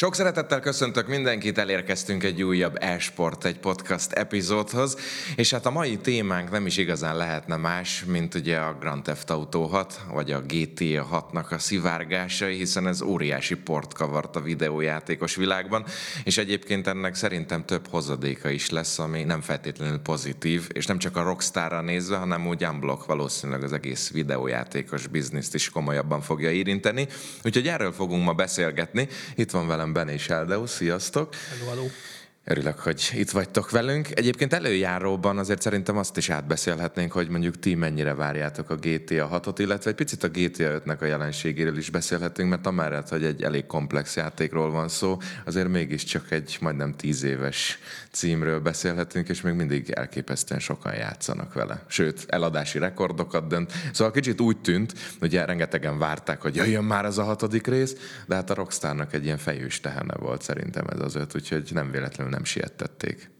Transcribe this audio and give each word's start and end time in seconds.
Sok 0.00 0.14
szeretettel 0.14 0.60
köszöntök 0.60 1.08
mindenkit, 1.08 1.58
elérkeztünk 1.58 2.24
egy 2.24 2.42
újabb 2.42 2.76
e-sport, 2.80 3.44
egy 3.44 3.58
podcast 3.58 4.12
epizódhoz, 4.12 4.96
és 5.36 5.50
hát 5.50 5.66
a 5.66 5.70
mai 5.70 5.96
témánk 5.96 6.50
nem 6.50 6.66
is 6.66 6.76
igazán 6.76 7.16
lehetne 7.16 7.56
más, 7.56 8.04
mint 8.04 8.34
ugye 8.34 8.56
a 8.56 8.76
Grand 8.80 9.02
Theft 9.02 9.30
Auto 9.30 9.66
6, 9.66 10.00
vagy 10.12 10.30
a 10.30 10.40
GTA 10.40 11.28
6-nak 11.32 11.50
a 11.50 11.58
szivárgásai, 11.58 12.56
hiszen 12.56 12.86
ez 12.86 13.02
óriási 13.02 13.54
port 13.54 13.94
kavart 13.94 14.36
a 14.36 14.40
videójátékos 14.40 15.34
világban, 15.34 15.84
és 16.24 16.38
egyébként 16.38 16.86
ennek 16.86 17.14
szerintem 17.14 17.64
több 17.64 17.86
hozadéka 17.90 18.50
is 18.50 18.70
lesz, 18.70 18.98
ami 18.98 19.22
nem 19.22 19.40
feltétlenül 19.40 19.98
pozitív, 19.98 20.68
és 20.72 20.86
nem 20.86 20.98
csak 20.98 21.16
a 21.16 21.22
Rockstarra 21.22 21.80
nézve, 21.80 22.16
hanem 22.16 22.46
úgy 22.46 22.64
unblock 22.64 23.06
valószínűleg 23.06 23.62
az 23.62 23.72
egész 23.72 24.10
videójátékos 24.10 25.06
bizniszt 25.06 25.54
is 25.54 25.70
komolyabban 25.70 26.20
fogja 26.20 26.50
érinteni. 26.50 27.08
Úgyhogy 27.44 27.68
erről 27.68 27.92
fogunk 27.92 28.24
ma 28.24 28.32
beszélgetni. 28.32 29.08
Itt 29.34 29.50
van 29.50 29.66
velem 29.66 29.86
Bene 29.92 30.12
és 30.12 30.28
Eldeu, 30.28 30.66
sziasztok! 30.66 31.34
Hello, 31.34 31.70
hello. 31.70 31.90
Örülök, 32.50 32.78
hogy 32.78 33.10
itt 33.14 33.30
vagytok 33.30 33.70
velünk. 33.70 34.08
Egyébként 34.18 34.52
előjáróban 34.52 35.38
azért 35.38 35.62
szerintem 35.62 35.96
azt 35.96 36.16
is 36.16 36.30
átbeszélhetnénk, 36.30 37.12
hogy 37.12 37.28
mondjuk 37.28 37.58
ti 37.58 37.74
mennyire 37.74 38.14
várjátok 38.14 38.70
a 38.70 38.74
GTA 38.74 39.40
6-ot, 39.42 39.54
illetve 39.56 39.90
egy 39.90 39.96
picit 39.96 40.22
a 40.22 40.28
GTA 40.28 40.80
5-nek 40.84 41.00
a 41.00 41.04
jelenségéről 41.04 41.78
is 41.78 41.90
beszélhetünk, 41.90 42.48
mert 42.50 42.66
amellett, 42.66 43.08
hogy 43.08 43.24
egy 43.24 43.42
elég 43.42 43.66
komplex 43.66 44.16
játékról 44.16 44.70
van 44.70 44.88
szó, 44.88 45.16
azért 45.44 45.68
mégiscsak 45.68 46.30
egy 46.30 46.58
majdnem 46.60 46.94
tíz 46.96 47.22
éves 47.22 47.78
címről 48.10 48.60
beszélhetünk, 48.60 49.28
és 49.28 49.40
még 49.40 49.54
mindig 49.54 49.90
elképesztően 49.90 50.60
sokan 50.60 50.94
játszanak 50.94 51.52
vele. 51.52 51.82
Sőt, 51.86 52.24
eladási 52.28 52.78
rekordokat 52.78 53.46
dönt. 53.46 53.72
Szóval 53.92 54.12
kicsit 54.12 54.40
úgy 54.40 54.60
tűnt, 54.60 54.92
hogy 55.20 55.34
rengetegen 55.34 55.98
várták, 55.98 56.40
hogy 56.40 56.56
jöjjön 56.56 56.84
már 56.84 57.04
az 57.04 57.18
a 57.18 57.24
hatodik 57.24 57.66
rész, 57.66 57.96
de 58.26 58.34
hát 58.34 58.50
a 58.50 58.54
Rockstarnak 58.54 59.12
egy 59.14 59.24
ilyen 59.24 59.38
fejős 59.38 59.80
tehene 59.80 60.14
volt 60.14 60.42
szerintem 60.42 60.86
ez 60.92 61.00
az 61.00 61.14
öt, 61.14 61.34
úgyhogy 61.34 61.70
nem 61.72 61.90
véletlenül 61.90 62.36
nem 62.38 62.46
siettették. 62.46 63.30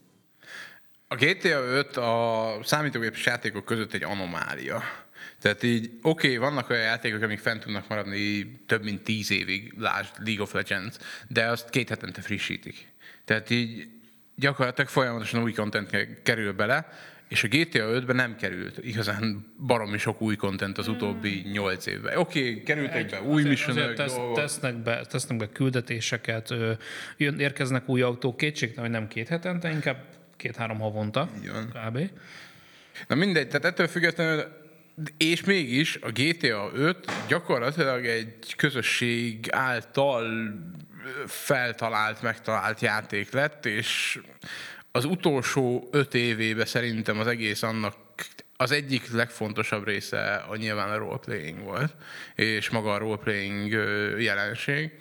A 1.09 1.15
GTA 1.15 1.61
5 1.61 1.97
a 1.97 2.61
számítógépes 2.65 3.27
játékok 3.27 3.65
között 3.65 3.93
egy 3.93 4.03
anomália. 4.03 4.83
Tehát 5.41 5.63
így, 5.63 5.91
oké, 6.03 6.27
okay, 6.27 6.37
vannak 6.37 6.71
olyan 6.71 6.83
játékok, 6.83 7.23
amik 7.23 7.39
fent 7.39 7.63
tudnak 7.63 7.89
maradni 7.89 8.61
több 8.67 8.85
mint 8.85 9.03
tíz 9.03 9.31
évig, 9.31 9.75
lásd 9.77 10.13
League 10.25 10.43
of 10.43 10.53
Legends, 10.53 10.97
de 11.29 11.47
azt 11.47 11.71
két 11.71 11.89
hetente 11.89 12.21
frissítik. 12.21 12.89
Tehát 13.25 13.51
így 13.51 13.89
gyakorlatilag 14.35 14.91
folyamatosan 14.91 15.43
új 15.43 15.53
content 15.53 16.23
kerül 16.23 16.53
bele, 16.53 16.89
és 17.29 17.43
a 17.43 17.49
GTA 17.49 18.01
5-ben 18.01 18.17
nem 18.17 18.37
került 18.37 18.79
igazán 18.85 19.55
baromi 19.67 19.99
sok 19.99 20.21
új 20.21 20.37
content 20.37 20.79
az 20.79 20.89
utóbbi 20.89 21.45
nyolc 21.53 21.87
évben. 21.87 22.17
Oké, 22.17 22.51
okay, 22.51 22.63
kerültek 22.63 23.11
be 23.11 23.23
új 23.23 23.43
missionök, 23.43 23.95
tesz, 23.95 24.17
tesznek, 24.35 24.75
be, 24.75 25.07
tesznek 25.07 25.39
be 25.39 25.49
küldetéseket, 25.53 26.55
jön, 27.17 27.41
érkeznek 27.41 27.89
új 27.89 28.03
autók, 28.03 28.37
kétségtelen, 28.37 28.91
hogy 28.91 28.99
nem 29.01 29.09
két 29.09 29.29
hetente, 29.29 29.71
inkább 29.71 30.05
két-három 30.37 30.79
havonta, 30.79 31.31
kb. 31.87 32.11
Na 33.09 33.15
mindegy, 33.15 33.49
tehát 33.49 33.65
ettől 33.65 33.87
függetlenül 33.87 34.45
és 35.17 35.45
mégis 35.45 35.99
a 36.01 36.11
GTA 36.11 36.71
5 36.75 37.13
gyakorlatilag 37.29 38.07
egy 38.07 38.55
közösség 38.57 39.47
által 39.51 40.27
feltalált, 41.27 42.23
megtalált 42.23 42.81
játék 42.81 43.33
lett, 43.33 43.67
és 43.67 44.21
az 44.93 45.05
utolsó 45.05 45.89
öt 45.91 46.15
évében 46.15 46.67
szerintem 46.67 47.19
az 47.19 47.27
egész 47.27 47.63
annak 47.63 47.95
az 48.57 48.71
egyik 48.71 49.13
legfontosabb 49.13 49.87
része 49.87 50.35
a 50.35 50.57
nyilván 50.57 50.91
a 50.91 50.97
roleplaying 50.97 51.63
volt, 51.63 51.95
és 52.35 52.71
maga 52.71 52.93
a 52.93 52.99
roleplaying 52.99 53.73
jelenség. 54.21 54.93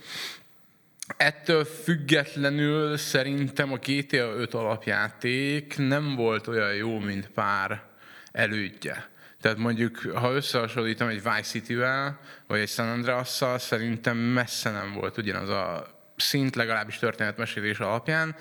Ettől 1.17 1.65
függetlenül 1.65 2.97
szerintem 2.97 3.71
a 3.71 3.77
GTA 3.77 4.33
5 4.35 4.53
alapjáték 4.53 5.77
nem 5.77 6.15
volt 6.15 6.47
olyan 6.47 6.73
jó, 6.73 6.99
mint 6.99 7.29
pár 7.29 7.83
elődje. 8.31 9.09
Tehát 9.41 9.57
mondjuk, 9.57 9.97
ha 9.97 10.33
összehasonlítom 10.33 11.07
egy 11.07 11.23
Vice 11.23 11.41
City-vel, 11.41 12.19
vagy 12.47 12.59
egy 12.59 12.69
San 12.69 12.87
Andreas-szal, 12.87 13.59
szerintem 13.59 14.17
messze 14.17 14.71
nem 14.71 14.93
volt 14.93 15.17
ugyanaz 15.17 15.49
a 15.49 15.87
szint, 16.15 16.55
legalábbis 16.55 16.97
történetmesélés 16.97 17.79
alapján 17.79 18.35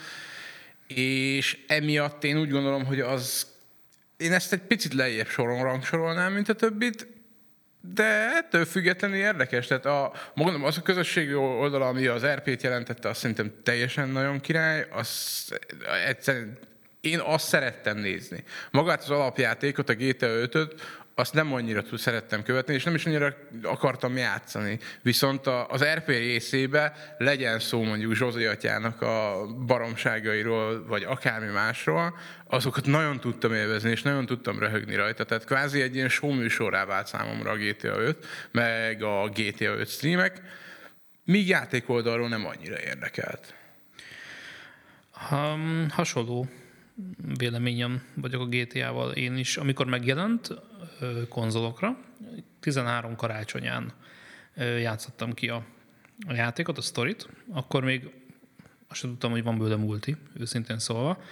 és 0.87 1.59
emiatt 1.67 2.25
én 2.25 2.39
úgy 2.39 2.51
gondolom, 2.51 2.85
hogy 2.85 3.01
az 3.01 3.55
én 4.17 4.33
ezt 4.33 4.53
egy 4.53 4.63
picit 4.63 4.95
lejjebb 4.95 5.29
soron 5.29 5.63
rangsorolnám, 5.63 6.33
mint 6.33 6.49
a 6.49 6.55
többit, 6.55 7.07
de 7.95 8.31
ettől 8.37 8.65
függetlenül 8.65 9.17
érdekes. 9.17 9.67
Tehát 9.67 9.87
a, 9.87 10.13
mondom, 10.35 10.65
az 10.65 10.77
a 10.77 10.83
közösségi 10.83 11.35
oldala, 11.35 11.87
ami 11.87 12.07
az 12.07 12.27
RP-t 12.27 12.63
jelentette, 12.63 13.09
azt 13.09 13.21
szerintem 13.21 13.53
teljesen 13.63 14.09
nagyon 14.09 14.41
király. 14.41 14.87
Az, 14.91 15.53
egyszerűen, 16.07 16.59
én 17.01 17.19
azt 17.19 17.47
szerettem 17.49 17.99
nézni. 17.99 18.45
Magát 18.71 19.03
az 19.03 19.11
alapjátékot, 19.11 19.89
a 19.89 19.95
GTA 19.95 20.27
5-öt, 20.27 20.81
azt 21.19 21.35
nem 21.35 21.53
annyira 21.53 21.83
tud 21.83 21.99
szerettem 21.99 22.43
követni, 22.43 22.75
és 22.75 22.85
nem 22.85 22.95
is 22.95 23.07
annyira 23.07 23.35
akartam 23.63 24.17
játszani. 24.17 24.79
Viszont 25.03 25.47
az 25.47 25.85
RP 25.85 26.07
részébe 26.07 27.15
legyen 27.19 27.59
szó 27.59 27.83
mondjuk 27.83 28.15
Zsózi 28.15 28.45
atyának 28.45 29.03
a 29.03 29.47
baromságairól, 29.67 30.87
vagy 30.87 31.03
akármi 31.03 31.53
másról, 31.53 32.17
azokat 32.47 32.87
nagyon 32.87 33.21
tudtam 33.21 33.55
élvezni, 33.55 33.91
és 33.91 34.03
nagyon 34.03 34.27
tudtam 34.27 34.59
röhögni 34.59 34.95
rajta. 34.95 35.25
Tehát 35.25 35.45
kvázi 35.45 35.83
egy 35.83 35.95
ilyen 35.95 36.09
show 36.09 36.33
műsorrá 36.33 36.85
vált 36.85 37.07
számomra 37.07 37.51
a 37.51 37.57
GTA 37.57 37.99
5, 37.99 38.27
meg 38.51 39.03
a 39.03 39.29
GTA 39.29 39.75
5 39.75 39.89
streamek, 39.89 40.43
míg 41.25 41.49
játék 41.49 41.89
oldalról 41.89 42.29
nem 42.29 42.47
annyira 42.47 42.81
érdekelt. 42.81 43.55
Um, 45.31 45.87
hasonló 45.91 46.49
véleményem 47.39 48.03
vagyok 48.15 48.41
a 48.41 48.47
GTA-val 48.47 49.13
én 49.13 49.37
is. 49.37 49.57
Amikor 49.57 49.87
megjelent 49.87 50.49
konzolokra, 51.29 51.99
13 52.61 53.17
karácsonyán 53.17 53.93
játszottam 54.57 55.33
ki 55.33 55.49
a, 55.49 55.65
a 56.29 56.33
játékot, 56.33 56.79
a 56.79 56.81
sztorit, 56.81 57.29
akkor 57.51 57.85
még 57.85 58.11
azt 58.89 59.01
sem 59.01 59.11
tudtam, 59.11 59.31
hogy 59.31 59.43
van 59.43 59.59
bőle 59.59 59.77
multi, 59.77 60.17
őszintén 60.39 60.79
szólva 60.79 61.23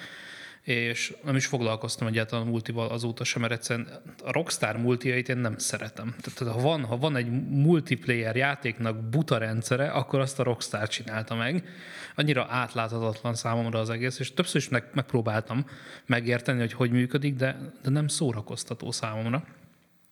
és 0.64 1.14
nem 1.24 1.36
is 1.36 1.46
foglalkoztam 1.46 2.06
egyáltalán 2.06 2.46
a 2.46 2.50
multival 2.50 2.88
azóta 2.88 3.24
sem, 3.24 3.40
mert 3.40 3.52
egyszerűen 3.52 3.88
a 4.22 4.32
Rockstar 4.32 4.76
multiait 4.76 5.28
én 5.28 5.36
nem 5.36 5.58
szeretem. 5.58 6.14
Tehát 6.20 6.54
ha 6.54 6.60
van, 6.60 6.84
ha 6.84 6.96
van 6.96 7.16
egy 7.16 7.30
multiplayer 7.48 8.36
játéknak 8.36 9.08
buta 9.08 9.38
rendszere, 9.38 9.90
akkor 9.90 10.20
azt 10.20 10.40
a 10.40 10.42
Rockstar 10.42 10.88
csinálta 10.88 11.34
meg. 11.34 11.68
Annyira 12.14 12.46
átláthatatlan 12.50 13.34
számomra 13.34 13.78
az 13.78 13.90
egész, 13.90 14.18
és 14.18 14.34
többször 14.34 14.60
is 14.60 14.68
meg, 14.68 14.84
megpróbáltam 14.92 15.66
megérteni, 16.06 16.58
hogy 16.58 16.72
hogy 16.72 16.90
működik, 16.90 17.34
de, 17.34 17.72
de 17.82 17.90
nem 17.90 18.08
szórakoztató 18.08 18.90
számomra. 18.90 19.44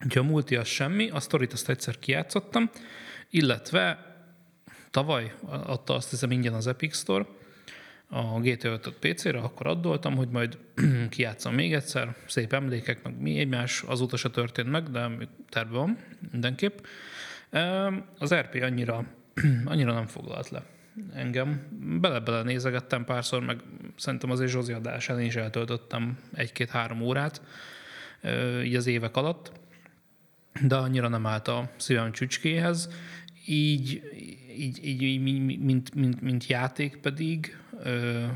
Úgyhogy 0.04 0.26
a 0.26 0.30
multi 0.30 0.56
az 0.56 0.66
semmi, 0.66 1.10
a 1.10 1.20
sztorit 1.20 1.52
azt 1.52 1.68
egyszer 1.68 1.98
kijátszottam, 1.98 2.70
illetve 3.30 4.14
tavaly 4.90 5.32
adta 5.46 5.94
azt 5.94 6.10
hiszem 6.10 6.30
ingyen 6.30 6.54
az 6.54 6.66
Epic 6.66 6.96
Store, 6.96 7.26
a 8.14 8.40
GT 8.40 8.64
5 8.64 8.94
PC-re, 9.00 9.38
akkor 9.38 9.66
addoltam, 9.66 10.16
hogy 10.16 10.28
majd 10.28 10.58
kijátszom 11.10 11.54
még 11.54 11.74
egyszer, 11.74 12.14
szép 12.26 12.52
emlékek, 12.52 13.02
meg 13.02 13.20
mi 13.20 13.38
egymás, 13.38 13.82
azóta 13.82 14.16
se 14.16 14.30
történt 14.30 14.70
meg, 14.70 14.90
de 14.90 15.10
terve 15.48 15.76
van 15.76 15.98
mindenképp. 16.30 16.78
Az 18.18 18.34
RP 18.34 18.62
annyira, 18.62 19.04
annyira 19.64 19.92
nem 19.92 20.06
foglalt 20.06 20.48
le 20.48 20.62
engem. 21.14 21.66
Bele-bele 22.00 22.42
nézegettem 22.42 23.04
párszor, 23.04 23.44
meg 23.44 23.60
szerintem 23.96 24.30
azért 24.30 24.50
Zsozi 24.50 24.72
adásán 24.72 25.20
is 25.20 25.36
eltöltöttem 25.36 26.18
egy-két-három 26.34 27.00
órát 27.00 27.42
így 28.64 28.74
az 28.74 28.86
évek 28.86 29.16
alatt, 29.16 29.52
de 30.66 30.76
annyira 30.76 31.08
nem 31.08 31.26
állt 31.26 31.48
a 31.48 31.70
szívem 31.76 32.12
csücskéhez. 32.12 32.90
Így, 33.46 34.02
így, 34.56 34.86
így, 34.86 35.02
így 35.02 35.22
mint, 35.60 35.94
mint, 35.94 36.20
mint 36.20 36.46
játék 36.46 36.96
pedig 36.96 37.56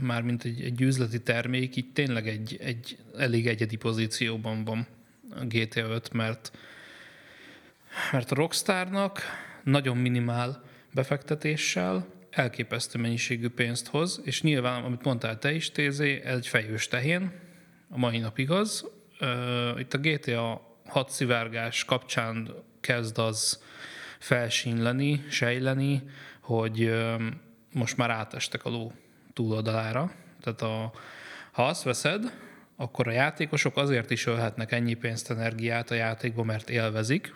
már 0.00 0.22
mint 0.22 0.44
egy, 0.44 0.60
egy 0.60 0.80
üzleti 0.80 1.22
termék, 1.22 1.76
így 1.76 1.92
tényleg 1.92 2.28
egy, 2.28 2.56
egy 2.60 2.98
elég 3.18 3.46
egyedi 3.46 3.76
pozícióban 3.76 4.64
van 4.64 4.86
a 5.30 5.44
GTA 5.44 5.88
5, 5.88 6.12
mert, 6.12 6.56
mert 8.12 8.30
a 8.30 8.34
Rockstarnak 8.34 9.20
nagyon 9.64 9.96
minimál 9.96 10.64
befektetéssel 10.92 12.06
elképesztő 12.30 12.98
mennyiségű 12.98 13.48
pénzt 13.48 13.86
hoz, 13.86 14.20
és 14.24 14.42
nyilván, 14.42 14.84
amit 14.84 15.04
mondtál 15.04 15.38
te 15.38 15.52
is, 15.52 15.70
Tézé, 15.70 16.20
egy 16.24 16.46
fejős 16.46 16.88
tehén, 16.88 17.32
a 17.88 17.98
mai 17.98 18.18
nap 18.18 18.38
igaz. 18.38 18.86
Itt 19.78 19.94
a 19.94 19.98
GTA 19.98 20.78
6 20.86 21.10
szivárgás 21.10 21.84
kapcsán 21.84 22.54
kezd 22.80 23.18
az 23.18 23.62
felsínleni, 24.18 25.24
sejleni, 25.30 26.02
hogy 26.40 26.94
most 27.72 27.96
már 27.96 28.10
átestek 28.10 28.64
a 28.64 28.68
ló 28.68 28.92
túloldalára. 29.36 30.12
Tehát 30.40 30.62
a, 30.62 30.92
ha 31.52 31.66
azt 31.66 31.82
veszed, 31.82 32.32
akkor 32.76 33.08
a 33.08 33.12
játékosok 33.12 33.76
azért 33.76 34.10
is 34.10 34.26
ölhetnek 34.26 34.72
ennyi 34.72 34.94
pénzt, 34.94 35.30
energiát 35.30 35.90
a 35.90 35.94
játékba, 35.94 36.42
mert 36.42 36.70
élvezik. 36.70 37.34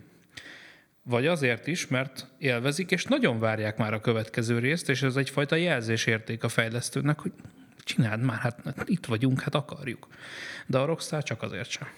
vagy 1.03 1.27
azért 1.27 1.67
is, 1.67 1.87
mert 1.87 2.27
élvezik, 2.39 2.91
és 2.91 3.05
nagyon 3.05 3.39
várják 3.39 3.77
már 3.77 3.95
a 3.95 4.01
következő 4.01 4.59
részt, 4.59 4.89
és 4.89 5.03
ez 5.03 5.17
egyfajta 5.17 5.57
jelzésérték 5.57 6.45
a 6.45 6.49
fejlesztőnek, 6.49 7.21
hogy 7.21 7.33
csináld 7.79 8.23
már, 8.23 8.39
hát 8.39 8.83
itt 8.85 9.07
vagyunk, 9.07 9.41
hát 9.41 9.55
akarjuk. 9.55 10.07
De 10.67 10.79
a 10.79 10.85
Rockstar 10.85 11.23
csak 11.23 11.43
azért 11.43 11.71
sem. 11.71 11.89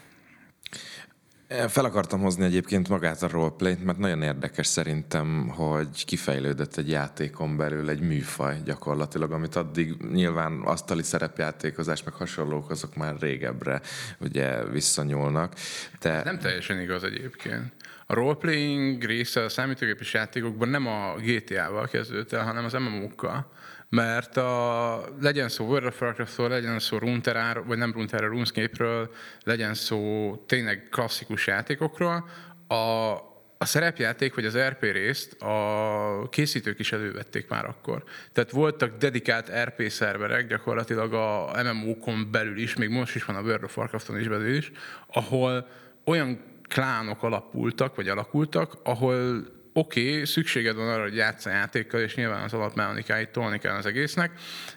Fel 1.68 1.84
akartam 1.84 2.20
hozni 2.20 2.44
egyébként 2.44 2.88
magát 2.88 3.22
a 3.22 3.28
roleplayt, 3.28 3.84
mert 3.84 3.98
nagyon 3.98 4.22
érdekes 4.22 4.66
szerintem, 4.66 5.48
hogy 5.48 6.04
kifejlődött 6.04 6.76
egy 6.76 6.88
játékon 6.88 7.56
belül 7.56 7.88
egy 7.90 8.00
műfaj 8.00 8.56
gyakorlatilag, 8.64 9.32
amit 9.32 9.56
addig 9.56 9.94
nyilván 10.12 10.60
asztali 10.64 11.02
szerepjátékozás, 11.02 12.02
meg 12.02 12.14
hasonlók, 12.14 12.70
azok 12.70 12.96
már 12.96 13.14
régebbre 13.20 13.80
ugye 14.18 14.64
visszanyúlnak. 14.64 15.54
De... 16.00 16.22
Nem 16.24 16.38
teljesen 16.38 16.80
igaz 16.80 17.04
egyébként. 17.04 17.72
A 18.06 18.14
roleplaying 18.14 19.04
része 19.04 19.42
a 19.42 19.48
számítógépes 19.48 20.14
játékokban 20.14 20.68
nem 20.68 20.86
a 20.86 21.14
GTA-val 21.16 21.88
kezdődött 21.88 22.32
el, 22.32 22.44
hanem 22.44 22.64
az 22.64 22.72
MMO-kkal 22.72 23.50
mert 23.94 24.36
a, 24.36 25.04
legyen 25.20 25.48
szó 25.48 25.66
World 25.66 25.86
of 25.86 26.00
Warcraftról, 26.00 26.48
legyen 26.48 26.78
szó 26.78 26.98
Runeterra, 26.98 27.62
vagy 27.62 27.78
nem 27.78 27.92
Runeterra, 27.92 28.26
RuneScape-ről, 28.26 29.10
legyen 29.44 29.74
szó 29.74 30.36
tényleg 30.46 30.88
klasszikus 30.90 31.46
játékokról, 31.46 32.28
a, 32.66 32.74
a 33.58 33.64
szerepjáték 33.64 34.34
vagy 34.34 34.44
az 34.44 34.58
RP 34.58 34.82
részt 34.82 35.42
a 35.42 36.28
készítők 36.30 36.78
is 36.78 36.92
elővették 36.92 37.48
már 37.48 37.64
akkor. 37.64 38.04
Tehát 38.32 38.50
voltak 38.50 38.96
dedikált 38.96 39.52
RP 39.64 39.88
szerverek 39.88 40.46
gyakorlatilag 40.46 41.12
a 41.12 41.62
MMO-kon 41.62 42.28
belül 42.30 42.58
is, 42.58 42.76
még 42.76 42.88
most 42.88 43.14
is 43.14 43.24
van 43.24 43.36
a 43.36 43.40
World 43.42 43.64
of 43.64 43.76
Warcrafton 43.76 44.18
is 44.18 44.28
belül 44.28 44.54
is, 44.54 44.72
ahol 45.06 45.68
olyan 46.04 46.40
klánok 46.68 47.22
alapultak, 47.22 47.94
vagy 47.94 48.08
alakultak, 48.08 48.72
ahol 48.82 49.46
oké, 49.72 50.10
okay, 50.10 50.24
szükséged 50.24 50.76
van 50.76 50.88
arra, 50.88 51.02
hogy 51.02 51.16
játsz 51.16 51.46
a 51.46 51.50
játékkal, 51.50 52.00
és 52.00 52.14
nyilván 52.14 52.42
az 52.42 52.52
alapmechanikáit 52.52 53.28
tolni 53.28 53.58
kell 53.58 53.76
az 53.76 53.86
egésznek, 53.86 54.32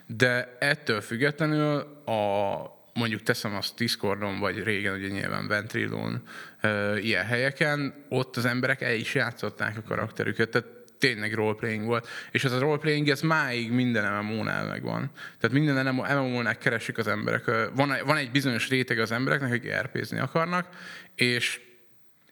de 0.06 0.56
ettől 0.58 1.00
függetlenül 1.00 1.78
a 2.06 2.74
mondjuk 2.94 3.22
teszem 3.22 3.54
azt 3.54 3.76
Discordon, 3.76 4.38
vagy 4.38 4.62
régen 4.62 4.94
ugye 4.94 5.08
nyilván 5.08 5.48
Ventrilon, 5.48 6.22
e, 6.60 6.98
ilyen 6.98 7.24
helyeken, 7.24 8.04
ott 8.08 8.36
az 8.36 8.44
emberek 8.44 8.82
el 8.82 8.94
is 8.94 9.14
játszották 9.14 9.76
a 9.76 9.82
karakterüket, 9.82 10.48
tehát 10.48 10.68
tényleg 10.98 11.34
roleplaying 11.34 11.84
volt, 11.84 12.08
és 12.30 12.44
ez 12.44 12.52
a 12.52 12.58
roleplaying, 12.58 13.08
ez 13.08 13.20
máig 13.20 13.70
minden 13.70 14.24
MMO-nál 14.24 14.66
megvan. 14.66 15.10
Tehát 15.40 15.56
minden 15.56 15.94
MMO-nál 15.94 16.58
keresik 16.58 16.98
az 16.98 17.06
emberek. 17.06 17.44
Van, 17.74 17.94
van 18.04 18.16
egy 18.16 18.30
bizonyos 18.30 18.68
réteg 18.68 18.98
az 18.98 19.12
embereknek, 19.12 19.52
akik 19.52 19.74
RP-zni 19.80 20.18
akarnak, 20.18 20.68
és 21.14 21.60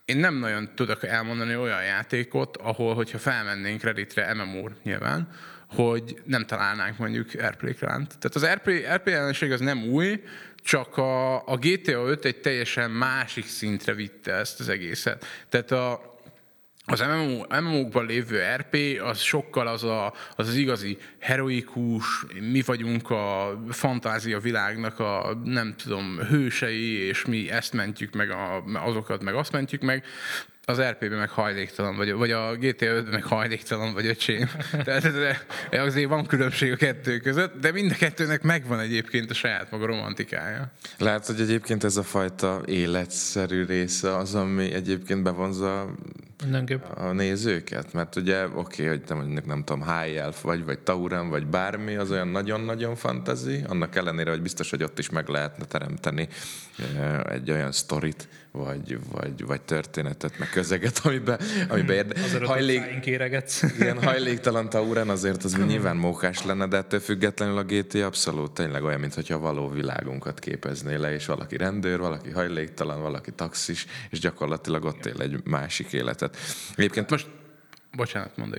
én 0.05 0.17
nem 0.17 0.35
nagyon 0.35 0.75
tudok 0.75 1.05
elmondani 1.05 1.57
olyan 1.57 1.85
játékot, 1.85 2.57
ahol, 2.57 2.95
hogyha 2.95 3.19
felmennénk 3.19 3.83
Redditre, 3.83 4.35
MMO 4.35 4.69
nyilván, 4.83 5.29
hogy 5.69 6.23
nem 6.25 6.47
találnánk 6.47 6.99
mondjuk 6.99 7.29
Airplay 7.39 7.75
klánt. 7.75 8.09
Tehát 8.09 8.35
az 8.35 8.43
Airplay, 8.43 8.85
Airplay 8.85 9.15
jelenség 9.15 9.53
az 9.53 9.61
nem 9.61 9.85
új, 9.85 10.23
csak 10.63 10.97
a, 10.97 11.35
a 11.49 11.57
GTA 11.57 12.07
5 12.07 12.25
egy 12.25 12.41
teljesen 12.41 12.91
másik 12.91 13.47
szintre 13.47 13.93
vitte 13.95 14.33
ezt 14.33 14.61
az 14.61 14.69
egészet. 14.69 15.27
Tehát 15.49 15.71
a, 15.71 16.14
az 16.87 17.01
MMO, 17.01 17.61
MMO-kban 17.61 18.07
lévő 18.07 18.43
RP 18.57 19.01
az 19.03 19.19
sokkal 19.19 19.67
az, 19.67 19.85
a, 19.85 20.15
az 20.37 20.49
az 20.49 20.55
igazi 20.55 20.99
heroikus, 21.19 22.27
mi 22.41 22.63
vagyunk 22.63 23.11
a 23.11 23.59
fantázia 23.71 24.39
világnak 24.39 24.99
a 24.99 25.41
nem 25.45 25.75
tudom, 25.77 26.19
hősei, 26.19 26.93
és 26.93 27.25
mi 27.25 27.51
ezt 27.51 27.73
mentjük 27.73 28.15
meg, 28.15 28.31
a, 28.31 28.65
azokat 28.65 29.23
meg 29.23 29.35
azt 29.35 29.53
mentjük 29.53 29.83
meg 29.83 30.05
az 30.65 30.81
RP-ben 30.81 31.19
meg 31.19 31.31
hajléktalan 31.31 31.97
vagy, 31.97 32.13
vagy 32.13 32.31
a 32.31 32.57
GTA 32.57 32.87
5 32.87 33.11
meg 33.11 33.25
hajléktalan 33.25 33.93
vagy 33.93 34.07
öcsém. 34.07 34.51
Tehát 34.85 35.05
ez, 35.05 35.15
azért 35.71 36.09
van 36.09 36.27
különbség 36.27 36.73
a 36.73 36.77
kettő 36.77 37.19
között, 37.19 37.61
de 37.61 37.73
mind 37.73 37.91
a 37.91 37.95
kettőnek 37.95 38.43
megvan 38.43 38.81
egyébként 38.81 39.31
a 39.31 39.35
saját 39.35 39.71
maga 39.71 39.87
romantikája. 39.87 40.71
Lehet, 40.99 41.27
hogy 41.27 41.41
egyébként 41.41 41.85
ez 41.85 41.97
a 41.97 42.03
fajta 42.03 42.63
életszerű 42.67 43.65
része 43.65 44.17
az, 44.17 44.35
ami 44.35 44.73
egyébként 44.73 45.23
bevonza 45.23 45.95
a 46.95 47.13
nézőket, 47.13 47.93
mert 47.93 48.17
ugye 48.17 48.45
oké, 48.45 48.59
okay, 48.59 48.87
hogy 48.87 49.05
te 49.05 49.15
mondjuk 49.15 49.47
nem 49.47 49.65
tudom, 49.65 49.83
High 49.83 50.21
Elf 50.21 50.43
vagy, 50.43 50.65
vagy 50.65 50.79
Tauran, 50.79 51.29
vagy 51.29 51.47
bármi, 51.47 51.95
az 51.95 52.11
olyan 52.11 52.29
nagyon-nagyon 52.29 52.97
fantazi, 52.97 53.65
annak 53.69 53.97
ellenére, 53.97 54.31
hogy 54.31 54.43
biztos, 54.43 54.71
hogy 54.71 54.83
ott 54.83 54.99
is 54.99 55.11
meg 55.11 55.29
lehetne 55.29 55.65
teremteni 55.65 56.29
egy 57.29 57.51
olyan 57.51 57.73
sztorit, 57.73 58.29
vagy, 58.57 58.99
vagy, 59.11 59.45
vagy 59.45 59.63
történetet, 59.63 60.39
meg 60.39 60.51
közeget, 60.51 61.01
amiben, 61.03 61.41
amiben 61.69 61.97
érde... 61.97 62.47
Hajlék... 62.47 62.83
Igen, 63.79 64.03
hajléktalan 64.09 64.69
Tauren 64.69 65.09
azért 65.09 65.45
az 65.45 65.57
nyilván 65.67 65.97
mókás 65.97 66.45
lenne, 66.45 66.67
de 66.67 66.77
ettől 66.77 67.01
függetlenül 67.01 67.59
a 67.59 67.65
GT 67.65 67.95
abszolút 67.95 68.53
tényleg 68.53 68.85
olyan, 68.85 69.01
mintha 69.01 69.35
a 69.35 69.39
való 69.39 69.69
világunkat 69.69 70.39
képezné 70.39 70.95
le, 70.95 71.13
és 71.13 71.27
valaki 71.27 71.57
rendőr, 71.57 71.99
valaki 71.99 72.31
hajléktalan, 72.31 73.01
valaki 73.01 73.33
taxis, 73.33 73.87
és 74.11 74.19
gyakorlatilag 74.19 74.85
ott 74.85 75.07
él 75.07 75.21
egy 75.21 75.41
másik 75.45 75.93
életet. 75.93 76.37
Egyébként 76.77 77.11
most 77.11 77.27
Bocsánat, 77.97 78.37
mondd 78.37 78.55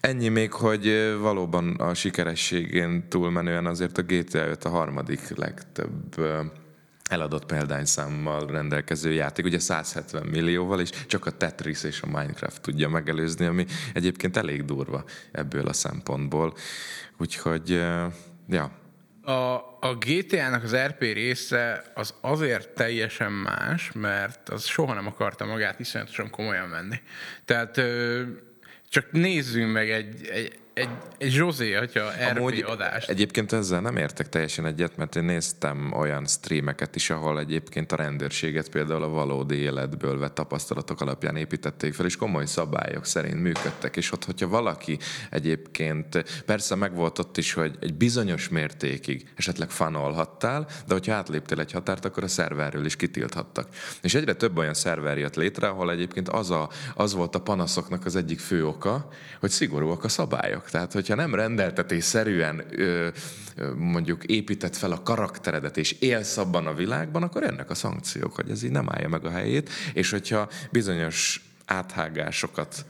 Ennyi 0.00 0.28
még, 0.28 0.52
hogy 0.52 1.14
valóban 1.20 1.74
a 1.74 1.94
sikerességén 1.94 3.08
túlmenően 3.08 3.66
azért 3.66 3.98
a 3.98 4.02
GTA 4.02 4.46
5 4.46 4.64
a 4.64 4.68
harmadik 4.68 5.36
legtöbb 5.36 6.16
eladott 7.08 7.44
példányszámmal 7.44 8.46
rendelkező 8.46 9.12
játék, 9.12 9.44
ugye 9.44 9.58
170 9.58 10.26
millióval, 10.26 10.80
és 10.80 10.90
csak 11.06 11.26
a 11.26 11.30
Tetris 11.30 11.84
és 11.84 12.02
a 12.02 12.06
Minecraft 12.06 12.60
tudja 12.60 12.88
megelőzni, 12.88 13.46
ami 13.46 13.66
egyébként 13.92 14.36
elég 14.36 14.64
durva 14.64 15.04
ebből 15.32 15.66
a 15.66 15.72
szempontból. 15.72 16.54
Úgyhogy, 17.18 17.70
ja. 18.48 18.70
A, 19.22 19.54
a 19.80 19.96
GTA-nak 19.98 20.62
az 20.62 20.76
RP 20.76 21.00
része 21.00 21.84
az 21.94 22.14
azért 22.20 22.68
teljesen 22.68 23.32
más, 23.32 23.92
mert 23.92 24.48
az 24.48 24.64
soha 24.64 24.94
nem 24.94 25.06
akarta 25.06 25.44
magát 25.44 25.80
iszonyatosan 25.80 26.30
komolyan 26.30 26.70
venni. 26.70 26.96
Tehát 27.44 27.80
csak 28.88 29.12
nézzünk 29.12 29.72
meg 29.72 29.90
egy, 29.90 30.26
egy 30.26 30.58
egy, 30.78 30.88
egy 31.18 31.30
Zsozé, 31.30 31.72
hogyha 31.72 32.08
RP 32.30 32.36
Amúgy 32.36 32.64
adást. 32.66 33.08
Egyébként 33.08 33.52
ezzel 33.52 33.80
nem 33.80 33.96
értek 33.96 34.28
teljesen 34.28 34.66
egyet, 34.66 34.96
mert 34.96 35.16
én 35.16 35.24
néztem 35.24 35.92
olyan 35.92 36.26
streameket 36.26 36.96
is, 36.96 37.10
ahol 37.10 37.38
egyébként 37.38 37.92
a 37.92 37.96
rendőrséget 37.96 38.68
például 38.68 39.02
a 39.02 39.08
valódi 39.08 39.56
életből 39.56 40.18
vett 40.18 40.34
tapasztalatok 40.34 41.00
alapján 41.00 41.36
építették 41.36 41.94
fel, 41.94 42.06
és 42.06 42.16
komoly 42.16 42.46
szabályok 42.46 43.04
szerint 43.04 43.42
működtek. 43.42 43.96
És 43.96 44.12
ott, 44.12 44.24
hogyha 44.24 44.48
valaki 44.48 44.98
egyébként, 45.30 46.24
persze 46.46 46.74
megvolt 46.74 47.18
ott 47.18 47.36
is, 47.36 47.52
hogy 47.52 47.76
egy 47.80 47.94
bizonyos 47.94 48.48
mértékig 48.48 49.28
esetleg 49.36 49.70
fanolhattál, 49.70 50.66
de 50.86 50.94
hogyha 50.94 51.14
átléptél 51.14 51.60
egy 51.60 51.72
határt, 51.72 52.04
akkor 52.04 52.22
a 52.22 52.28
szerverről 52.28 52.84
is 52.84 52.96
kitilthattak. 52.96 53.68
És 54.02 54.14
egyre 54.14 54.34
több 54.34 54.58
olyan 54.58 54.74
szerver 54.74 55.18
jött 55.18 55.36
létre, 55.36 55.68
ahol 55.68 55.90
egyébként 55.90 56.28
az, 56.28 56.50
a, 56.50 56.68
az 56.94 57.14
volt 57.14 57.34
a 57.34 57.40
panaszoknak 57.40 58.04
az 58.04 58.16
egyik 58.16 58.38
fő 58.38 58.66
oka, 58.66 59.08
hogy 59.40 59.50
szigorúak 59.50 60.04
a 60.04 60.08
szabályok. 60.08 60.67
Tehát, 60.70 60.92
hogyha 60.92 61.14
nem 61.14 61.34
rendeltetésszerűen 61.34 62.64
ö, 62.70 63.08
ö, 63.56 63.74
mondjuk 63.74 64.24
épített 64.24 64.76
fel 64.76 64.92
a 64.92 65.02
karakteredet, 65.02 65.76
és 65.76 65.92
élsz 65.92 66.36
abban 66.36 66.66
a 66.66 66.74
világban, 66.74 67.22
akkor 67.22 67.42
ennek 67.42 67.70
a 67.70 67.74
szankciók, 67.74 68.34
hogy 68.34 68.50
ez 68.50 68.62
így 68.62 68.70
nem 68.70 68.90
állja 68.90 69.08
meg 69.08 69.24
a 69.24 69.30
helyét, 69.30 69.70
és 69.92 70.10
hogyha 70.10 70.48
bizonyos 70.70 71.42
áthágásokat 71.64 72.84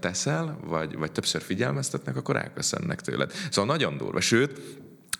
teszel, 0.00 0.58
vagy, 0.64 0.96
vagy 0.96 1.12
többször 1.12 1.42
figyelmeztetnek, 1.42 2.16
akkor 2.16 2.36
elköszönnek 2.36 3.00
tőled. 3.00 3.32
Szóval 3.50 3.74
nagyon 3.74 3.96
durva. 3.96 4.20
Sőt, 4.20 4.60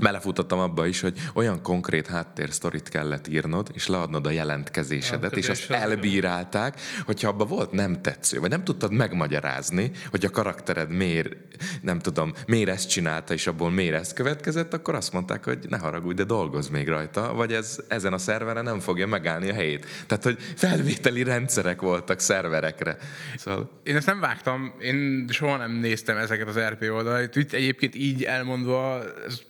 belefutottam 0.01 0.59
abba 0.59 0.87
is, 0.87 1.01
hogy 1.01 1.19
olyan 1.35 1.63
konkrét 1.63 2.07
háttérsztorit 2.07 2.89
kellett 2.89 3.29
írnod, 3.29 3.71
és 3.73 3.87
leadnod 3.87 4.27
a 4.27 4.31
jelentkezésedet, 4.31 5.37
és 5.37 5.49
azt 5.49 5.71
elbírálták, 5.71 6.81
hogyha 7.05 7.29
abba 7.29 7.45
volt 7.45 7.73
nem 7.73 8.03
tetsző, 8.03 8.41
vagy 8.41 8.51
nem 8.51 8.65
tudtad 8.65 8.93
megmagyarázni, 8.93 9.91
hogy 10.11 10.25
a 10.25 10.31
karaktered 10.31 10.91
miért, 10.91 11.37
nem 11.83 11.99
tudom, 11.99 12.33
miért 12.47 12.69
ezt 12.69 12.89
csinálta, 12.89 13.35
és 13.35 13.47
abból 13.47 13.71
miért 13.71 13.95
ez 13.95 14.13
következett, 14.13 14.75
akkor 14.75 14.95
azt 14.95 15.13
mondták, 15.13 15.45
hogy 15.45 15.59
ne 15.69 15.79
haragudj, 15.79 16.17
de 16.17 16.25
dolgoz 16.25 16.69
még 16.69 16.89
rajta, 16.89 17.33
vagy 17.35 17.53
ez 17.53 17.79
ezen 17.89 18.13
a 18.13 18.19
szerveren 18.19 18.65
nem 18.65 18.81
fogja 18.81 19.07
megállni 19.07 19.51
a 19.51 19.55
helyét. 19.55 19.87
Tehát, 20.07 20.25
hogy 20.25 20.39
felvételi 20.57 21.23
rendszerek 21.23 21.81
voltak 21.81 22.21
szerverekre. 22.21 22.97
Szóval... 23.37 23.81
Én 23.83 23.97
ezt 23.97 24.07
nem 24.07 24.21
vágtam, 24.21 24.75
én 24.81 25.27
soha 25.29 25.57
nem 25.57 25.73
néztem 25.73 26.17
ezeket 26.17 26.49
az 26.49 26.59
RP 26.59 26.91
oldalait. 26.91 27.37
Egyébként 27.53 27.95
így 27.95 28.23
elmondva, 28.23 29.03
ez 29.27 29.43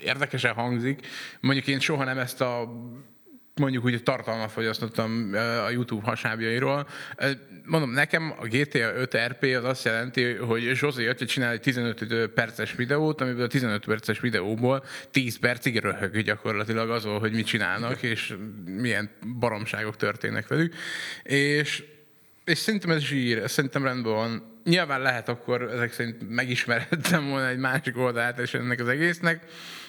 érdekesen 0.00 0.52
hangzik. 0.52 1.06
Mondjuk 1.40 1.66
én 1.66 1.80
soha 1.80 2.04
nem 2.04 2.18
ezt 2.18 2.40
a 2.40 2.72
mondjuk 3.60 3.84
úgy 3.84 4.02
tartalmat 4.02 4.50
fogyasztottam 4.50 5.30
a 5.64 5.70
YouTube 5.70 6.06
hasábjairól. 6.06 6.88
Mondom, 7.64 7.90
nekem 7.90 8.34
a 8.38 8.46
GTA 8.46 8.94
5 8.94 9.16
RP 9.16 9.42
az 9.42 9.64
azt 9.64 9.84
jelenti, 9.84 10.34
hogy 10.34 10.70
Zsozé 10.74 11.06
ötlet 11.06 11.28
csinál 11.28 11.52
egy 11.52 11.60
15 11.60 12.28
perces 12.34 12.74
videót, 12.74 13.20
amiből 13.20 13.44
a 13.44 13.46
15 13.46 13.84
perces 13.84 14.20
videóból 14.20 14.84
10 15.10 15.38
percig 15.38 15.78
röhög 15.78 16.20
gyakorlatilag 16.20 16.90
azon, 16.90 17.18
hogy 17.18 17.32
mit 17.32 17.46
csinálnak, 17.46 18.02
és 18.02 18.34
milyen 18.64 19.10
baromságok 19.38 19.96
történnek 19.96 20.48
velük. 20.48 20.74
És 21.22 21.84
és 22.46 22.58
szerintem 22.58 22.90
ez 22.90 23.00
zsír, 23.00 23.38
ez 23.38 23.52
szerintem 23.52 23.84
rendben 23.84 24.12
van. 24.12 24.60
Nyilván 24.64 25.00
lehet 25.00 25.28
akkor 25.28 25.62
ezek 25.62 25.92
szerint 25.92 26.28
megismerhettem 26.28 27.28
volna 27.28 27.48
egy 27.48 27.58
másik 27.58 27.98
oldalát 27.98 28.38
és 28.38 28.54
ennek 28.54 28.80
az 28.80 28.88
egésznek, 28.88 29.44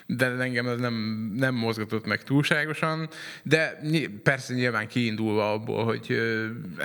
de 0.06 0.26
engem 0.26 0.68
ez 0.68 0.80
nem, 0.80 0.94
nem 1.36 1.56
mozgatott 1.56 2.06
meg 2.06 2.24
túlságosan, 2.24 3.10
de 3.44 3.80
persze 4.24 4.54
nyilván 4.54 4.88
kiindulva 4.88 5.52
abból, 5.52 5.84
hogy 5.86 6.22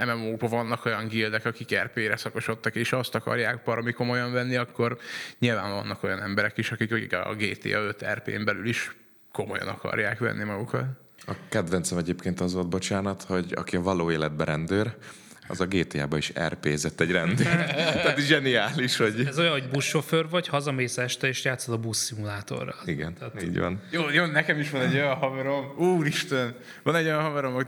MMO-kban 0.06 0.50
vannak 0.50 0.84
olyan 0.84 1.08
gildek, 1.08 1.44
akik 1.44 1.78
RP-re 1.78 2.16
szakosodtak, 2.16 2.74
és 2.74 2.92
azt 2.92 3.14
akarják 3.14 3.62
parami 3.62 3.92
komolyan 3.92 4.32
venni, 4.32 4.56
akkor 4.56 4.98
nyilván 5.38 5.70
vannak 5.70 6.02
olyan 6.02 6.22
emberek 6.22 6.58
is, 6.58 6.70
akik 6.70 7.12
a 7.12 7.34
GTA 7.34 7.78
5 7.78 8.04
RP-n 8.14 8.44
belül 8.44 8.68
is 8.68 8.96
komolyan 9.32 9.68
akarják 9.68 10.18
venni 10.18 10.44
magukat. 10.44 10.84
A 11.26 11.32
kedvencem 11.48 11.98
egyébként 11.98 12.40
az 12.40 12.54
volt, 12.54 12.68
bocsánat, 12.68 13.22
hogy 13.22 13.52
aki 13.56 13.76
a 13.76 13.82
való 13.82 14.10
életben 14.10 14.46
rendőr, 14.46 14.96
az 15.46 15.60
a 15.60 15.66
GTA-ba 15.66 16.16
is 16.16 16.32
RP-zett 16.48 17.00
egy 17.00 17.10
rendőr. 17.10 17.46
Tehát 18.02 18.18
zseniális, 18.18 18.96
hogy... 18.96 19.24
Ez 19.26 19.38
olyan, 19.38 19.52
hogy 19.52 19.68
buszsofőr 19.68 20.28
vagy, 20.28 20.48
hazamész 20.48 20.98
este, 20.98 21.28
és 21.28 21.44
játszod 21.44 21.74
a 21.74 21.78
buszszimulátorral. 21.78 22.76
Igen, 22.84 23.14
Tehát... 23.14 23.42
így 23.42 23.58
van. 23.58 23.82
Jó, 23.90 24.10
jó, 24.10 24.24
nekem 24.24 24.58
is 24.58 24.70
van 24.70 24.80
egy 24.80 24.94
olyan 24.94 25.14
haverom, 25.14 25.74
úristen, 25.76 26.54
van 26.82 26.94
egy 26.94 27.04
olyan 27.04 27.22
haverom, 27.22 27.54
hogy 27.54 27.66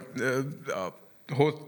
a 0.67 1.04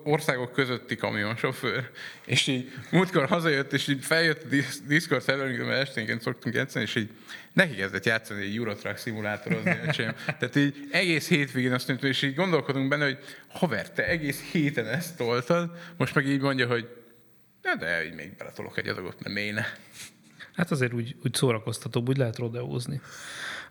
országok 0.04 0.52
közötti 0.52 0.96
kamionsofőr, 0.96 1.90
és 2.26 2.46
így 2.46 2.72
múltkor 2.90 3.26
hazajött, 3.26 3.72
és 3.72 3.88
így 3.88 4.04
feljött 4.04 4.42
a 4.44 4.46
Discord 4.86 5.22
szerverünkre, 5.22 5.64
mert 5.64 5.80
esténként 5.80 6.22
szoktunk 6.22 6.54
játszani, 6.54 6.84
és 6.84 6.94
így 6.94 7.10
neki 7.52 7.74
kezdett 7.74 8.04
játszani 8.04 8.42
egy 8.42 8.56
Eurotrack 8.56 8.96
szimulátorozni, 8.96 9.78
öcsém. 9.86 10.12
Tehát 10.26 10.56
így 10.56 10.88
egész 10.90 11.28
hétvégén 11.28 11.72
azt 11.72 11.88
mondta, 11.88 12.06
és 12.06 12.22
így 12.22 12.34
gondolkodunk 12.34 12.88
benne, 12.88 13.04
hogy 13.04 13.18
haver, 13.48 13.90
te 13.90 14.06
egész 14.06 14.40
héten 14.52 14.86
ezt 14.86 15.16
toltad, 15.16 15.70
most 15.96 16.14
meg 16.14 16.26
így 16.26 16.40
mondja, 16.40 16.66
hogy 16.66 16.88
de, 17.62 17.76
de 17.78 18.04
így 18.04 18.14
még 18.14 18.36
beletolok 18.36 18.78
egy 18.78 18.88
adagot, 18.88 19.22
mert 19.22 19.34
méne. 19.34 19.66
Hát 20.54 20.70
azért 20.70 20.92
úgy, 20.92 21.16
úgy 21.24 21.34
szórakoztatóbb, 21.34 22.08
úgy 22.08 22.16
lehet 22.16 22.38
rodeózni 22.38 23.00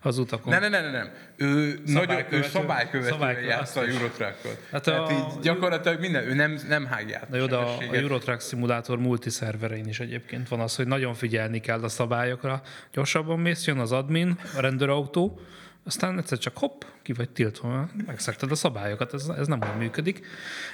az 0.06 0.18
utakon. 0.18 0.52
Ne, 0.52 0.58
ne, 0.58 0.68
ne, 0.68 0.80
ne, 0.80 0.90
nem. 0.90 1.10
Ő, 1.36 1.78
szabálykövető, 1.86 2.36
ő 2.36 2.42
szabálykövetően 2.42 3.42
játsza 3.42 3.80
a 3.80 3.84
Eurotrackot. 3.84 4.58
Hát 4.70 4.82
Tehát 4.82 5.10
a... 5.10 5.12
így 5.12 5.40
gyakorlatilag 5.42 6.00
minden, 6.00 6.28
ő 6.28 6.34
nem, 6.34 6.58
nem 6.68 6.86
hágját. 6.86 7.28
Na 7.28 7.36
jó, 7.36 7.46
de 7.46 7.56
a, 7.56 7.76
a 7.76 7.82
Eurotrack 7.92 8.40
szimulátor 8.40 8.98
multiszerverein 8.98 9.88
is 9.88 10.00
egyébként 10.00 10.48
van 10.48 10.60
az, 10.60 10.76
hogy 10.76 10.86
nagyon 10.86 11.14
figyelni 11.14 11.60
kell 11.60 11.82
a 11.82 11.88
szabályokra. 11.88 12.62
Gyorsabban 12.92 13.38
mész, 13.38 13.66
jön 13.66 13.78
az 13.78 13.92
admin, 13.92 14.38
a 14.56 14.60
rendőrautó, 14.60 15.40
aztán 15.86 16.18
egyszer 16.18 16.38
csak 16.38 16.56
hopp, 16.56 16.82
ki 17.02 17.12
vagy 17.12 17.30
tiltva, 17.30 17.88
megszegted 18.06 18.50
a 18.50 18.54
szabályokat, 18.54 19.14
ez, 19.14 19.28
ez 19.28 19.46
nem 19.46 19.60
úgy 19.62 19.78
működik. 19.78 20.26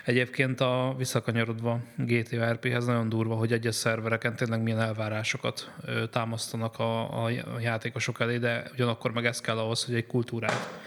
Egyébként 0.05 0.61
a 0.61 0.95
visszakanyarodva 0.99 1.81
GTRP-hez 1.97 2.87
nagyon 2.87 3.09
durva, 3.09 3.35
hogy 3.35 3.53
egyes 3.53 3.75
szervereken 3.75 4.37
tényleg 4.37 4.63
milyen 4.63 4.81
elvárásokat 4.81 5.71
támasztanak 6.11 6.79
a, 6.79 7.25
a 7.25 7.31
játékosok 7.61 8.21
elé, 8.21 8.39
de 8.39 8.65
ugyanakkor 8.73 9.13
meg 9.13 9.27
ez 9.27 9.41
kell 9.41 9.59
ahhoz, 9.59 9.85
hogy 9.85 9.95
egy 9.95 10.07
kultúrát 10.07 10.81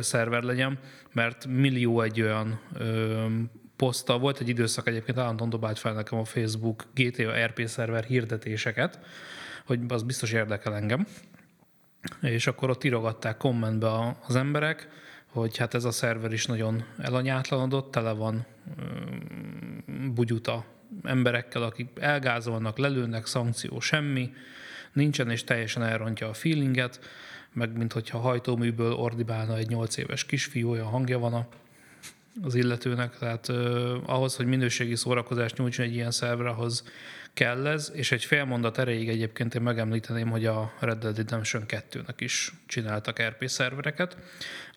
szerver 0.00 0.42
legyen, 0.42 0.78
mert 1.12 1.46
millió 1.46 2.00
egy 2.00 2.22
olyan 2.22 2.60
ö, 2.78 3.26
poszta, 3.76 4.18
volt 4.18 4.40
egy 4.40 4.48
időszak 4.48 4.88
egyébként 4.88 5.18
állandóan 5.18 5.50
dobált 5.50 5.78
fel 5.78 5.92
nekem 5.92 6.18
a 6.18 6.24
Facebook 6.24 6.84
GTA 6.94 7.46
RP 7.46 7.66
szerver 7.66 8.04
hirdetéseket, 8.04 8.98
hogy 9.64 9.80
az 9.88 10.02
biztos 10.02 10.32
érdekel 10.32 10.74
engem, 10.74 11.06
és 12.20 12.46
akkor 12.46 12.70
ott 12.70 12.84
írogatták 12.84 13.36
kommentbe 13.36 14.16
az 14.26 14.36
emberek, 14.36 14.88
hogy 15.26 15.56
hát 15.56 15.74
ez 15.74 15.84
a 15.84 15.90
szerver 15.90 16.32
is 16.32 16.46
nagyon 16.46 16.84
elanyátlanodott, 16.98 17.90
tele 17.90 18.12
van 18.12 18.46
bugyuta 20.14 20.64
emberekkel, 21.02 21.62
akik 21.62 21.88
elgázolnak, 22.00 22.78
lelőnek, 22.78 23.26
szankció 23.26 23.80
semmi, 23.80 24.32
nincsen 24.92 25.30
és 25.30 25.44
teljesen 25.44 25.82
elrontja 25.82 26.28
a 26.28 26.34
feelinget, 26.34 27.00
meg 27.52 27.76
mint 27.76 27.92
hogyha 27.92 28.18
hajtóműből 28.18 28.92
ordibálna 28.92 29.56
egy 29.56 29.68
nyolc 29.68 29.96
éves 29.96 30.24
kisfiú, 30.24 30.70
olyan 30.70 30.86
hangja 30.86 31.18
van 31.18 31.34
a, 31.34 31.48
az 32.42 32.54
illetőnek, 32.54 33.18
tehát 33.18 33.48
uh, 33.48 33.96
ahhoz, 34.04 34.36
hogy 34.36 34.46
minőségi 34.46 34.94
szórakozást 34.94 35.58
nyújtson 35.58 35.86
egy 35.86 35.94
ilyen 35.94 36.10
szerver, 36.10 36.46
ahhoz 36.46 36.84
kell 37.32 37.66
ez, 37.66 37.90
és 37.94 38.12
egy 38.12 38.24
fél 38.24 38.44
mondat 38.44 38.78
erejéig 38.78 39.08
egyébként 39.08 39.54
én 39.54 39.62
megemlíteném, 39.62 40.30
hogy 40.30 40.46
a 40.46 40.72
Red 40.80 40.98
Dead 40.98 41.16
Redemption 41.16 41.64
2-nek 41.68 42.14
is 42.18 42.52
csináltak 42.66 43.22
RP 43.22 43.48
szervereket. 43.48 44.16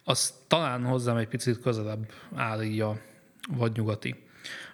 Az 0.03 0.33
talán 0.47 0.83
hozzám 0.83 1.17
egy 1.17 1.27
picit 1.27 1.59
közelebb 1.59 2.11
áll 2.35 2.61
így 2.61 2.81
a 2.81 2.99
vadnyugati 3.49 4.15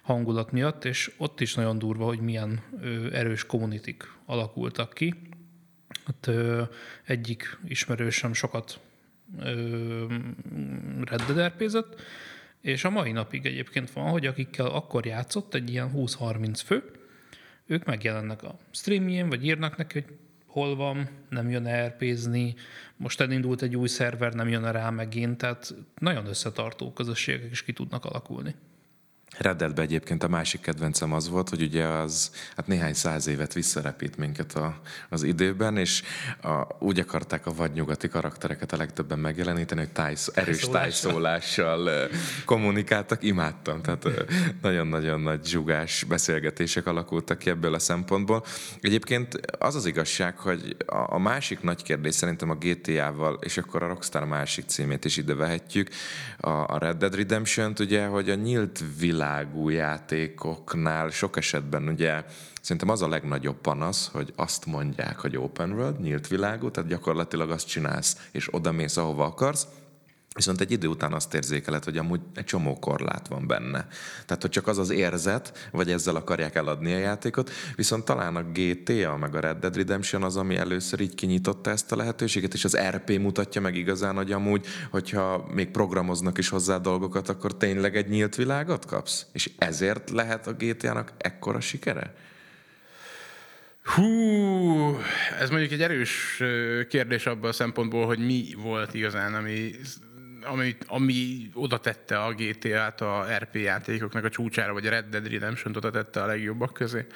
hangulat 0.02 0.52
miatt, 0.52 0.84
és 0.84 1.12
ott 1.16 1.40
is 1.40 1.54
nagyon 1.54 1.78
durva, 1.78 2.04
hogy 2.04 2.20
milyen 2.20 2.60
ö, 2.80 3.12
erős 3.12 3.46
kommunitik 3.46 4.12
alakultak 4.24 4.94
ki. 4.94 5.14
Hát, 6.04 6.26
ö, 6.26 6.62
egyik 7.04 7.58
ismerősem 7.64 8.32
sokat 8.32 8.80
ö, 9.38 10.04
Red 11.04 11.22
Dead 11.22 11.52
RP-zett, 11.52 12.00
és 12.66 12.84
a 12.84 12.90
mai 12.90 13.12
napig 13.12 13.46
egyébként 13.46 13.90
van, 13.90 14.10
hogy 14.10 14.26
akikkel 14.26 14.66
akkor 14.66 15.06
játszott, 15.06 15.54
egy 15.54 15.70
ilyen 15.70 15.90
20-30 15.94 16.60
fő, 16.64 16.82
ők 17.66 17.84
megjelennek 17.84 18.42
a 18.42 18.58
streamjén, 18.70 19.28
vagy 19.28 19.44
írnak 19.44 19.76
neki, 19.76 20.00
hogy 20.00 20.16
hol 20.46 20.76
van, 20.76 21.08
nem 21.28 21.50
jön 21.50 21.66
ERP-zni, 21.66 22.54
most 22.96 23.20
elindult 23.20 23.62
egy 23.62 23.76
új 23.76 23.88
szerver, 23.88 24.32
nem 24.32 24.48
jön 24.48 24.72
rá 24.72 24.90
megint, 24.90 25.38
tehát 25.38 25.74
nagyon 25.98 26.26
összetartó 26.26 26.92
közösségek 26.92 27.50
is 27.50 27.62
ki 27.62 27.72
tudnak 27.72 28.04
alakulni. 28.04 28.54
Reddetben 29.38 29.84
egyébként 29.84 30.22
a 30.22 30.28
másik 30.28 30.60
kedvencem 30.60 31.12
az 31.12 31.28
volt, 31.28 31.48
hogy 31.48 31.62
ugye 31.62 31.84
az 31.84 32.30
hát 32.56 32.66
néhány 32.66 32.94
száz 32.94 33.26
évet 33.26 33.52
visszarepít 33.52 34.16
minket 34.16 34.54
a, 34.54 34.80
az 35.08 35.22
időben, 35.22 35.76
és 35.76 36.02
a, 36.42 36.66
úgy 36.78 36.98
akarták 36.98 37.46
a 37.46 37.54
vadnyugati 37.54 38.08
karaktereket 38.08 38.72
a 38.72 38.76
legtöbben 38.76 39.18
megjeleníteni, 39.18 39.80
hogy 39.80 39.92
tájsz, 39.92 40.30
erős 40.34 40.68
tájszólással 40.68 42.08
kommunikáltak, 42.44 43.22
imádtam. 43.22 43.82
Tehát 43.82 44.06
nagyon-nagyon 44.62 45.20
nagy 45.20 45.46
zsugás 45.46 46.04
beszélgetések 46.08 46.86
alakultak 46.86 47.38
ki 47.38 47.50
ebből 47.50 47.74
a 47.74 47.78
szempontból. 47.78 48.44
Egyébként 48.80 49.40
az 49.58 49.74
az 49.74 49.86
igazság, 49.86 50.38
hogy 50.38 50.76
a, 50.86 51.14
a 51.14 51.18
másik 51.18 51.60
nagy 51.60 51.82
kérdés 51.82 52.14
szerintem 52.14 52.50
a 52.50 52.54
GTA-val, 52.54 53.38
és 53.40 53.56
akkor 53.56 53.82
a 53.82 53.86
Rockstar 53.86 54.24
másik 54.24 54.66
címét 54.66 55.04
is 55.04 55.16
ide 55.16 55.34
vehetjük, 55.34 55.88
a, 56.38 56.50
a 56.50 56.78
Red 56.78 56.96
Dead 56.96 57.14
Redemption-t 57.14 57.78
ugye, 57.78 58.06
hogy 58.06 58.30
a 58.30 58.34
nyílt 58.34 58.82
világ 58.98 59.24
világú 59.26 59.68
játékoknál 59.68 61.10
sok 61.10 61.36
esetben 61.36 61.88
ugye 61.88 62.24
szerintem 62.60 62.88
az 62.88 63.02
a 63.02 63.08
legnagyobb 63.08 63.56
panasz, 63.56 64.08
hogy 64.12 64.32
azt 64.36 64.66
mondják, 64.66 65.18
hogy 65.18 65.36
open 65.36 65.72
world, 65.72 66.00
nyílt 66.00 66.28
világú, 66.28 66.70
tehát 66.70 66.90
gyakorlatilag 66.90 67.50
azt 67.50 67.66
csinálsz, 67.66 68.28
és 68.32 68.54
oda 68.54 68.72
mész, 68.72 68.96
ahova 68.96 69.24
akarsz, 69.24 69.66
Viszont 70.36 70.60
egy 70.60 70.70
idő 70.70 70.86
után 70.86 71.12
azt 71.12 71.34
érzékeled, 71.34 71.84
hogy 71.84 71.98
amúgy 71.98 72.20
egy 72.34 72.44
csomó 72.44 72.78
korlát 72.78 73.28
van 73.28 73.46
benne. 73.46 73.86
Tehát, 74.26 74.42
hogy 74.42 74.50
csak 74.50 74.66
az 74.66 74.78
az 74.78 74.90
érzet, 74.90 75.68
vagy 75.72 75.90
ezzel 75.90 76.16
akarják 76.16 76.54
eladni 76.54 76.92
a 76.94 76.98
játékot, 76.98 77.50
viszont 77.76 78.04
talán 78.04 78.36
a 78.36 78.42
GTA, 78.42 79.16
meg 79.16 79.34
a 79.34 79.40
Red 79.40 79.58
Dead 79.58 79.76
Redemption 79.76 80.22
az, 80.22 80.36
ami 80.36 80.56
először 80.56 81.00
így 81.00 81.14
kinyitotta 81.14 81.70
ezt 81.70 81.92
a 81.92 81.96
lehetőséget, 81.96 82.54
és 82.54 82.64
az 82.64 82.78
RP 82.90 83.18
mutatja 83.18 83.60
meg 83.60 83.76
igazán, 83.76 84.14
hogy 84.14 84.32
amúgy, 84.32 84.66
hogyha 84.90 85.46
még 85.54 85.70
programoznak 85.70 86.38
is 86.38 86.48
hozzá 86.48 86.78
dolgokat, 86.78 87.28
akkor 87.28 87.56
tényleg 87.56 87.96
egy 87.96 88.08
nyílt 88.08 88.34
világot 88.34 88.84
kapsz? 88.84 89.26
És 89.32 89.50
ezért 89.58 90.10
lehet 90.10 90.46
a 90.46 90.52
GTA-nak 90.52 91.12
ekkora 91.18 91.60
sikere? 91.60 92.14
Hú, 93.94 94.04
ez 95.40 95.50
mondjuk 95.50 95.72
egy 95.72 95.82
erős 95.82 96.42
kérdés 96.88 97.26
abban 97.26 97.50
a 97.50 97.52
szempontból, 97.52 98.06
hogy 98.06 98.18
mi 98.18 98.44
volt 98.56 98.94
igazán, 98.94 99.34
ami 99.34 99.70
ami, 100.46 100.76
ami 100.86 101.50
oda 101.54 101.78
tette 101.78 102.18
a 102.22 102.32
GTA-t 102.32 103.00
a 103.00 103.26
RP 103.38 103.54
játékoknak 103.54 104.24
a 104.24 104.28
csúcsára, 104.28 104.72
vagy 104.72 104.86
a 104.86 104.90
Red 104.90 105.06
Dead 105.06 105.28
Redemption 105.28 105.76
oda 105.76 105.90
tette 105.90 106.22
a 106.22 106.26
legjobbak 106.26 106.72
közé. 106.72 107.06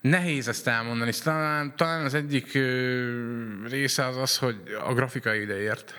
Nehéz 0.00 0.48
ezt 0.48 0.66
elmondani. 0.66 1.12
Talán, 1.22 1.76
talán 1.76 2.04
az 2.04 2.14
egyik 2.14 2.58
része 3.68 4.04
az 4.06 4.16
az, 4.16 4.38
hogy 4.38 4.56
a 4.86 4.94
grafika 4.94 5.34
ideért. 5.34 5.94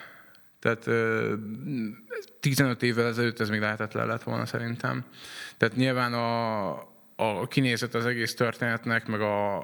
Tehát 0.60 0.86
ö, 0.86 1.34
15 2.40 2.82
évvel 2.82 3.06
ezelőtt 3.06 3.40
ez 3.40 3.48
még 3.48 3.60
lehetetlen 3.60 4.06
lett 4.06 4.22
volna 4.22 4.46
szerintem. 4.46 5.04
Tehát 5.56 5.76
nyilván 5.76 6.12
a, 6.12 6.68
a 7.16 7.46
kinézet 7.48 7.94
az 7.94 8.06
egész 8.06 8.34
történetnek, 8.34 9.06
meg 9.06 9.20
a, 9.20 9.56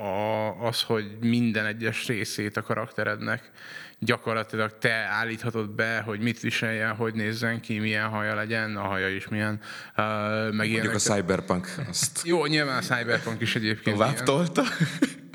a, 0.00 0.66
az, 0.66 0.82
hogy 0.82 1.16
minden 1.20 1.66
egyes 1.66 2.06
részét 2.06 2.56
a 2.56 2.62
karakterednek 2.62 3.50
gyakorlatilag 4.00 4.78
te 4.78 4.92
állíthatod 4.92 5.70
be, 5.70 6.00
hogy 6.00 6.20
mit 6.20 6.40
viseljen, 6.40 6.94
hogy 6.94 7.14
nézzen 7.14 7.60
ki, 7.60 7.78
milyen 7.78 8.08
haja 8.08 8.34
legyen, 8.34 8.76
a 8.76 8.82
haja 8.82 9.08
is 9.08 9.28
milyen. 9.28 9.60
Uh, 9.96 10.04
meg 10.52 10.70
Mondjuk 10.70 10.94
a 10.94 10.98
Cyberpunk 10.98 11.74
azt... 11.88 12.20
Jó, 12.24 12.46
nyilván 12.46 12.76
a 12.76 12.80
Cyberpunk 12.80 13.40
is 13.40 13.54
egyébként 13.54 13.96
Tovább 13.96 14.22
tolta. 14.22 14.62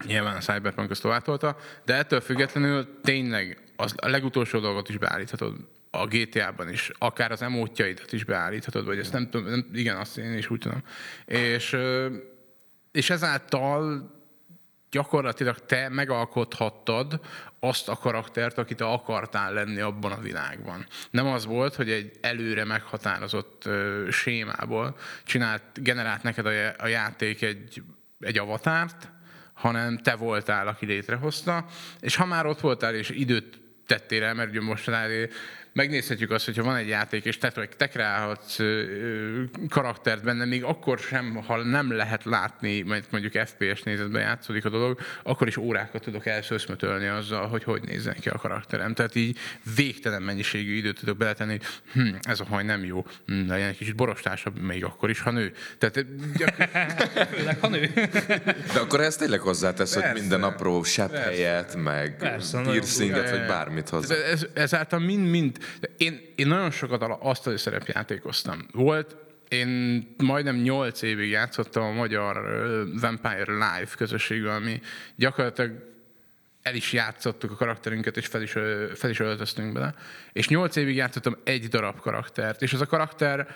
Nyilván 0.06 0.36
a 0.36 0.40
Cyberpunk 0.40 0.92
azt 0.92 1.02
tovább 1.02 1.24
tolta, 1.24 1.58
de 1.86 1.94
ettől 1.94 2.22
függetlenül 2.22 3.00
tényleg 3.04 3.58
az, 3.76 3.94
a 3.96 4.08
legutolsó 4.08 4.60
dolgot 4.60 4.90
is 4.90 4.98
beállíthatod 4.98 5.56
a 5.92 6.08
GTA-ban 6.08 6.70
is, 6.70 6.92
akár 6.98 7.32
az 7.32 7.42
emótjaidat 7.42 8.12
is 8.12 8.24
beállíthatod, 8.24 8.86
vagy 8.86 9.00
ezt 9.00 9.12
nem 9.12 9.30
tudom, 9.30 9.50
nem, 9.50 9.70
igen, 9.74 9.98
azt 9.98 10.18
én 10.18 10.34
is 10.34 10.50
úgy 10.50 10.60
tudom. 10.60 10.84
És, 11.26 11.78
és 12.92 13.10
ezáltal 13.10 14.14
gyakorlatilag 14.96 15.66
te 15.66 15.90
megalkothattad 15.90 17.20
azt 17.60 17.90
a 17.90 17.96
karaktert, 17.96 18.58
akit 18.58 18.78
te 18.78 18.86
akartál 18.86 19.54
lenni 19.54 19.80
abban 19.80 20.12
a 20.12 20.22
világban. 20.22 20.86
Nem 21.10 21.28
az 21.28 21.46
volt, 21.46 21.76
hogy 21.76 21.90
egy 21.90 22.12
előre 22.22 22.64
meghatározott 22.66 23.66
ö, 23.66 24.08
sémából 24.12 24.98
csinált, 25.24 25.64
generált 25.74 26.24
neked 26.24 26.46
a, 26.46 26.52
a 26.78 26.88
játék 26.88 27.42
egy, 27.42 27.84
egy 28.20 28.38
avatárt, 28.38 29.10
hanem 29.54 29.98
te 29.98 30.16
voltál, 30.16 30.68
aki 30.68 30.86
létrehozta, 30.86 31.66
és 32.00 32.16
ha 32.16 32.26
már 32.26 32.46
ott 32.46 32.60
voltál, 32.60 32.96
és 32.96 33.10
időt 33.10 33.60
tettél 33.86 34.24
el, 34.24 34.34
mert 34.34 34.50
ugye 34.50 34.62
most 34.62 34.88
megnézhetjük 35.76 36.32
azt, 36.32 36.46
hogyha 36.46 36.64
van 36.64 36.76
egy 36.76 36.88
játék, 36.88 37.26
és 37.26 37.38
te, 37.38 37.52
te 37.78 37.88
kreálhatsz 37.88 38.58
karaktert 39.70 40.24
benne, 40.24 40.46
még 40.46 40.64
akkor 40.64 41.00
sem, 41.00 41.36
ha 41.36 41.64
nem 41.64 41.92
lehet 41.92 42.24
látni, 42.24 42.82
mert 42.82 43.12
mondjuk 43.12 43.48
FPS 43.48 43.82
nézetben 43.84 44.22
játszódik 44.22 44.66
a 44.66 44.70
dolog, 44.70 45.00
akkor 45.24 45.48
is 45.48 45.58
órákat 45.58 46.04
tudok 46.04 46.26
elszöszmötölni 46.26 47.08
azzal, 47.08 47.48
hogy 47.48 47.64
hogy 47.64 47.82
nézzen 47.84 48.16
ki 48.20 48.30
a 48.30 48.38
karakterem. 48.38 48.94
Tehát 48.94 49.16
így 49.16 49.38
végtelen 49.76 50.22
mennyiségű 50.22 50.76
időt 50.76 51.00
tudok 51.00 51.18
beletenni, 51.18 51.52
hogy 51.52 51.66
hm, 51.94 52.16
ez 52.22 52.40
a 52.40 52.46
haj 52.46 52.64
nem 52.64 52.86
jó, 52.86 53.06
hm, 53.26 53.48
legyen 53.48 53.68
egy 53.68 53.78
kicsit 53.78 53.96
borostásabb, 53.96 54.60
még 54.60 54.84
akkor 54.84 55.10
is, 55.10 55.20
ha 55.20 55.32
nő. 55.32 55.52
Tehát, 55.78 56.06
Főleg, 57.36 57.60
ha 57.60 57.68
nő. 57.68 57.92
De 58.74 58.80
akkor 58.80 59.00
ezt 59.02 59.20
tényleg 59.20 59.40
hozzátesz, 59.40 59.94
Persze. 59.94 60.10
hogy 60.10 60.20
minden 60.20 60.44
apró 60.44 60.84
sebb 60.84 61.14
helyet, 61.14 61.76
meg 61.76 62.16
piercinget, 62.64 63.30
vagy 63.30 63.46
bármit 63.48 63.90
hozzá. 63.90 64.16
Ez, 64.16 64.46
ezáltal 64.54 65.00
mind-mind 65.00 65.64
én, 65.98 66.34
én 66.36 66.48
nagyon 66.48 66.72
sokat 66.72 67.02
asztali 67.20 67.58
szerepjátékoztam. 67.58 68.66
Volt, 68.72 69.16
én 69.48 70.02
majdnem 70.18 70.56
8 70.56 71.02
évig 71.02 71.30
játszottam 71.30 71.84
a 71.84 71.92
magyar 71.92 72.36
Vampire 73.02 73.52
Live 73.52 73.90
közösségben, 73.98 74.56
ami 74.56 74.82
gyakorlatilag 75.16 75.94
el 76.62 76.76
is 76.76 76.94
játszottuk 76.94 77.52
a 77.52 77.56
karakterünket, 77.56 78.18
és 78.18 78.28
fel 78.28 78.42
is, 78.42 78.52
fel 78.96 79.10
is 79.10 79.20
öltöztünk 79.20 79.74
bele. 79.74 79.94
És 80.34 80.48
8 80.48 80.76
évig 80.76 80.96
játszottam 80.96 81.38
egy 81.44 81.68
darab 81.68 82.00
karaktert, 82.00 82.62
és 82.62 82.74
az 82.74 82.82
a 82.82 82.86
karakter 82.86 83.48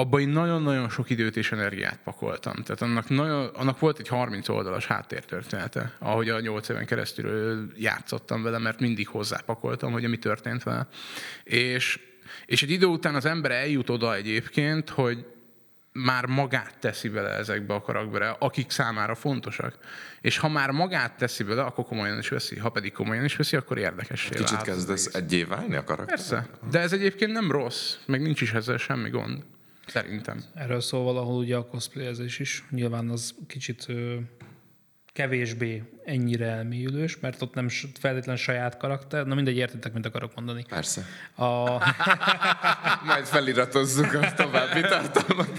abban 0.00 0.20
én 0.20 0.28
nagyon-nagyon 0.28 0.88
sok 0.88 1.10
időt 1.10 1.36
és 1.36 1.52
energiát 1.52 1.98
pakoltam. 2.04 2.54
Tehát 2.54 2.82
annak, 2.82 3.08
nagyon, 3.08 3.46
annak 3.54 3.78
volt 3.78 3.98
egy 3.98 4.08
30 4.08 4.48
oldalas 4.48 4.86
háttértörténete, 4.86 5.92
ahogy 5.98 6.28
a 6.28 6.40
8 6.40 6.68
éven 6.68 6.86
keresztül 6.86 7.66
játszottam 7.76 8.42
vele, 8.42 8.58
mert 8.58 8.80
mindig 8.80 9.08
hozzápakoltam, 9.08 9.92
hogy 9.92 10.08
mi 10.08 10.16
történt 10.16 10.62
vele. 10.62 10.88
És, 11.44 12.00
és 12.46 12.62
egy 12.62 12.70
idő 12.70 12.86
után 12.86 13.14
az 13.14 13.24
ember 13.24 13.50
eljut 13.50 13.90
oda 13.90 14.14
egyébként, 14.14 14.90
hogy 14.90 15.24
már 15.92 16.26
magát 16.26 16.78
teszi 16.78 17.08
bele 17.08 17.28
ezekbe 17.28 17.74
a 17.74 17.80
karakterbe, 17.80 18.36
akik 18.38 18.70
számára 18.70 19.14
fontosak. 19.14 19.78
És 20.20 20.38
ha 20.38 20.48
már 20.48 20.70
magát 20.70 21.16
teszi 21.16 21.42
bele, 21.42 21.62
akkor 21.62 21.84
komolyan 21.84 22.18
is 22.18 22.28
veszi. 22.28 22.58
Ha 22.58 22.68
pedig 22.68 22.92
komolyan 22.92 23.24
is 23.24 23.36
veszi, 23.36 23.56
akkor 23.56 23.78
érdekes. 23.78 24.28
Kicsit 24.30 24.62
kezdesz 24.62 25.14
egyé 25.14 25.42
válni 25.42 25.76
a 25.76 25.84
karakter. 25.84 26.16
Persze. 26.16 26.46
De 26.70 26.78
ez 26.78 26.92
egyébként 26.92 27.32
nem 27.32 27.50
rossz, 27.50 27.94
meg 28.06 28.22
nincs 28.22 28.40
is 28.40 28.52
ezzel 28.52 28.76
semmi 28.76 29.10
gond. 29.10 29.44
Szerintem. 29.86 30.44
Erről 30.54 30.80
szól 30.80 31.04
valahol 31.04 31.38
ugye 31.38 31.56
a 31.56 31.66
cosplayezés 31.66 32.38
is. 32.38 32.64
Nyilván 32.70 33.08
az 33.08 33.34
kicsit 33.46 33.84
ö, 33.88 34.16
kevésbé 35.12 35.82
ennyire 36.04 36.46
elmélyülős, 36.46 37.20
mert 37.20 37.42
ott 37.42 37.54
nem 37.54 37.68
feltétlen 37.98 38.36
saját 38.36 38.76
karakter. 38.76 39.26
Na 39.26 39.34
mindegy, 39.34 39.56
értitek, 39.56 39.92
mint 39.92 40.06
akarok 40.06 40.34
mondani. 40.34 40.64
Persze. 40.68 41.04
A... 41.34 41.68
Majd 43.06 43.24
feliratozzuk 43.24 44.14
a 44.14 44.32
további 44.36 44.80
tartalmat. 44.80 45.50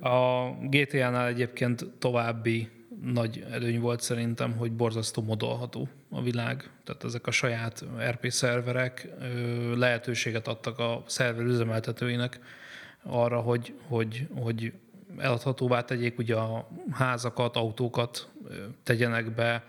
a 0.00 0.50
GTA-nál 0.60 1.26
egyébként 1.26 1.86
további 1.98 2.68
nagy 3.02 3.44
előny 3.50 3.80
volt 3.80 4.00
szerintem, 4.00 4.52
hogy 4.52 4.72
borzasztó 4.72 5.22
modolható 5.22 5.88
a 6.10 6.22
világ. 6.22 6.70
Tehát 6.84 7.04
ezek 7.04 7.26
a 7.26 7.30
saját 7.30 7.84
RP 8.10 8.30
szerverek 8.30 9.08
lehetőséget 9.76 10.48
adtak 10.48 10.78
a 10.78 11.02
szerver 11.06 11.44
üzemeltetőinek, 11.44 12.40
arra, 13.02 13.40
hogy, 13.40 13.74
hogy, 13.86 14.28
hogy 14.34 14.72
eladhatóvá 15.18 15.84
tegyék 15.84 16.18
ugye 16.18 16.36
a 16.36 16.68
házakat, 16.90 17.56
autókat 17.56 18.28
tegyenek 18.82 19.34
be, 19.34 19.64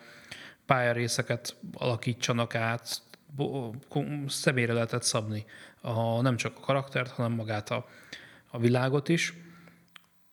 pályarészeket 0.65 1.55
alakítsanak 1.73 2.55
át, 2.55 3.01
személyre 4.27 4.73
lehetett 4.73 5.03
szabni 5.03 5.45
a, 5.81 6.21
nem 6.21 6.35
csak 6.35 6.57
a 6.57 6.59
karaktert, 6.59 7.11
hanem 7.11 7.31
magát 7.31 7.69
a, 7.69 7.87
a 8.51 8.59
világot 8.59 9.09
is, 9.09 9.33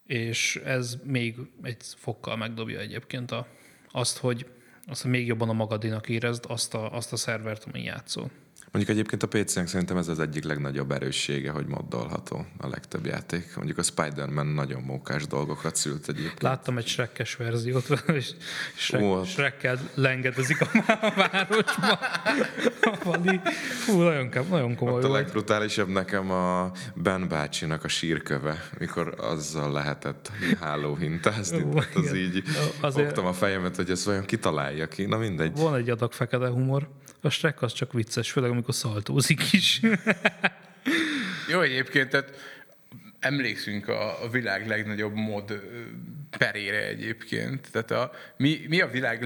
és 0.06 0.56
ez 0.64 0.96
még 1.04 1.36
egy 1.62 1.84
fokkal 1.96 2.36
megdobja 2.36 2.78
egyébként 2.78 3.30
a, 3.30 3.46
azt, 3.90 4.18
hogy, 4.18 4.46
azt, 4.86 5.02
hogy 5.02 5.10
még 5.10 5.26
jobban 5.26 5.48
a 5.48 5.52
magadinak 5.52 6.08
érezd 6.08 6.44
azt 6.48 6.74
a, 6.74 6.92
azt 6.92 7.12
a 7.12 7.16
szervert, 7.16 7.64
amin 7.64 7.84
játszol. 7.84 8.30
Mondjuk 8.76 8.96
egyébként 8.96 9.22
a 9.22 9.26
PC-nek 9.26 9.66
szerintem 9.66 9.96
ez 9.96 10.08
az 10.08 10.20
egyik 10.20 10.44
legnagyobb 10.44 10.92
erőssége, 10.92 11.50
hogy 11.50 11.66
moddolható 11.66 12.46
a 12.58 12.68
legtöbb 12.68 13.06
játék. 13.06 13.56
Mondjuk 13.56 13.78
a 13.78 13.82
Spider-Man 13.82 14.46
nagyon 14.46 14.82
mókás 14.82 15.26
dolgokat 15.26 15.76
szült 15.76 16.08
egyébként. 16.08 16.42
Láttam 16.42 16.78
egy 16.78 16.86
Shrekkes 16.86 17.34
verziót, 17.34 17.88
és 18.14 18.30
Shrek, 18.74 19.02
oh. 19.02 19.24
Shrekkel 19.24 19.78
lengedezik 19.94 20.60
a 20.60 20.68
városba. 21.16 21.98
Vali. 23.04 23.40
Fú, 23.84 24.00
nagyon, 24.00 24.30
nagyon 24.50 24.74
komoly 24.74 24.94
Ott 24.94 25.04
a 25.04 25.12
legbrutálisabb 25.12 25.88
nekem 25.88 26.30
a 26.30 26.72
Ben 26.94 27.28
bácsinak 27.28 27.84
a 27.84 27.88
sírköve, 27.88 28.68
mikor 28.78 29.14
azzal 29.18 29.72
lehetett 29.72 30.32
hálóhintázni. 30.60 31.62
Oh, 31.62 31.84
az 31.94 32.14
így 32.14 32.42
Azért... 32.80 33.18
a 33.18 33.32
fejemet, 33.32 33.76
hogy 33.76 33.90
ezt 33.90 34.04
vajon 34.04 34.24
kitalálja 34.24 34.88
ki. 34.88 35.04
Na 35.04 35.16
mindegy. 35.16 35.56
Van 35.56 35.74
egy 35.74 35.90
adag 35.90 36.12
fekete 36.12 36.48
humor. 36.48 36.88
A 37.26 37.30
Shrek 37.30 37.62
az 37.62 37.72
csak 37.72 37.92
vicces, 37.92 38.30
főleg 38.30 38.50
amikor 38.50 38.65
szaltózik 38.72 39.52
is. 39.52 39.80
Jó, 41.50 41.60
egyébként, 41.60 42.08
tehát 42.08 42.30
emlékszünk 43.18 43.88
a, 43.88 44.24
a 44.24 44.28
világ 44.28 44.66
legnagyobb 44.66 45.14
mod 45.14 45.62
perére 46.38 46.86
egyébként. 46.86 47.70
Tehát 47.70 47.90
a, 47.90 48.10
mi, 48.36 48.64
mi 48.68 48.80
a 48.80 48.88
világ 48.88 49.22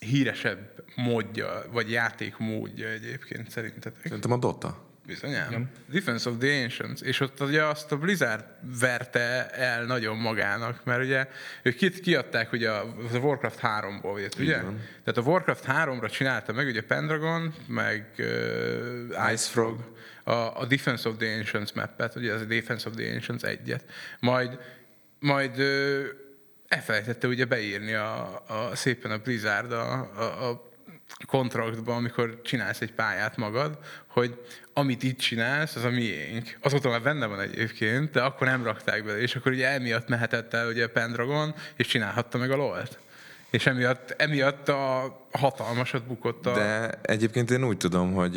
leghíresebb 0.00 0.84
módja, 0.96 1.64
vagy 1.72 1.90
játékmódja 1.90 2.88
egyébként 2.88 3.50
szerintetek? 3.50 4.02
Szerintem 4.02 4.32
a 4.32 4.36
Dota. 4.36 4.83
Bizonyám. 5.06 5.48
Igen. 5.48 5.70
Defense 5.86 6.30
of 6.30 6.36
the 6.38 6.62
Ancients. 6.62 7.00
És 7.00 7.20
ott 7.20 7.40
ugye 7.40 7.64
azt 7.64 7.92
a 7.92 7.96
Blizzard 7.96 8.44
verte 8.80 9.50
el 9.50 9.84
nagyon 9.84 10.16
magának, 10.16 10.84
mert 10.84 11.02
ugye 11.02 11.26
ők 11.62 11.74
kit 11.76 12.00
kiadták 12.00 12.52
ugye 12.52 12.70
a, 12.70 12.94
Warcraft 13.12 13.58
3-ból 13.62 14.20
jött, 14.20 14.34
ugye? 14.34 14.58
Igen. 14.58 14.80
Tehát 15.04 15.26
a 15.26 15.30
Warcraft 15.30 15.64
3-ra 15.68 16.10
csinálta 16.10 16.52
meg 16.52 16.66
ugye 16.66 16.82
Pendragon, 16.82 17.54
meg 17.66 18.06
uh, 18.18 19.32
Ice 19.32 19.50
Frog, 19.50 19.92
a, 20.24 20.32
a 20.32 20.66
Defense 20.68 21.08
of 21.08 21.16
the 21.16 21.36
Ancients 21.36 21.72
mappet, 21.72 22.14
ugye 22.14 22.32
az 22.32 22.40
a 22.40 22.44
Defense 22.44 22.88
of 22.88 22.94
the 22.94 23.12
Ancients 23.12 23.42
egyet. 23.42 23.84
Majd, 24.20 24.58
majd 25.18 25.58
uh, 25.58 26.04
elfelejtette 26.68 27.26
ugye 27.26 27.44
beírni 27.44 27.92
a, 27.92 28.42
a, 28.46 28.76
szépen 28.76 29.10
a 29.10 29.18
Blizzard 29.18 29.72
a, 29.72 29.92
a, 30.16 30.48
a 30.48 30.72
kontraktban, 31.26 31.96
amikor 31.96 32.40
csinálsz 32.44 32.80
egy 32.80 32.92
pályát 32.92 33.36
magad, 33.36 33.78
hogy 34.06 34.40
amit 34.72 35.02
itt 35.02 35.18
csinálsz, 35.18 35.76
az 35.76 35.84
a 35.84 35.90
miénk. 35.90 36.58
Azóta 36.60 36.88
már 36.88 37.02
benne 37.02 37.26
van 37.26 37.40
egyébként, 37.40 38.10
de 38.10 38.22
akkor 38.22 38.46
nem 38.46 38.64
rakták 38.64 39.04
bele, 39.04 39.20
és 39.20 39.36
akkor 39.36 39.52
ugye 39.52 39.68
emiatt 39.68 40.08
mehetett 40.08 40.54
el 40.54 40.68
ugye 40.68 40.84
a 40.84 40.88
Pendragon, 40.88 41.54
és 41.76 41.86
csinálhatta 41.86 42.38
meg 42.38 42.50
a 42.50 42.56
LOL-t. 42.56 42.98
És 43.50 43.66
emiatt, 43.66 44.10
emiatt 44.10 44.68
a 44.68 45.16
hatalmasat 45.38 46.06
bukott 46.06 46.46
a... 46.46 46.52
De 46.52 46.90
egyébként 47.02 47.50
én 47.50 47.64
úgy 47.64 47.76
tudom, 47.76 48.12
hogy 48.12 48.36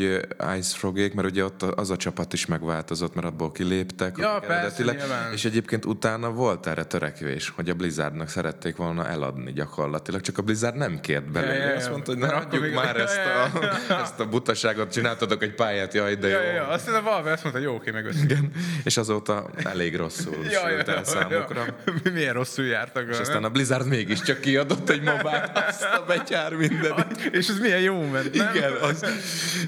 Ice 0.57 0.77
Frogék, 0.77 1.13
mert 1.13 1.27
ugye 1.27 1.43
ott 1.43 1.61
az 1.61 1.89
a 1.89 1.95
csapat 1.95 2.33
is 2.33 2.45
megváltozott, 2.45 3.15
mert 3.15 3.27
abból 3.27 3.51
kiléptek. 3.51 4.17
Ja, 4.17 4.39
persze, 4.47 4.95
És 5.33 5.45
egyébként 5.45 5.85
utána 5.85 6.31
volt 6.31 6.67
erre 6.67 6.83
törekvés, 6.83 7.49
hogy 7.49 7.69
a 7.69 7.73
Blizzardnak 7.73 8.29
szerették 8.29 8.75
volna 8.75 9.07
eladni 9.07 9.53
gyakorlatilag, 9.53 10.21
csak 10.21 10.37
a 10.37 10.41
Blizzard 10.41 10.75
nem 10.75 10.99
kért 10.99 11.31
belőle. 11.31 11.53
Ja, 11.53 11.63
ja, 11.63 11.69
ja. 11.69 11.75
Azt 11.75 11.89
mondta, 11.89 12.11
hogy 12.11 12.21
ne 12.21 12.27
adjuk 12.27 12.73
már 12.73 12.93
még... 12.93 13.03
ezt, 13.03 13.17
a, 13.17 13.59
ja, 13.59 13.71
ja. 13.89 13.99
ezt 14.03 14.19
a 14.19 14.27
butaságot, 14.27 14.91
csináltatok 14.91 15.43
egy 15.43 15.53
pályát, 15.53 15.93
jaj, 15.93 16.15
de 16.15 16.27
jó. 16.27 16.39
Ja, 16.39 16.51
ja, 16.51 16.67
azt 16.67 16.89
mondta, 16.89 17.09
valami 17.09 17.29
azt 17.29 17.43
mondta, 17.43 17.61
jó, 17.61 17.75
oké, 17.75 17.91
meg 17.91 18.05
Igen. 18.23 18.51
És 18.83 18.97
azóta 18.97 19.49
elég 19.63 19.95
rosszul 19.95 20.45
ja, 20.49 20.69
ja, 20.69 20.83
el 20.83 21.03
számukra. 21.03 21.65
Ja. 21.85 22.11
Milyen 22.13 22.33
rosszul 22.33 22.65
jártak. 22.65 23.09
És 23.09 23.19
aztán 23.19 23.43
a 23.43 23.49
Blizzard 23.49 23.87
mégiscsak 23.87 24.39
kiadott 24.39 24.89
egy 24.89 25.01
mobát, 25.01 25.67
azt 25.67 25.83
a 25.83 26.03
betyár 26.07 26.53
minden 26.53 26.86
mindenit. 26.95 27.33
És 27.39 27.47
ez 27.47 27.59
milyen 27.59 27.79
jó 27.79 28.01
ment, 28.01 28.33
nem? 28.33 28.55
Igen, 28.55 28.71
az, 28.73 29.05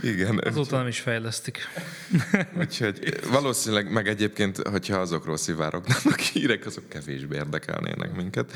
igen. 0.01 0.37
Azóta 0.37 0.77
nem 0.77 0.87
is 0.87 0.99
fejlesztik. 0.99 1.67
Úgyhogy 2.59 3.19
valószínűleg, 3.31 3.91
meg 3.91 4.07
egyébként, 4.07 4.67
hogyha 4.67 4.97
azokról 4.97 5.37
szivárognának 5.37 6.19
hírek, 6.19 6.65
azok 6.65 6.89
kevésbé 6.89 7.35
érdekelnének 7.35 8.15
minket. 8.15 8.51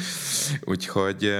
Úgyhogy 0.64 1.34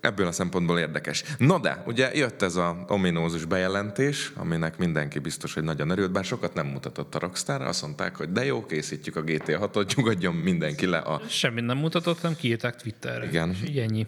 ebből 0.00 0.26
a 0.26 0.32
szempontból 0.32 0.78
érdekes. 0.78 1.24
No 1.38 1.58
de, 1.58 1.82
ugye 1.86 2.10
jött 2.14 2.42
ez 2.42 2.56
a 2.56 2.84
ominózus 2.88 3.44
bejelentés, 3.44 4.32
aminek 4.36 4.78
mindenki 4.78 5.18
biztos, 5.18 5.54
hogy 5.54 5.62
nagyon 5.62 5.90
örült, 5.90 6.12
bár 6.12 6.24
sokat 6.24 6.54
nem 6.54 6.66
mutatott 6.66 7.14
a 7.14 7.18
Rockstar, 7.18 7.62
azt 7.62 7.82
mondták, 7.82 8.16
hogy 8.16 8.32
de 8.32 8.44
jó, 8.44 8.66
készítjük 8.66 9.16
a 9.16 9.22
GTA 9.22 9.70
6-ot, 9.72 9.94
nyugodjon 9.96 10.34
mindenki 10.34 10.86
le 10.86 10.98
a... 10.98 11.20
Semmit 11.28 11.64
nem 11.64 11.76
mutatott, 11.76 12.22
nem 12.22 12.36
kiírták 12.36 12.76
Twitterre. 12.76 13.26
Igen. 13.26 13.50
És 13.50 13.68
így 13.68 13.78
ennyi. 13.78 14.06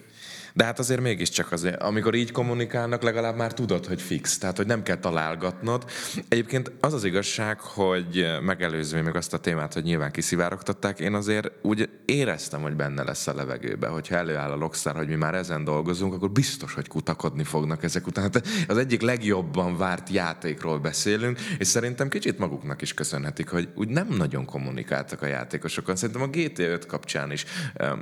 De 0.52 0.64
hát 0.64 0.78
azért 0.78 1.00
mégiscsak 1.00 1.52
azért, 1.52 1.82
amikor 1.82 2.14
így 2.14 2.32
kommunikálnak, 2.32 3.02
legalább 3.02 3.36
már 3.36 3.54
tudod, 3.54 3.86
hogy 3.86 4.02
fix, 4.02 4.38
tehát 4.38 4.56
hogy 4.56 4.66
nem 4.66 4.82
kell 4.82 4.96
találgatnod. 4.96 5.84
Egyébként 6.28 6.72
az 6.80 6.92
az 6.92 7.04
igazság, 7.04 7.60
hogy 7.60 8.26
megelőzve 8.42 9.02
még 9.02 9.14
azt 9.14 9.34
a 9.34 9.38
témát, 9.38 9.74
hogy 9.74 9.82
nyilván 9.82 10.10
kiszivárogtatták, 10.10 11.00
én 11.00 11.14
azért 11.14 11.50
úgy 11.62 11.88
éreztem, 12.04 12.62
hogy 12.62 12.76
benne 12.76 13.02
lesz 13.02 13.26
a 13.26 13.34
levegőbe, 13.34 13.88
hogyha 13.88 14.16
előáll 14.16 14.50
a 14.50 14.58
Rockstar, 14.58 14.96
hogy 14.96 15.08
mi 15.08 15.14
már 15.14 15.34
ezen 15.34 15.64
dolgozunk, 15.64 15.79
akkor 15.88 16.30
biztos, 16.30 16.74
hogy 16.74 16.88
kutakodni 16.88 17.44
fognak 17.44 17.82
ezek 17.82 18.06
után. 18.06 18.24
Hát 18.24 18.46
az 18.68 18.76
egyik 18.76 19.00
legjobban 19.00 19.76
várt 19.76 20.08
játékról 20.08 20.78
beszélünk, 20.78 21.40
és 21.58 21.66
szerintem 21.66 22.08
kicsit 22.08 22.38
maguknak 22.38 22.82
is 22.82 22.94
köszönhetik, 22.94 23.48
hogy 23.48 23.68
úgy 23.74 23.88
nem 23.88 24.08
nagyon 24.08 24.44
kommunikáltak 24.44 25.22
a 25.22 25.26
játékosokon. 25.26 25.96
Szerintem 25.96 26.22
a 26.22 26.30
GTA 26.30 26.62
5 26.62 26.86
kapcsán 26.86 27.32
is 27.32 27.44
um, 27.80 28.00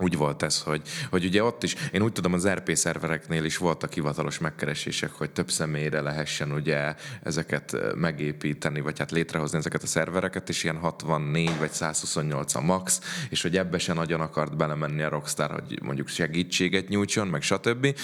úgy 0.00 0.16
volt 0.16 0.42
ez, 0.42 0.62
hogy, 0.62 0.82
hogy 1.10 1.24
ugye 1.24 1.44
ott 1.44 1.62
is, 1.62 1.74
én 1.92 2.02
úgy 2.02 2.12
tudom, 2.12 2.32
az 2.32 2.48
RP 2.48 2.74
szervereknél 2.74 3.44
is 3.44 3.56
voltak 3.56 3.92
hivatalos 3.92 4.38
megkeresések, 4.38 5.10
hogy 5.10 5.30
több 5.30 5.50
személyre 5.50 6.00
lehessen 6.00 6.52
ugye 6.52 6.94
ezeket 7.22 7.76
megépíteni, 7.94 8.80
vagy 8.80 8.98
hát 8.98 9.10
létrehozni 9.10 9.58
ezeket 9.58 9.82
a 9.82 9.86
szervereket, 9.86 10.48
és 10.48 10.64
ilyen 10.64 10.78
64 10.78 11.58
vagy 11.58 11.70
128 11.70 12.54
a 12.54 12.60
max, 12.60 13.00
és 13.30 13.42
hogy 13.42 13.56
ebbe 13.56 13.78
se 13.78 13.92
nagyon 13.92 14.20
akart 14.20 14.56
belemenni 14.56 15.02
a 15.02 15.08
Rockstar, 15.08 15.50
hogy 15.50 15.78
mondjuk 15.82 16.08
segítséget 16.08 16.88
nyújtson, 16.88 17.26
meg 17.26 17.42
stb. 17.42 17.96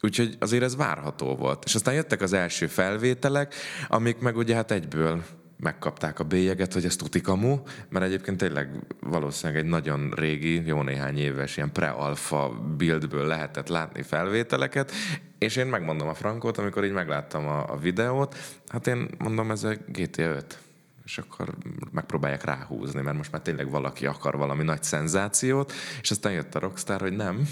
Úgyhogy 0.00 0.36
azért 0.38 0.62
ez 0.62 0.76
várható 0.76 1.36
volt. 1.36 1.64
És 1.64 1.74
aztán 1.74 1.94
jöttek 1.94 2.20
az 2.20 2.32
első 2.32 2.66
felvételek, 2.66 3.54
amik 3.88 4.18
meg 4.18 4.36
ugye 4.36 4.54
hát 4.54 4.70
egyből 4.70 5.22
megkapták 5.60 6.18
a 6.18 6.24
bélyeget, 6.24 6.72
hogy 6.72 6.84
ez 6.84 6.96
tuti 6.96 7.20
kamu, 7.20 7.58
mert 7.88 8.04
egyébként 8.04 8.36
tényleg 8.36 8.68
valószínűleg 9.00 9.62
egy 9.62 9.68
nagyon 9.68 10.12
régi, 10.16 10.66
jó 10.66 10.82
néhány 10.82 11.18
éves 11.18 11.56
ilyen 11.56 11.72
pre-alfa 11.72 12.48
buildből 12.76 13.26
lehetett 13.26 13.68
látni 13.68 14.02
felvételeket, 14.02 14.92
és 15.38 15.56
én 15.56 15.66
megmondom 15.66 16.08
a 16.08 16.14
Frankot, 16.14 16.58
amikor 16.58 16.84
így 16.84 16.92
megláttam 16.92 17.46
a, 17.46 17.72
a 17.72 17.76
videót, 17.76 18.36
hát 18.68 18.86
én 18.86 19.08
mondom, 19.18 19.50
ez 19.50 19.64
a 19.64 19.74
GTA 19.86 20.22
5 20.22 20.58
és 21.08 21.18
akkor 21.18 21.54
megpróbálják 21.90 22.44
ráhúzni, 22.44 23.00
mert 23.00 23.16
most 23.16 23.32
már 23.32 23.42
tényleg 23.42 23.70
valaki 23.70 24.06
akar 24.06 24.36
valami 24.36 24.62
nagy 24.62 24.82
szenzációt, 24.82 25.72
és 26.00 26.10
aztán 26.10 26.32
jött 26.32 26.54
a 26.54 26.58
Rockstar, 26.58 27.00
hogy 27.00 27.12
nem, 27.12 27.48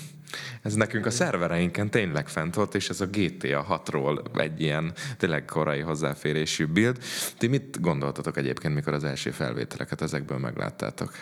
ez 0.62 0.74
nekünk 0.74 1.06
a 1.06 1.10
szervereinken 1.10 1.90
tényleg 1.90 2.28
fent 2.28 2.54
volt, 2.54 2.74
és 2.74 2.88
ez 2.88 3.00
a 3.00 3.06
GTA 3.06 3.82
6-ról 3.86 4.40
egy 4.40 4.60
ilyen 4.60 4.92
tényleg 5.16 5.44
korai 5.44 5.80
hozzáférésű 5.80 6.66
build. 6.66 6.98
Ti 7.38 7.46
mit 7.46 7.80
gondoltatok 7.80 8.36
egyébként, 8.36 8.74
mikor 8.74 8.92
az 8.92 9.04
első 9.04 9.30
felvételeket 9.30 10.00
ezekből 10.00 10.38
megláttátok? 10.38 11.12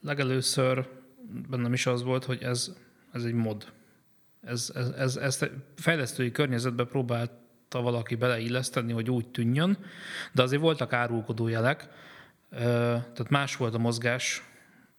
Legelőször 0.00 0.88
bennem 1.48 1.72
is 1.72 1.86
az 1.86 2.02
volt, 2.02 2.24
hogy 2.24 2.42
ez, 2.42 2.72
ez 3.12 3.24
egy 3.24 3.34
mod. 3.34 3.72
Ez, 4.40 4.72
ez, 4.74 4.88
ez, 4.88 5.16
ezt 5.16 5.50
fejlesztői 5.76 6.30
környezetbe 6.30 6.84
próbálta 7.70 7.90
valaki 7.90 8.14
beleilleszteni, 8.14 8.92
hogy 8.92 9.10
úgy 9.10 9.28
tűnjön, 9.28 9.78
de 10.32 10.42
azért 10.42 10.62
voltak 10.62 10.92
árulkodó 10.92 11.48
jelek, 11.48 11.88
tehát 12.50 13.28
más 13.28 13.56
volt 13.56 13.74
a 13.74 13.78
mozgás 13.78 14.42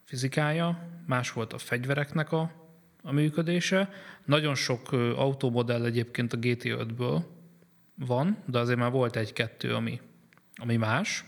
fizikája, 0.03 0.87
más 1.07 1.31
volt 1.31 1.53
a 1.53 1.57
fegyvereknek 1.57 2.31
a 2.31 2.59
a 3.03 3.11
működése. 3.11 3.89
Nagyon 4.25 4.55
sok 4.55 4.91
automodell 4.91 5.85
egyébként 5.85 6.33
a 6.33 6.37
GT5-ből 6.37 7.23
van, 7.95 8.37
de 8.45 8.59
azért 8.59 8.79
már 8.79 8.91
volt 8.91 9.15
egy-kettő, 9.15 9.73
ami, 9.73 10.01
ami 10.55 10.75
más. 10.75 11.25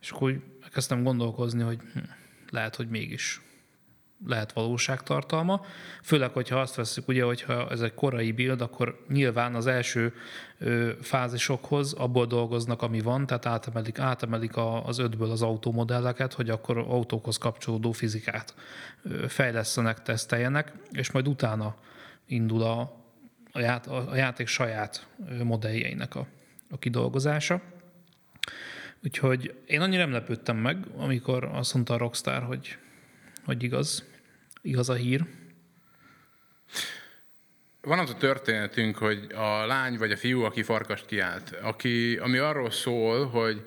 És 0.00 0.10
akkor 0.10 0.30
úgy 0.30 0.42
elkezdtem 0.62 1.02
gondolkozni, 1.02 1.62
hogy 1.62 1.78
hm, 1.92 1.98
lehet, 2.50 2.76
hogy 2.76 2.88
mégis 2.88 3.40
lehet 4.26 4.52
valóságtartalma. 4.52 5.64
Főleg, 6.02 6.32
hogyha 6.32 6.60
azt 6.60 6.74
veszük, 6.74 7.08
ugye, 7.08 7.24
hogyha 7.24 7.70
ez 7.70 7.80
egy 7.80 7.94
korai 7.94 8.32
build, 8.32 8.60
akkor 8.60 9.04
nyilván 9.08 9.54
az 9.54 9.66
első 9.66 10.14
ö, 10.58 10.90
fázisokhoz 11.00 11.92
abból 11.92 12.26
dolgoznak, 12.26 12.82
ami 12.82 13.00
van, 13.00 13.26
tehát 13.26 13.46
átemelik, 13.46 13.98
átemelik 13.98 14.56
a, 14.56 14.86
az 14.86 14.98
ötből 14.98 15.30
az 15.30 15.42
automodelleket, 15.42 16.32
hogy 16.32 16.50
akkor 16.50 16.78
autókhoz 16.78 17.38
kapcsolódó 17.38 17.92
fizikát 17.92 18.54
ö, 19.02 19.28
fejlesztenek, 19.28 20.02
teszteljenek, 20.02 20.72
és 20.90 21.10
majd 21.10 21.28
utána 21.28 21.74
indul 22.26 22.62
a, 22.62 22.80
a, 23.52 23.60
ját, 23.60 23.86
a 23.86 24.16
játék 24.16 24.46
saját 24.46 25.06
modelljeinek 25.42 26.14
a, 26.14 26.26
a 26.70 26.78
kidolgozása. 26.78 27.60
Úgyhogy 29.04 29.54
én 29.66 29.80
annyira 29.80 30.02
nem 30.02 30.12
lepődtem 30.12 30.56
meg, 30.56 30.86
amikor 30.96 31.44
azt 31.44 31.74
mondta 31.74 31.94
a 31.94 31.98
Rockstar, 31.98 32.42
hogy 32.42 32.78
hogy 33.48 33.62
igaz, 33.62 34.04
igaz 34.62 34.88
a 34.88 34.94
hír. 34.94 35.24
Van 37.80 37.98
az 37.98 38.10
a 38.10 38.16
történetünk, 38.16 38.96
hogy 38.96 39.32
a 39.32 39.66
lány 39.66 39.98
vagy 39.98 40.12
a 40.12 40.16
fiú, 40.16 40.42
aki 40.42 40.62
farkast 40.62 41.06
kiált, 41.06 41.56
aki, 41.62 42.16
ami 42.16 42.38
arról 42.38 42.70
szól, 42.70 43.26
hogy 43.26 43.62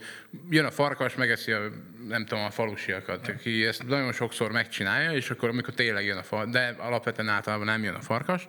jön 0.50 0.66
a 0.66 0.72
farkas, 0.72 1.16
megeszi 1.16 1.52
a, 1.52 1.72
nem 2.12 2.26
tudom, 2.26 2.44
a 2.44 2.52
falusiakat, 2.52 3.28
aki 3.28 3.66
ezt 3.66 3.88
nagyon 3.88 4.12
sokszor 4.12 4.52
megcsinálja, 4.52 5.12
és 5.12 5.30
akkor 5.30 5.50
amikor 5.50 5.74
tényleg 5.74 6.06
jön 6.06 6.18
a 6.18 6.24
farkas, 6.24 6.52
de 6.52 6.76
alapvetően 6.78 7.30
általában 7.30 7.66
nem 7.66 7.84
jön 7.84 7.94
a 7.94 8.02
farkas, 8.02 8.48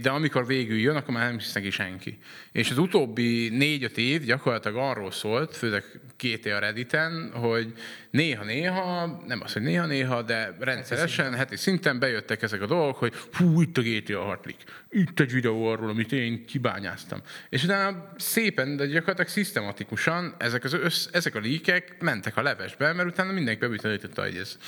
de 0.00 0.10
amikor 0.10 0.46
végül 0.46 0.78
jön, 0.78 0.96
akkor 0.96 1.14
már 1.14 1.26
nem 1.26 1.38
hisz 1.38 1.52
neki 1.52 1.70
senki. 1.70 2.18
És 2.52 2.70
az 2.70 2.78
utóbbi 2.78 3.48
négy-öt 3.48 3.98
év 3.98 4.24
gyakorlatilag 4.24 4.76
arról 4.76 5.10
szólt, 5.10 5.56
főleg 5.56 5.84
két 6.16 6.46
a 6.46 6.58
Redditen, 6.58 7.30
hogy 7.32 7.72
néha-néha, 8.10 9.22
nem 9.26 9.40
az, 9.42 9.52
hogy 9.52 9.62
néha-néha, 9.62 10.22
de 10.22 10.56
rendszeresen, 10.60 11.34
heti 11.34 11.56
szinten 11.56 11.98
bejöttek 11.98 12.42
ezek 12.42 12.62
a 12.62 12.66
dolgok, 12.66 12.96
hogy 12.96 13.14
hú, 13.32 13.60
itt 13.60 13.78
a 13.78 13.82
GTA 13.82 14.20
hatlik, 14.20 14.56
itt 14.90 15.20
egy 15.20 15.32
videó 15.32 15.66
arról, 15.66 15.88
amit 15.88 16.12
én 16.12 16.46
kibányáztam. 16.46 17.20
És 17.48 17.64
utána 17.64 18.12
szépen, 18.16 18.76
de 18.76 18.86
gyakorlatilag 18.86 19.30
szisztematikusan 19.30 20.34
ezek, 20.38 20.64
az 20.64 20.72
össz, 20.72 21.08
ezek 21.12 21.34
a 21.34 21.38
líkek 21.38 21.96
mentek 22.00 22.36
a 22.36 22.42
levesbe, 22.42 22.83
mert 22.92 23.08
utána 23.08 23.32
mindenki 23.32 23.60
bebizonyította, 23.60 24.22
hogy 24.22 24.36
ez 24.36 24.58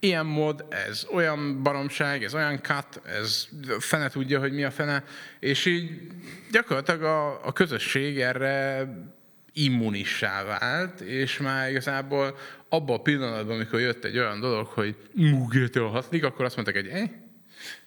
ilyen 0.00 0.26
mod, 0.26 0.64
ez 0.88 1.06
olyan 1.12 1.62
baromság, 1.62 2.24
ez 2.24 2.34
olyan 2.34 2.60
cut, 2.62 3.00
ez 3.06 3.48
fene 3.78 4.08
tudja, 4.08 4.38
hogy 4.38 4.52
mi 4.52 4.64
a 4.64 4.70
fene, 4.70 5.04
és 5.40 5.66
így 5.66 6.00
gyakorlatilag 6.50 7.02
a, 7.02 7.46
a 7.46 7.52
közösség 7.52 8.20
erre 8.20 8.86
immunissá 9.52 10.44
vált, 10.44 11.00
és 11.00 11.38
már 11.38 11.70
igazából 11.70 12.36
abban 12.68 12.96
a 12.96 13.02
pillanatban, 13.02 13.54
amikor 13.54 13.80
jött 13.80 14.04
egy 14.04 14.18
olyan 14.18 14.40
dolog, 14.40 14.66
hogy 14.66 14.96
GTA 15.48 15.88
hatlik, 15.88 16.24
akkor 16.24 16.44
azt 16.44 16.54
mondták, 16.56 16.76
hogy 16.76 16.88
eh? 16.88 17.08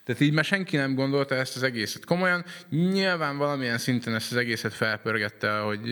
Tehát 0.03 0.21
így 0.21 0.33
már 0.33 0.45
senki 0.45 0.75
nem 0.75 0.95
gondolta 0.95 1.35
ezt 1.35 1.55
az 1.55 1.63
egészet 1.63 2.05
komolyan. 2.05 2.45
Nyilván 2.69 3.37
valamilyen 3.37 3.77
szinten 3.77 4.15
ezt 4.15 4.31
az 4.31 4.37
egészet 4.37 4.73
felpörgette, 4.73 5.57
hogy 5.57 5.89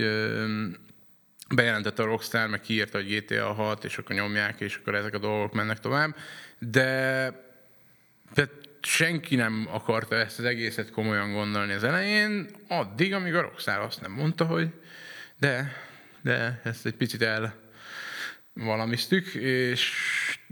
bejelentette 1.56 2.02
a 2.04 2.06
Rockstar, 2.06 2.48
meg 2.48 2.62
kiírta, 2.62 2.98
hogy 2.98 3.16
GTA 3.16 3.54
6, 3.54 3.84
és 3.84 3.98
akkor 3.98 4.16
nyomják, 4.16 4.60
és 4.60 4.76
akkor 4.76 4.96
ezek 4.96 5.14
a 5.14 5.18
dolgok 5.18 5.54
mennek 5.54 5.80
tovább. 5.80 6.16
De 6.60 6.82
tehát 8.34 8.52
senki 8.82 9.36
nem 9.36 9.68
akarta 9.72 10.16
ezt 10.16 10.40
az 10.40 10.46
egészet 10.46 10.92
komolyan 10.92 11.34
gondolni 11.34 11.74
az 11.74 11.84
elején, 11.84 12.50
addig, 12.68 13.14
amíg 13.14 13.36
a 13.36 13.42
Rockstar 13.42 13.80
azt 13.80 14.02
nem 14.02 14.12
mondta, 14.12 14.46
hogy 14.46 14.70
de, 15.40 15.74
de 16.22 16.62
ezt 16.64 16.86
egy 16.86 16.96
picit 16.96 17.22
el 17.22 17.56
valamiztük, 18.54 19.34
és 19.34 19.92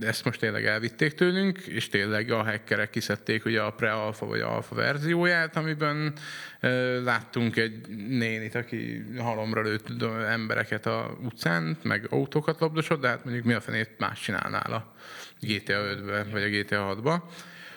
ezt 0.02 0.26
most 0.26 0.40
tényleg 0.40 0.66
elvitték 0.66 1.14
tőlünk, 1.14 1.58
és 1.58 1.90
tényleg 1.90 2.32
a 2.32 2.44
hackerek 2.44 2.90
kiszedték 2.90 3.46
ugye 3.46 3.62
a 3.62 3.72
pre-alfa 3.72 4.26
vagy 4.26 4.40
alfa 4.40 4.76
verzióját, 4.76 5.56
amiben 5.56 6.14
uh, 6.62 7.04
láttunk 7.04 7.58
egy 7.58 7.88
nénit, 8.08 8.56
aki 8.56 9.06
halomra 9.18 9.62
lőtt 9.62 10.04
embereket 10.30 10.86
a 10.86 11.18
utcán, 11.24 11.78
meg 11.84 12.08
autókat 12.10 12.60
lobdosott, 12.60 13.02
de 13.02 13.08
hát 13.08 13.24
mondjuk 13.24 13.46
mi 13.46 13.54
a 13.54 13.62
fenét 13.62 13.90
más 13.98 14.22
csinálnál 14.22 14.74
a 14.74 14.94
GTA 15.40 15.82
5-ben, 15.96 16.30
vagy 16.32 16.44
a 16.44 16.48
GTA 16.48 16.98
6-ba. 17.04 17.22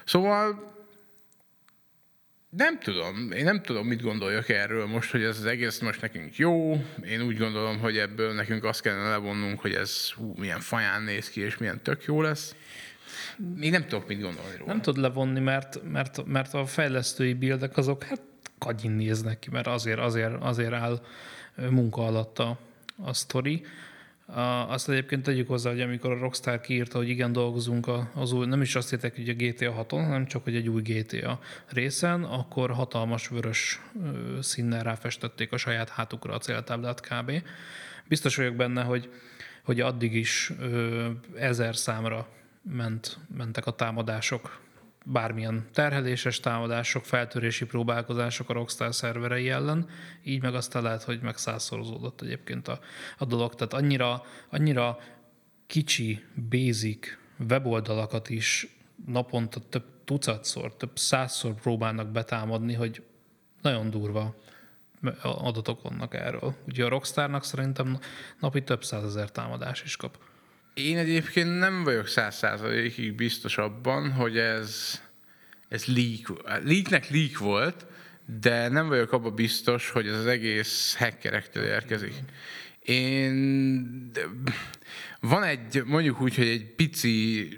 Szóval 0.04 0.73
nem 2.56 2.78
tudom, 2.78 3.30
én 3.32 3.44
nem 3.44 3.62
tudom, 3.62 3.86
mit 3.86 4.02
gondoljak 4.02 4.48
erről 4.48 4.86
most, 4.86 5.10
hogy 5.10 5.22
ez 5.22 5.38
az 5.38 5.44
egész 5.44 5.78
most 5.78 6.00
nekünk 6.00 6.36
jó. 6.36 6.84
Én 7.02 7.22
úgy 7.22 7.38
gondolom, 7.38 7.78
hogy 7.78 7.98
ebből 7.98 8.32
nekünk 8.32 8.64
azt 8.64 8.80
kellene 8.80 9.08
levonnunk, 9.08 9.60
hogy 9.60 9.72
ez 9.72 10.10
hú, 10.10 10.34
milyen 10.38 10.60
faján 10.60 11.02
néz 11.02 11.30
ki, 11.30 11.40
és 11.40 11.58
milyen 11.58 11.82
tök 11.82 12.04
jó 12.04 12.22
lesz. 12.22 12.54
Még 13.56 13.70
nem 13.70 13.86
tudok 13.86 14.08
mit 14.08 14.20
gondolni 14.20 14.56
róla. 14.58 14.72
Nem 14.72 14.82
tud 14.82 14.96
levonni, 14.96 15.40
mert, 15.40 15.80
mert, 15.92 16.26
mert 16.26 16.54
a 16.54 16.66
fejlesztői 16.66 17.32
bildek 17.32 17.76
azok 17.76 18.02
hát 18.02 18.20
kagyin 18.58 18.90
néznek 18.90 19.38
ki, 19.38 19.50
mert 19.50 19.66
azért, 19.66 19.98
azért, 19.98 20.42
azért 20.42 20.72
áll 20.72 21.00
munka 21.70 22.06
alatt 22.06 22.38
a, 22.38 22.58
a 23.04 23.12
sztori. 23.12 23.64
Azt 24.26 24.88
egyébként 24.88 25.22
tegyük 25.22 25.48
hozzá, 25.48 25.70
hogy 25.70 25.80
amikor 25.80 26.10
a 26.10 26.18
Rockstar 26.18 26.60
kiírta, 26.60 26.98
hogy 26.98 27.08
igen, 27.08 27.32
dolgozunk 27.32 27.86
az 28.14 28.32
új, 28.32 28.46
nem 28.46 28.60
is 28.60 28.74
azt 28.74 28.90
hittek, 28.90 29.16
hogy 29.16 29.28
a 29.28 29.32
GTA 29.32 29.86
6-on, 29.88 30.02
hanem 30.02 30.26
csak, 30.26 30.44
hogy 30.44 30.56
egy 30.56 30.68
új 30.68 30.82
GTA 30.82 31.40
részen, 31.66 32.24
akkor 32.24 32.70
hatalmas 32.70 33.28
vörös 33.28 33.80
színnel 34.40 34.82
ráfestették 34.82 35.52
a 35.52 35.56
saját 35.56 35.88
hátukra 35.88 36.34
a 36.34 36.38
céltáblát 36.38 37.00
kb. 37.00 37.32
Biztos 38.08 38.36
vagyok 38.36 38.54
benne, 38.54 38.82
hogy, 38.82 39.10
hogy 39.62 39.80
addig 39.80 40.14
is 40.14 40.52
ezer 41.34 41.76
számra 41.76 42.28
ment, 42.62 43.18
mentek 43.36 43.66
a 43.66 43.74
támadások 43.74 44.63
bármilyen 45.04 45.68
terheléses 45.72 46.40
támadások, 46.40 47.04
feltörési 47.04 47.64
próbálkozások 47.66 48.50
a 48.50 48.52
Rockstar 48.52 48.94
szerverei 48.94 49.50
ellen, 49.50 49.88
így 50.22 50.42
meg 50.42 50.54
aztán 50.54 50.82
lehet, 50.82 51.02
hogy 51.02 51.20
meg 51.20 51.36
százszorozódott 51.36 52.20
egyébként 52.20 52.68
a, 52.68 52.78
a 53.18 53.24
dolog. 53.24 53.54
Tehát 53.54 53.72
annyira, 53.72 54.22
annyira 54.50 54.98
kicsi, 55.66 56.24
basic 56.50 57.06
weboldalakat 57.48 58.28
is 58.30 58.76
naponta 59.06 59.60
több 59.68 59.84
tucatszor, 60.04 60.76
több 60.76 60.98
százszor 60.98 61.54
próbálnak 61.54 62.08
betámadni, 62.08 62.74
hogy 62.74 63.02
nagyon 63.62 63.90
durva 63.90 64.34
adatok 65.22 65.82
vannak 65.82 66.14
erről. 66.14 66.54
Ugye 66.66 66.84
a 66.84 66.88
Rockstarnak 66.88 67.44
szerintem 67.44 67.98
napi 68.40 68.62
több 68.62 68.84
százezer 68.84 69.30
támadás 69.30 69.82
is 69.82 69.96
kap. 69.96 70.18
Én 70.74 70.98
egyébként 70.98 71.58
nem 71.58 71.84
vagyok 71.84 72.06
száz 72.06 72.36
százalékig 72.36 73.14
biztos 73.14 73.58
abban, 73.58 74.12
hogy 74.12 74.38
ez, 74.38 75.00
ez 75.68 75.84
leak, 75.84 76.42
leaknek 76.64 77.10
leak 77.10 77.38
volt, 77.38 77.86
de 78.40 78.68
nem 78.68 78.88
vagyok 78.88 79.12
abban 79.12 79.34
biztos, 79.34 79.90
hogy 79.90 80.06
ez 80.06 80.18
az 80.18 80.26
egész 80.26 80.94
hackerektől 80.98 81.64
érkezik. 81.64 82.14
Én... 82.82 84.10
Van 85.20 85.42
egy, 85.42 85.82
mondjuk 85.84 86.20
úgy, 86.20 86.34
hogy 86.34 86.46
egy 86.46 86.74
pici 86.74 87.48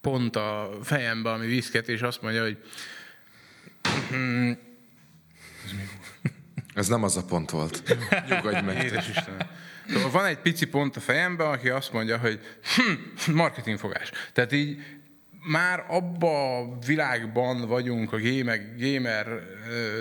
pont 0.00 0.36
a 0.36 0.78
fejemben, 0.82 1.32
ami 1.32 1.46
viszket, 1.46 1.88
és 1.88 2.00
azt 2.02 2.22
mondja, 2.22 2.42
hogy 2.42 2.58
ez 6.74 6.88
nem 6.88 7.02
az 7.02 7.16
a 7.16 7.24
pont 7.24 7.50
volt. 7.50 7.96
Nyugodj 8.28 8.60
meg. 8.60 8.84
Édes 8.84 9.08
Istenem. 9.08 9.48
Szóval 9.88 10.10
van 10.10 10.24
egy 10.24 10.38
pici 10.38 10.66
pont 10.66 10.96
a 10.96 11.00
fejemben, 11.00 11.46
aki 11.46 11.68
azt 11.68 11.92
mondja, 11.92 12.18
hogy 12.18 12.40
hm, 12.74 13.32
marketingfogás. 13.32 14.10
Tehát 14.32 14.52
így 14.52 14.82
már 15.46 15.84
abba 15.88 16.58
a 16.58 16.78
világban 16.86 17.68
vagyunk 17.68 18.12
a 18.12 18.20
gamer, 18.20 18.60
gamer 18.78 19.26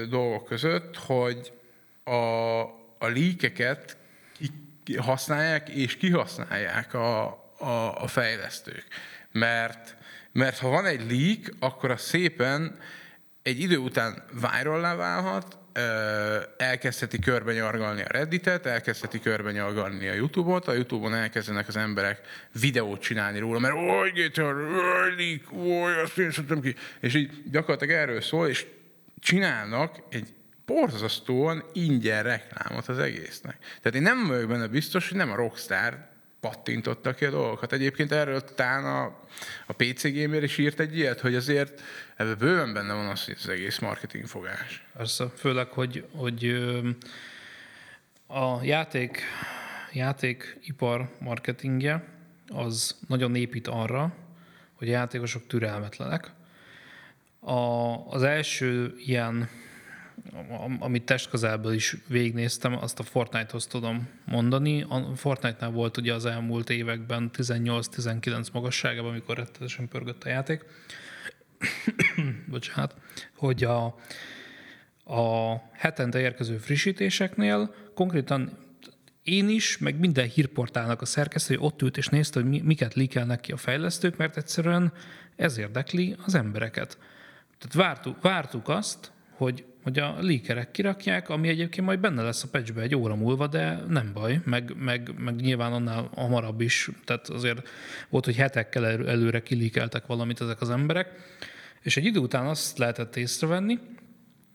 dolgok 0.09 0.45
között, 0.45 0.97
hogy 0.97 1.53
a, 2.03 2.61
a 2.97 3.07
líkeket 3.07 3.97
használják 4.97 5.69
és 5.69 5.97
kihasználják 5.97 6.93
a, 6.93 7.23
a, 7.57 8.01
a 8.01 8.07
fejlesztők. 8.07 8.85
Mert, 9.31 9.95
mert 10.31 10.57
ha 10.57 10.69
van 10.69 10.85
egy 10.85 11.11
leak, 11.11 11.55
akkor 11.59 11.91
a 11.91 11.97
szépen 11.97 12.79
egy 13.41 13.59
idő 13.59 13.77
után 13.77 14.23
viral 14.31 14.95
válhat, 14.95 15.57
elkezdheti 16.57 17.19
körbenyargalni 17.19 18.01
a 18.01 18.07
Redditet, 18.07 18.65
elkezdheti 18.65 19.19
körbenyargalni 19.19 20.07
a 20.07 20.13
YouTube-ot, 20.13 20.67
a 20.67 20.73
YouTube-on 20.73 21.13
elkezdenek 21.13 21.67
az 21.67 21.75
emberek 21.75 22.19
videót 22.59 23.01
csinálni 23.01 23.39
róla, 23.39 23.59
mert 23.59 23.73
oly, 23.73 24.09
GTA, 24.09 24.53
oly, 24.53 25.41
oly, 25.53 26.01
azt 26.01 26.17
én 26.17 26.61
ki. 26.61 26.75
És 26.99 27.15
így 27.15 27.31
gyakorlatilag 27.51 27.95
erről 27.95 28.21
szól, 28.21 28.47
és 28.47 28.65
csinálnak 29.19 29.95
egy 30.09 30.27
borzasztóan 30.65 31.63
ingyen 31.73 32.23
reklámot 32.23 32.87
az 32.87 32.99
egésznek. 32.99 33.57
Tehát 33.81 33.95
én 33.95 34.01
nem 34.01 34.27
vagyok 34.27 34.47
benne 34.49 34.67
biztos, 34.67 35.09
hogy 35.09 35.17
nem 35.17 35.31
a 35.31 35.35
Rockstar 35.35 36.07
pattintotta 36.39 37.13
ki 37.13 37.25
a 37.25 37.29
dolgokat. 37.29 37.73
Egyébként 37.73 38.11
erről 38.11 38.41
talán 38.41 38.85
a, 38.85 39.03
a 39.65 39.73
PC 39.73 40.13
Gamer 40.13 40.43
is 40.43 40.57
írt 40.57 40.79
egy 40.79 40.97
ilyet, 40.97 41.19
hogy 41.19 41.35
azért 41.35 41.81
ebben 42.15 42.37
bőven 42.37 42.73
benne 42.73 42.93
van 42.93 43.07
az, 43.07 43.31
az 43.35 43.49
egész 43.49 43.79
marketing 43.79 44.25
fogás. 44.25 44.85
Persze, 44.93 45.27
főleg, 45.35 45.67
hogy, 45.67 46.05
hogy 46.11 46.45
a 48.27 48.63
játék, 48.63 49.21
játékipar 49.93 51.09
marketingje 51.19 52.03
az 52.47 52.95
nagyon 53.07 53.35
épít 53.35 53.67
arra, 53.67 54.13
hogy 54.73 54.87
a 54.87 54.91
játékosok 54.91 55.47
türelmetlenek. 55.47 56.31
A, 57.39 57.53
az 58.09 58.23
első 58.23 58.93
ilyen 58.97 59.49
amit 60.79 61.03
testközelből 61.03 61.73
is 61.73 61.97
végignéztem, 62.07 62.77
azt 62.77 62.99
a 62.99 63.03
Fortnite-hoz 63.03 63.67
tudom 63.67 64.09
mondani. 64.25 64.81
A 64.81 65.11
Fortnite-nál 65.15 65.71
volt 65.71 65.97
ugye 65.97 66.13
az 66.13 66.25
elmúlt 66.25 66.69
években 66.69 67.29
18-19 67.33 68.51
magasságában, 68.51 69.11
amikor 69.11 69.37
rettetesen 69.37 69.87
pörgött 69.87 70.23
a 70.23 70.29
játék. 70.29 70.65
Bocsánat. 72.49 72.95
Hogy 73.35 73.63
a, 73.63 73.85
a 75.03 75.55
hetente 75.71 76.19
érkező 76.19 76.57
frissítéseknél 76.57 77.75
konkrétan 77.93 78.57
én 79.23 79.49
is, 79.49 79.77
meg 79.77 79.99
minden 79.99 80.27
hírportálnak 80.27 81.01
a 81.01 81.05
szerkesztő 81.05 81.57
ott 81.57 81.81
ült 81.81 81.97
és 81.97 82.07
nézte, 82.07 82.41
hogy 82.41 82.63
miket 82.63 82.93
likelnek 82.93 83.41
ki 83.41 83.51
a 83.51 83.57
fejlesztők, 83.57 84.17
mert 84.17 84.37
egyszerűen 84.37 84.93
ez 85.35 85.57
érdekli 85.57 86.15
az 86.25 86.35
embereket. 86.35 86.97
Tehát 87.57 87.87
vártuk, 87.87 88.21
vártuk 88.21 88.69
azt, 88.69 89.11
hogy 89.29 89.65
hogy 89.85 89.99
a 89.99 90.15
líkerek 90.19 90.71
kirakják, 90.71 91.29
ami 91.29 91.47
egyébként 91.47 91.85
majd 91.85 91.99
benne 91.99 92.21
lesz 92.21 92.43
a 92.43 92.47
patchbe 92.51 92.81
egy 92.81 92.95
óra 92.95 93.15
múlva, 93.15 93.47
de 93.47 93.83
nem 93.87 94.11
baj, 94.13 94.41
meg, 94.45 94.73
meg, 94.77 95.11
meg 95.17 95.35
nyilván 95.35 95.73
annál 95.73 96.09
hamarabb 96.15 96.61
is, 96.61 96.89
tehát 97.03 97.29
azért 97.29 97.67
volt, 98.09 98.25
hogy 98.25 98.35
hetekkel 98.35 98.85
előre 98.85 99.43
kilíkeltek 99.43 100.05
valamit 100.05 100.41
ezek 100.41 100.61
az 100.61 100.69
emberek, 100.69 101.11
és 101.81 101.97
egy 101.97 102.05
idő 102.05 102.19
után 102.19 102.45
azt 102.45 102.77
lehetett 102.77 103.15
észrevenni, 103.15 103.79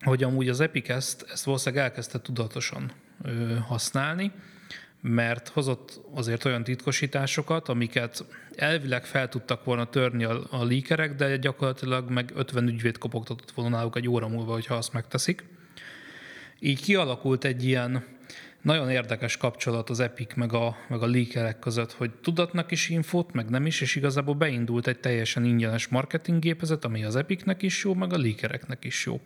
hogy 0.00 0.22
amúgy 0.22 0.48
az 0.48 0.60
Epic 0.60 0.88
ezt, 0.88 1.26
ezt 1.32 1.44
valószínűleg 1.44 1.84
elkezdte 1.84 2.20
tudatosan 2.20 2.92
ö, 3.22 3.54
használni, 3.66 4.32
mert 5.00 5.48
hozott 5.48 6.00
azért 6.14 6.44
olyan 6.44 6.64
titkosításokat, 6.64 7.68
amiket 7.68 8.24
elvileg 8.56 9.04
fel 9.04 9.28
tudtak 9.28 9.64
volna 9.64 9.88
törni 9.88 10.24
a, 10.24 10.46
a 10.50 10.64
líkerek, 10.64 11.14
de 11.14 11.36
gyakorlatilag 11.36 12.10
meg 12.10 12.32
50 12.34 12.68
ügyvéd 12.68 12.98
kopogtatott 12.98 13.50
volna 13.50 13.76
náluk 13.76 13.96
egy 13.96 14.08
óra 14.08 14.28
múlva, 14.28 14.52
hogyha 14.52 14.74
azt 14.74 14.92
megteszik. 14.92 15.44
Így 16.58 16.82
kialakult 16.82 17.44
egy 17.44 17.64
ilyen 17.64 18.04
nagyon 18.62 18.90
érdekes 18.90 19.36
kapcsolat 19.36 19.90
az 19.90 20.00
Epic 20.00 20.34
meg 20.34 20.52
a, 20.52 20.76
meg 20.88 21.02
a 21.02 21.06
leakerek 21.06 21.58
között, 21.58 21.92
hogy 21.92 22.10
tudatnak 22.10 22.70
is 22.70 22.88
infót, 22.88 23.32
meg 23.32 23.48
nem 23.48 23.66
is, 23.66 23.80
és 23.80 23.96
igazából 23.96 24.34
beindult 24.34 24.86
egy 24.86 25.00
teljesen 25.00 25.44
ingyenes 25.44 25.88
marketinggépezet, 25.88 26.84
ami 26.84 27.04
az 27.04 27.16
Epicnek 27.16 27.62
is 27.62 27.84
jó, 27.84 27.94
meg 27.94 28.12
a 28.12 28.18
leakereknek 28.18 28.84
is 28.84 29.06
jó 29.06 29.20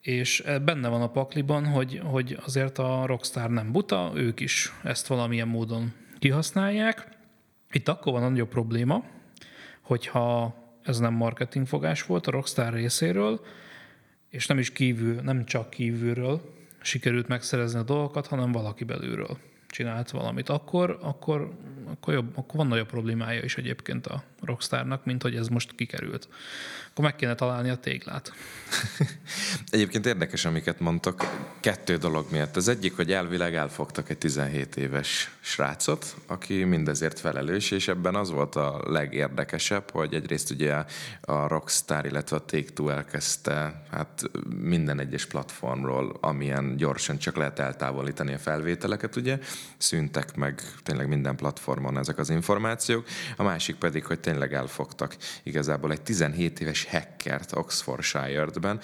és 0.00 0.42
benne 0.64 0.88
van 0.88 1.02
a 1.02 1.10
pakliban, 1.10 1.66
hogy, 1.66 2.00
hogy 2.04 2.38
azért 2.44 2.78
a 2.78 3.06
Rockstar 3.06 3.50
nem 3.50 3.72
buta, 3.72 4.12
ők 4.14 4.40
is 4.40 4.72
ezt 4.82 5.06
valamilyen 5.06 5.48
módon 5.48 5.92
kihasználják. 6.18 7.08
Itt 7.72 7.88
akkor 7.88 8.12
van 8.12 8.22
a 8.22 8.28
nagyobb 8.28 8.48
probléma, 8.48 9.04
hogyha 9.80 10.54
ez 10.82 10.98
nem 10.98 11.14
marketingfogás 11.14 12.02
volt 12.02 12.26
a 12.26 12.30
Rockstar 12.30 12.72
részéről, 12.72 13.40
és 14.28 14.46
nem 14.46 14.58
is 14.58 14.72
kívül, 14.72 15.20
nem 15.20 15.44
csak 15.44 15.70
kívülről 15.70 16.58
sikerült 16.82 17.28
megszerezni 17.28 17.78
a 17.78 17.82
dolgokat, 17.82 18.26
hanem 18.26 18.52
valaki 18.52 18.84
belülről 18.84 19.38
csinált 19.66 20.10
valamit, 20.10 20.48
akkor, 20.48 20.98
akkor, 21.02 21.52
akkor, 21.84 22.14
jobb, 22.14 22.32
akkor 22.34 22.56
van 22.56 22.66
nagyobb 22.66 22.88
problémája 22.88 23.42
is 23.42 23.56
egyébként 23.56 24.06
a 24.06 24.22
Rockstarnak, 24.40 25.04
mint 25.04 25.22
hogy 25.22 25.36
ez 25.36 25.48
most 25.48 25.74
kikerült. 25.74 26.28
Akkor 26.90 27.04
meg 27.04 27.16
kéne 27.16 27.34
találni 27.34 27.70
a 27.70 27.76
téglát. 27.76 28.32
Egyébként 29.70 30.06
érdekes, 30.06 30.44
amiket 30.44 30.80
mondtak, 30.80 31.48
kettő 31.60 31.96
dolog 31.96 32.26
miatt. 32.30 32.56
Az 32.56 32.68
egyik, 32.68 32.96
hogy 32.96 33.12
elvileg 33.12 33.54
elfogtak 33.54 34.10
egy 34.10 34.18
17 34.18 34.76
éves 34.76 35.30
srácot, 35.40 36.16
aki 36.26 36.64
mindezért 36.64 37.18
felelős, 37.18 37.70
és 37.70 37.88
ebben 37.88 38.14
az 38.14 38.30
volt 38.30 38.56
a 38.56 38.82
legérdekesebb, 38.86 39.90
hogy 39.90 40.14
egyrészt 40.14 40.50
ugye 40.50 40.84
a 41.20 41.48
Rockstar, 41.48 42.06
illetve 42.06 42.36
a 42.36 42.44
Take-Two 42.44 42.88
elkezdte 42.88 43.82
hát 43.90 44.30
minden 44.60 45.00
egyes 45.00 45.26
platformról, 45.26 46.16
amilyen 46.20 46.76
gyorsan 46.76 47.18
csak 47.18 47.36
lehet 47.36 47.58
eltávolítani 47.58 48.34
a 48.34 48.38
felvételeket, 48.38 49.16
ugye, 49.16 49.38
szűntek 49.76 50.36
meg 50.36 50.62
tényleg 50.82 51.08
minden 51.08 51.36
platformon 51.36 51.98
ezek 51.98 52.18
az 52.18 52.30
információk. 52.30 53.06
A 53.36 53.42
másik 53.42 53.76
pedig, 53.76 54.04
hogy 54.06 54.20
tényleg 54.30 54.54
elfogtak 54.54 55.16
igazából 55.42 55.92
egy 55.92 56.02
17 56.02 56.60
éves 56.60 56.84
hackert 56.84 57.56
Oxfordshire-ben, 57.56 58.80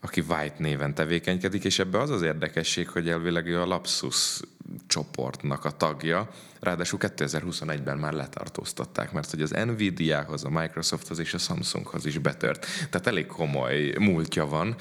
aki 0.00 0.20
White 0.28 0.54
néven 0.58 0.94
tevékenykedik, 0.94 1.64
és 1.64 1.78
ebbe 1.78 1.98
az 1.98 2.10
az 2.10 2.22
érdekesség, 2.22 2.88
hogy 2.88 3.08
elvileg 3.08 3.46
ő 3.46 3.60
a 3.60 3.66
Lapsus 3.66 4.40
csoportnak 4.86 5.64
a 5.64 5.70
tagja, 5.70 6.28
ráadásul 6.60 6.98
2021-ben 7.02 7.98
már 7.98 8.12
letartóztatták, 8.12 9.12
mert 9.12 9.30
hogy 9.30 9.42
az 9.42 9.50
Nvidia-hoz, 9.50 10.44
a 10.44 10.50
Microsofthoz 10.50 11.18
és 11.18 11.34
a 11.34 11.38
Samsunghoz 11.38 12.06
is 12.06 12.18
betört. 12.18 12.66
Tehát 12.90 13.06
elég 13.06 13.26
komoly 13.26 13.94
múltja 13.98 14.46
van, 14.46 14.76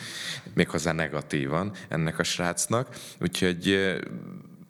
méghozzá 0.53 0.91
negatívan 0.91 1.71
ennek 1.87 2.19
a 2.19 2.23
srácnak, 2.23 2.95
úgyhogy 3.21 3.95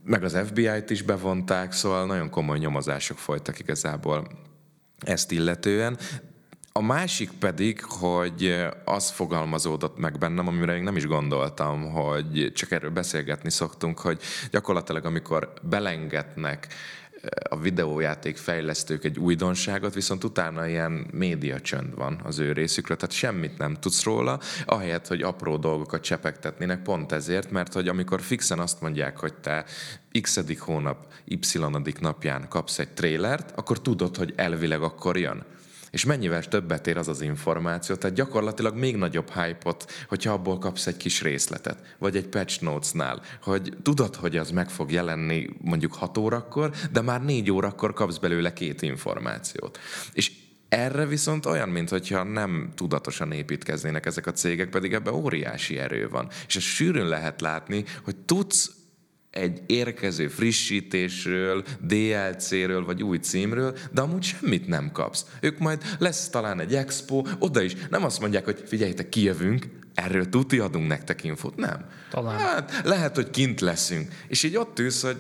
meg 0.04 0.24
az 0.24 0.38
FBI-t 0.46 0.90
is 0.90 1.02
bevonták, 1.02 1.72
szóval 1.72 2.06
nagyon 2.06 2.30
komoly 2.30 2.58
nyomozások 2.58 3.18
folytak 3.18 3.60
igazából 3.60 4.48
ezt 5.00 5.32
illetően. 5.32 5.98
A 6.72 6.82
másik 6.82 7.32
pedig, 7.40 7.84
hogy 7.84 8.56
az 8.86 9.10
fogalmazódott 9.10 9.98
meg 9.98 10.18
bennem, 10.18 10.48
amire 10.48 10.74
még 10.74 10.82
nem 10.82 10.96
is 10.96 11.06
gondoltam, 11.06 11.92
hogy 11.92 12.52
csak 12.54 12.72
erről 12.72 12.92
beszélgetni 12.92 13.52
szoktunk, 13.52 14.00
hogy 14.00 14.22
gyakorlatilag 14.52 15.06
amikor 15.06 15.54
belengetnek 15.62 16.68
a 17.50 17.60
videójáték 17.60 18.38
fejlesztők 18.38 19.04
egy 19.04 19.20
újdonságot, 19.20 19.94
viszont 19.94 20.24
utána 20.24 20.68
ilyen 20.68 21.08
média 21.12 21.60
csönd 21.60 21.96
van 21.96 22.22
az 22.24 22.40
ő 22.40 22.52
részükről, 22.52 22.98
tehát 22.98 23.16
semmit 23.16 23.58
nem 23.58 23.74
tudsz 23.74 24.04
róla, 24.04 24.40
ahelyett, 24.66 25.08
hogy 25.08 25.22
apró 25.22 25.58
dolgokat 25.58 26.02
csepegtetnének, 26.02 26.82
pont 26.82 27.12
ezért, 27.12 27.52
mert 27.52 27.74
hogy 27.74 27.88
amikor 27.88 28.22
fixen 28.22 28.60
azt 28.60 28.82
mondják, 28.82 29.18
hogy 29.18 29.34
te 29.34 29.66
x 30.22 30.40
hónap, 30.60 31.14
y 31.26 31.40
napján 32.00 32.48
kapsz 32.48 32.80
egy 32.80 32.94
trélert, 32.94 33.52
akkor 33.56 33.82
tudod, 33.82 34.18
hogy 34.18 34.34
elvileg 34.36 34.82
akkor 34.82 35.18
jön 35.18 35.46
és 35.92 36.06
mennyivel 36.06 36.44
többet 36.44 36.88
ér 36.88 36.98
az 36.98 37.08
az 37.08 37.22
információ, 37.22 37.96
tehát 37.96 38.16
gyakorlatilag 38.16 38.76
még 38.76 38.96
nagyobb 38.96 39.32
hype-ot, 39.32 39.92
hogyha 40.08 40.34
abból 40.34 40.58
kapsz 40.58 40.88
egy 40.88 40.98
kis 40.98 41.22
részletet, 41.22 41.96
vagy 41.98 42.16
egy 42.16 42.28
patch 42.28 42.62
notes-nál, 42.62 43.22
hogy 43.42 43.78
tudod, 43.84 44.16
hogy 44.16 44.38
az 44.38 44.52
meg 44.52 44.70
fog 44.70 44.92
jelenni 44.92 45.50
mondjuk 45.62 45.94
6 45.94 46.18
órakor, 46.18 46.72
de 46.92 47.02
már 47.02 47.24
4 47.24 47.52
órakor 47.52 47.94
kapsz 47.94 48.18
belőle 48.18 48.54
két 48.54 48.82
információt. 48.82 49.80
És 50.14 50.32
erre 50.70 51.06
viszont 51.06 51.46
olyan, 51.46 51.70
mintha 51.70 52.24
nem 52.24 52.72
tudatosan 52.76 53.32
építkeznének 53.32 54.06
ezek 54.06 54.28
a 54.28 54.32
cégek, 54.32 54.70
pedig 54.70 54.94
ebben 54.94 55.14
óriási 55.14 55.78
erő 55.78 56.10
van. 56.10 56.28
És 56.48 56.56
ezt 56.56 56.66
sűrűn 56.66 57.08
lehet 57.08 57.42
látni, 57.42 57.84
hogy 58.04 58.16
tudsz 58.16 58.72
egy 59.32 59.62
érkező 59.66 60.28
frissítésről, 60.28 61.64
DLC-ről 61.80 62.86
vagy 62.86 63.04
új 63.04 63.18
címről, 63.18 63.78
de 63.92 64.02
amúgy 64.02 64.24
semmit 64.24 64.68
nem 64.68 64.92
kapsz. 64.92 65.26
Ők 65.42 65.58
majd 65.58 65.84
lesz 66.00 66.30
talán 66.30 66.60
egy 66.60 66.76
expo, 66.76 67.24
oda 67.40 67.62
is 67.62 67.76
nem 67.90 68.04
azt 68.04 68.20
mondják, 68.20 68.46
hogy 68.46 68.64
figyeljetek, 68.66 69.10
kijövünk, 69.10 69.66
erről 69.94 70.30
tuti 70.30 70.60
adunk 70.60 70.88
nektek 70.88 71.24
infót. 71.24 71.56
Nem. 71.56 71.86
Talán. 72.10 72.38
Hát 72.38 72.82
lehet, 72.84 73.16
hogy 73.16 73.30
kint 73.30 73.62
leszünk. 73.62 74.14
És 74.28 74.44
így 74.44 74.58
ott 74.58 74.80
ülsz, 74.80 75.02
hogy 75.02 75.18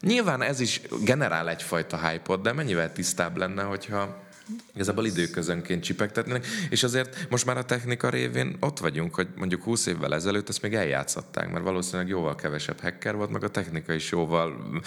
nyilván 0.00 0.42
ez 0.42 0.60
is 0.60 0.80
generál 1.04 1.48
egyfajta 1.48 2.08
hype 2.08 2.36
de 2.36 2.52
mennyivel 2.52 2.92
tisztább 2.92 3.36
lenne, 3.36 3.62
hogyha 3.62 4.28
Igazából 4.74 5.06
időközönként 5.06 5.82
csipegtetnének, 5.82 6.46
és 6.70 6.82
azért 6.82 7.26
most 7.30 7.46
már 7.46 7.56
a 7.56 7.64
technika 7.64 8.08
révén 8.08 8.56
ott 8.60 8.78
vagyunk, 8.78 9.14
hogy 9.14 9.28
mondjuk 9.36 9.62
20 9.62 9.86
évvel 9.86 10.14
ezelőtt 10.14 10.48
ezt 10.48 10.62
még 10.62 10.74
eljátszották, 10.74 11.50
mert 11.50 11.64
valószínűleg 11.64 12.08
jóval 12.08 12.34
kevesebb 12.34 12.80
hacker 12.80 13.14
volt, 13.14 13.30
meg 13.30 13.44
a 13.44 13.48
technika 13.48 13.92
is 13.92 14.10
jóval 14.10 14.80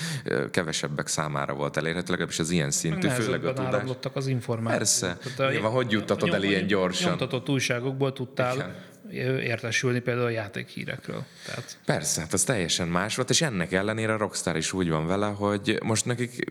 kevesebbek 0.52 1.08
számára 1.08 1.54
volt 1.54 1.78
elérhető, 1.78 2.10
legalábbis 2.10 2.39
az 2.39 2.49
ilyen 2.49 2.71
szintű, 2.71 3.08
főleg 3.08 3.45
a 3.45 3.54
tudás. 3.54 3.84
az 4.13 4.28
információk. 4.28 4.78
Persze, 4.78 5.17
Tehát 5.36 5.52
nyilván 5.52 5.71
hogy 5.71 5.91
juttatod 5.91 6.34
el 6.34 6.43
ilyen 6.43 6.67
gyorsan? 6.67 7.10
Nyomtatott 7.10 7.49
újságokból 7.49 8.13
tudtál 8.13 8.56
Igen. 8.56 9.39
értesülni 9.39 9.99
például 9.99 10.26
a 10.26 10.30
játékhírekről. 10.30 11.23
Tehát... 11.45 11.78
Persze, 11.86 12.21
hát 12.21 12.34
az 12.34 12.43
teljesen 12.43 12.88
más 12.88 13.15
volt, 13.15 13.30
és 13.30 13.41
ennek 13.41 13.71
ellenére 13.71 14.13
a 14.13 14.17
Rockstar 14.17 14.58
is 14.58 14.73
úgy 14.73 14.89
van 14.89 15.08
vele, 15.08 15.28
hogy 15.28 15.80
most 15.84 16.06
nekik 16.06 16.45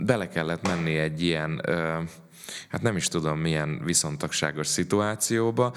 bele 0.00 0.28
kellett 0.28 0.66
menni 0.66 0.96
egy 0.96 1.22
ilyen 1.22 1.62
hát 2.68 2.82
nem 2.82 2.96
is 2.96 3.08
tudom 3.08 3.38
milyen 3.38 3.84
viszontagságos 3.84 4.66
szituációba, 4.66 5.72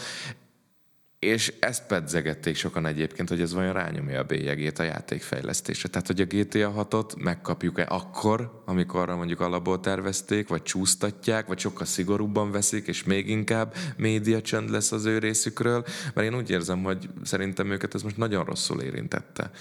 és 1.26 1.54
ezt 1.60 1.88
pedzegették 1.88 2.56
sokan 2.56 2.86
egyébként, 2.86 3.30
hogy 3.30 3.42
ez 3.42 3.54
vajon 3.54 3.74
rányomja 3.74 4.20
a 4.20 4.24
bélyegét 4.24 4.80
a 4.80 4.84
játékfejlesztésre. 4.84 5.90
Tehát, 5.90 6.08
hogy 6.08 6.22
a 6.22 6.26
GTA 6.26 6.88
6-ot 6.90 7.18
megkapjuk-e 7.18 7.86
akkor, 7.90 8.62
amikor 8.66 9.16
mondjuk 9.16 9.40
alapból 9.40 9.80
tervezték, 9.80 10.48
vagy 10.48 10.64
csúsztatják, 10.64 11.48
vagy 11.48 11.60
sokkal 11.60 11.86
szigorúbban 11.86 12.52
veszik, 12.52 12.88
és 12.88 13.04
még 13.04 13.30
inkább 13.30 13.76
média 13.98 14.42
csönd 14.42 14.70
lesz 14.70 14.92
az 14.92 15.06
ő 15.06 15.18
részükről, 15.18 15.86
mert 16.14 16.28
én 16.28 16.36
úgy 16.36 16.50
érzem, 16.50 16.84
hogy 16.84 17.10
szerintem 17.24 17.72
őket 17.72 17.94
ez 17.94 18.02
most 18.02 18.18
nagyon 18.18 18.44
rosszul 18.44 18.82
érintette. 18.82 19.52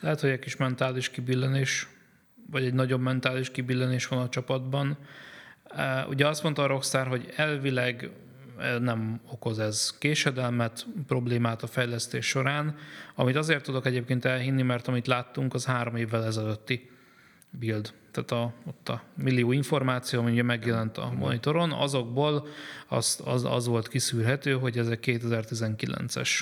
Lehet, 0.00 0.20
hogy 0.20 0.30
egy 0.30 0.38
kis 0.38 0.56
mentális 0.56 1.10
kibillenés, 1.10 1.88
vagy 2.50 2.64
egy 2.64 2.74
nagyobb 2.74 3.00
mentális 3.00 3.50
kibillenés 3.50 4.06
van 4.06 4.18
a 4.18 4.28
csapatban, 4.28 4.98
Ugye 6.08 6.26
azt 6.26 6.42
mondta 6.42 6.62
a 6.62 6.66
Rockstar, 6.66 7.06
hogy 7.06 7.32
elvileg 7.36 8.10
nem 8.80 9.20
okoz 9.30 9.58
ez 9.58 9.98
késedelmet, 9.98 10.86
problémát 11.06 11.62
a 11.62 11.66
fejlesztés 11.66 12.26
során, 12.26 12.76
amit 13.14 13.36
azért 13.36 13.64
tudok 13.64 13.86
egyébként 13.86 14.24
elhinni, 14.24 14.62
mert 14.62 14.88
amit 14.88 15.06
láttunk, 15.06 15.54
az 15.54 15.64
három 15.64 15.96
évvel 15.96 16.24
ezelőtti 16.24 16.90
build. 17.50 17.92
Tehát 18.10 18.30
a, 18.30 18.52
ott 18.66 18.88
a 18.88 19.02
millió 19.14 19.52
információ, 19.52 20.20
ami 20.20 20.30
ugye 20.30 20.42
megjelent 20.42 20.98
a 20.98 21.12
monitoron, 21.16 21.72
azokból 21.72 22.46
az, 22.88 23.20
az, 23.24 23.44
az 23.44 23.66
volt 23.66 23.88
kiszűrhető, 23.88 24.52
hogy 24.52 24.78
ez 24.78 24.88
egy 24.88 24.98
2019-es 25.02 26.40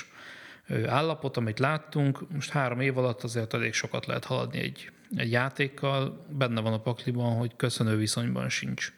állapot, 0.85 1.37
amit 1.37 1.59
láttunk. 1.59 2.31
Most 2.31 2.49
három 2.49 2.79
év 2.79 2.97
alatt 2.97 3.23
azért 3.23 3.53
elég 3.53 3.73
sokat 3.73 4.05
lehet 4.05 4.25
haladni 4.25 4.59
egy, 4.59 4.91
egy 5.15 5.31
játékkal. 5.31 6.25
Benne 6.29 6.61
van 6.61 6.73
a 6.73 6.79
pakliban, 6.79 7.37
hogy 7.37 7.55
köszönő 7.55 7.97
viszonyban 7.97 8.49
sincs 8.49 8.93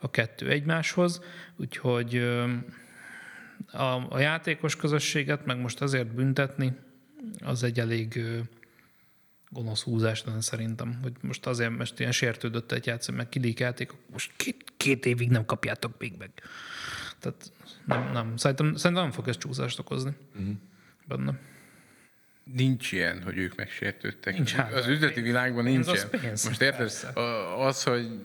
a 0.00 0.10
kettő 0.10 0.50
egymáshoz, 0.50 1.22
úgyhogy 1.56 2.16
a, 3.66 4.06
a 4.08 4.18
játékos 4.18 4.76
közösséget 4.76 5.46
meg 5.46 5.60
most 5.60 5.80
azért 5.80 6.14
büntetni, 6.14 6.72
az 7.38 7.62
egy 7.62 7.80
elég 7.80 8.22
gonosz 9.48 9.82
húzás 9.82 10.24
lenne 10.24 10.40
szerintem, 10.40 10.98
hogy 11.02 11.12
most 11.20 11.46
azért 11.46 11.76
most 11.76 12.00
ilyen 12.00 12.12
sértődött 12.12 12.72
egy 12.72 12.86
játszó, 12.86 13.14
meg 13.14 13.28
kidékelték, 13.28 13.92
most 14.12 14.32
két, 14.36 14.72
két 14.76 15.06
évig 15.06 15.30
nem 15.30 15.44
kapjátok 15.44 15.94
még 15.98 16.14
meg. 16.18 16.30
Tehát 17.18 17.52
nem, 17.84 18.12
nem. 18.12 18.36
Szerintem, 18.36 18.74
szerintem 18.74 19.04
nem 19.04 19.12
fog 19.12 19.28
ez 19.28 19.38
csúszást 19.38 19.78
okozni 19.78 20.12
uh-huh. 20.34 20.54
benne. 21.06 21.38
Nincs 22.44 22.92
ilyen, 22.92 23.22
hogy 23.22 23.38
ők 23.38 23.54
megsértődtek. 23.56 24.34
Nincs 24.34 24.52
hát, 24.52 24.72
az 24.72 24.86
üzleti 24.86 25.20
világban 25.20 25.64
nincs 25.64 25.86
ilyen. 25.86 26.30
Most 26.30 26.60
érted? 26.60 26.90
Az, 27.56 27.82
hogy 27.82 28.20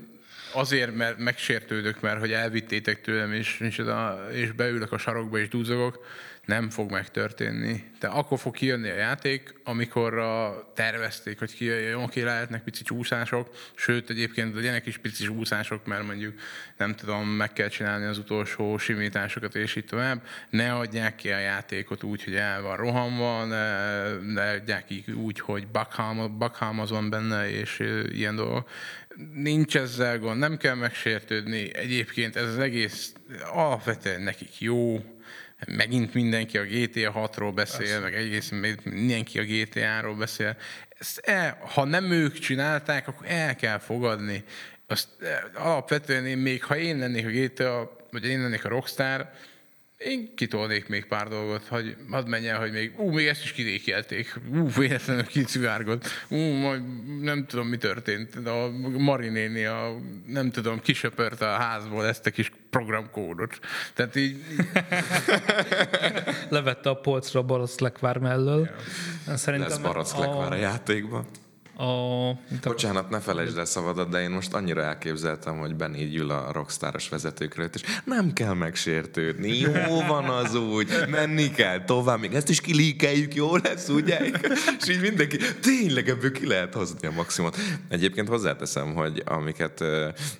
azért, 0.56 0.96
mert 0.96 1.18
megsértődök, 1.18 2.02
mert 2.02 2.20
hogy 2.20 2.32
elvittétek 2.32 3.02
tőlem, 3.02 3.34
és, 3.34 3.60
és, 3.60 3.80
a, 3.80 4.28
és 4.32 4.52
beülök 4.52 4.91
a 4.91 4.98
sarokba 4.98 5.38
és 5.38 5.48
dúzogok, 5.48 6.06
nem 6.45 6.69
fog 6.69 6.91
megtörténni. 6.91 7.84
De 7.99 8.08
akkor 8.08 8.39
fog 8.39 8.55
kijönni 8.55 8.89
a 8.89 8.95
játék, 8.95 9.53
amikor 9.63 10.17
a 10.17 10.71
tervezték, 10.75 11.39
hogy 11.39 11.55
kijöjjön, 11.55 12.01
oké, 12.01 12.21
lehetnek 12.21 12.63
pici 12.63 12.84
csúszások, 12.84 13.49
sőt, 13.75 14.10
egyébként 14.10 14.55
legyenek 14.55 14.86
is 14.86 14.97
pici 14.97 15.23
csúszások, 15.23 15.86
mert 15.86 16.05
mondjuk 16.05 16.34
nem 16.77 16.95
tudom, 16.95 17.27
meg 17.27 17.53
kell 17.53 17.67
csinálni 17.67 18.05
az 18.05 18.17
utolsó 18.17 18.77
simításokat, 18.77 19.55
és 19.55 19.75
így 19.75 19.86
tovább. 19.86 20.21
Ne 20.49 20.73
adják 20.73 21.15
ki 21.15 21.31
a 21.31 21.39
játékot 21.39 22.03
úgy, 22.03 22.23
hogy 22.23 22.36
el 22.36 22.62
van 22.62 22.77
rohamva, 22.77 23.45
ne, 23.45 24.08
ne 24.19 24.51
adják 24.51 24.86
ki 24.86 25.03
úgy, 25.13 25.39
hogy 25.39 25.67
bughalmaz 26.38 26.89
van 26.89 27.10
benne, 27.10 27.49
és 27.49 27.79
ilyen 28.12 28.36
dolgok 28.36 28.69
nincs 29.34 29.77
ezzel 29.77 30.19
gond, 30.19 30.39
nem 30.39 30.58
kell 30.58 30.75
megsértődni. 30.75 31.75
Egyébként 31.75 32.36
ez 32.36 32.47
az 32.47 32.60
egész 32.60 33.13
alapvetően 33.53 34.21
nekik 34.21 34.60
jó, 34.60 35.03
megint 35.68 36.13
mindenki 36.13 36.58
a 36.58 36.63
GTA 36.63 37.32
6-ról 37.34 37.52
beszél, 37.56 37.78
Persze. 37.78 38.00
meg 38.00 38.13
egész 38.13 38.52
mindenki 38.84 39.39
a 39.39 39.44
GTA-ról 39.44 40.15
beszél. 40.15 40.58
Ezt 41.00 41.18
el, 41.18 41.58
ha 41.62 41.86
nem 41.86 42.12
ők 42.12 42.39
csinálták, 42.39 43.08
akkor 43.08 43.28
el 43.30 43.56
kell 43.56 43.78
fogadni. 43.78 44.44
Azt 44.88 45.08
alapvetően 45.54 46.26
én 46.26 46.38
még, 46.38 46.63
ha 46.63 46.78
én 46.78 46.98
lennék 46.98 47.26
a 47.26 47.30
GTA, 47.30 47.96
vagy 48.12 48.26
én 48.26 48.41
lennék 48.41 48.65
a 48.65 48.70
Rockstar, 48.70 49.30
én 49.98 50.36
kitolnék 50.36 50.88
még 50.88 51.06
pár 51.06 51.28
dolgot, 51.28 51.68
hogy 51.68 51.96
hadd 52.10 52.28
menjen, 52.28 52.58
hogy 52.58 52.72
még, 52.72 52.94
ú, 52.98 53.10
még 53.10 53.28
ezt 53.28 53.44
is 53.44 53.52
kidékelték, 53.52 54.39
ú, 54.54 54.70
véletlenül 54.70 55.26
kicivárgott, 55.26 56.08
ú, 56.28 56.38
majd 56.38 56.82
nem 57.22 57.46
tudom, 57.46 57.68
mi 57.68 57.78
történt, 57.78 58.41
de 58.41 58.50
a 58.50 58.70
Marinéni, 58.98 59.65
a, 59.65 59.96
nem 60.28 60.52
tudom, 60.52 60.82
kisöpört 60.82 61.41
a 61.41 61.46
házból 61.46 62.08
ezt 62.08 62.26
a 62.26 62.30
kis 62.30 62.52
programkódot. 62.76 63.60
Tehát 63.94 64.16
így... 64.16 64.44
Levette 66.50 66.90
a 66.90 66.96
polcra 66.96 67.40
a 67.40 67.44
barack 67.44 67.80
lekvár 67.80 68.18
mellől. 68.18 68.70
Ja. 69.28 69.38
Szerintem 69.38 69.70
Lesz 69.70 69.80
barack 69.80 70.18
lekvár 70.18 70.52
a... 70.52 70.56
a 70.56 70.58
játékban. 70.58 71.26
A, 71.78 72.32
Bocsánat, 72.63 73.10
ne 73.10 73.19
felejtsd 73.19 73.58
el 73.58 73.65
szavadat, 73.65 74.10
de 74.10 74.21
én 74.21 74.30
most 74.30 74.54
annyira 74.54 74.82
elképzeltem, 74.82 75.58
hogy 75.58 75.76
Benny 75.76 75.96
így 75.96 76.15
ül 76.15 76.30
a 76.30 76.52
rockstáros 76.52 77.10
vezetőkről, 77.10 77.69
és 77.73 77.82
nem 78.04 78.34
kell 78.34 78.54
megsértődni, 78.54 79.58
jó 79.58 80.02
van 80.08 80.26
az 80.26 80.56
úgy, 80.56 80.88
menni 81.10 81.52
kell 81.52 81.84
tovább, 81.84 82.19
még 82.19 82.34
ezt 82.34 82.50
is 82.50 82.62
kilíkeljük, 82.62 83.36
jó 83.36 83.56
lesz, 83.56 83.90
ugye? 83.90 84.19
És 84.80 84.90
így 84.90 85.02
mindenki, 85.02 85.38
tényleg 85.62 86.10
ebből 86.10 86.32
ki 86.32 86.48
lehet 86.48 86.73
hozni 86.73 87.08
a 87.08 87.12
maximumot. 87.12 87.58
Egyébként 87.90 88.28
hozzáteszem, 88.28 88.94
hogy 88.94 89.21
amiket, 89.26 89.80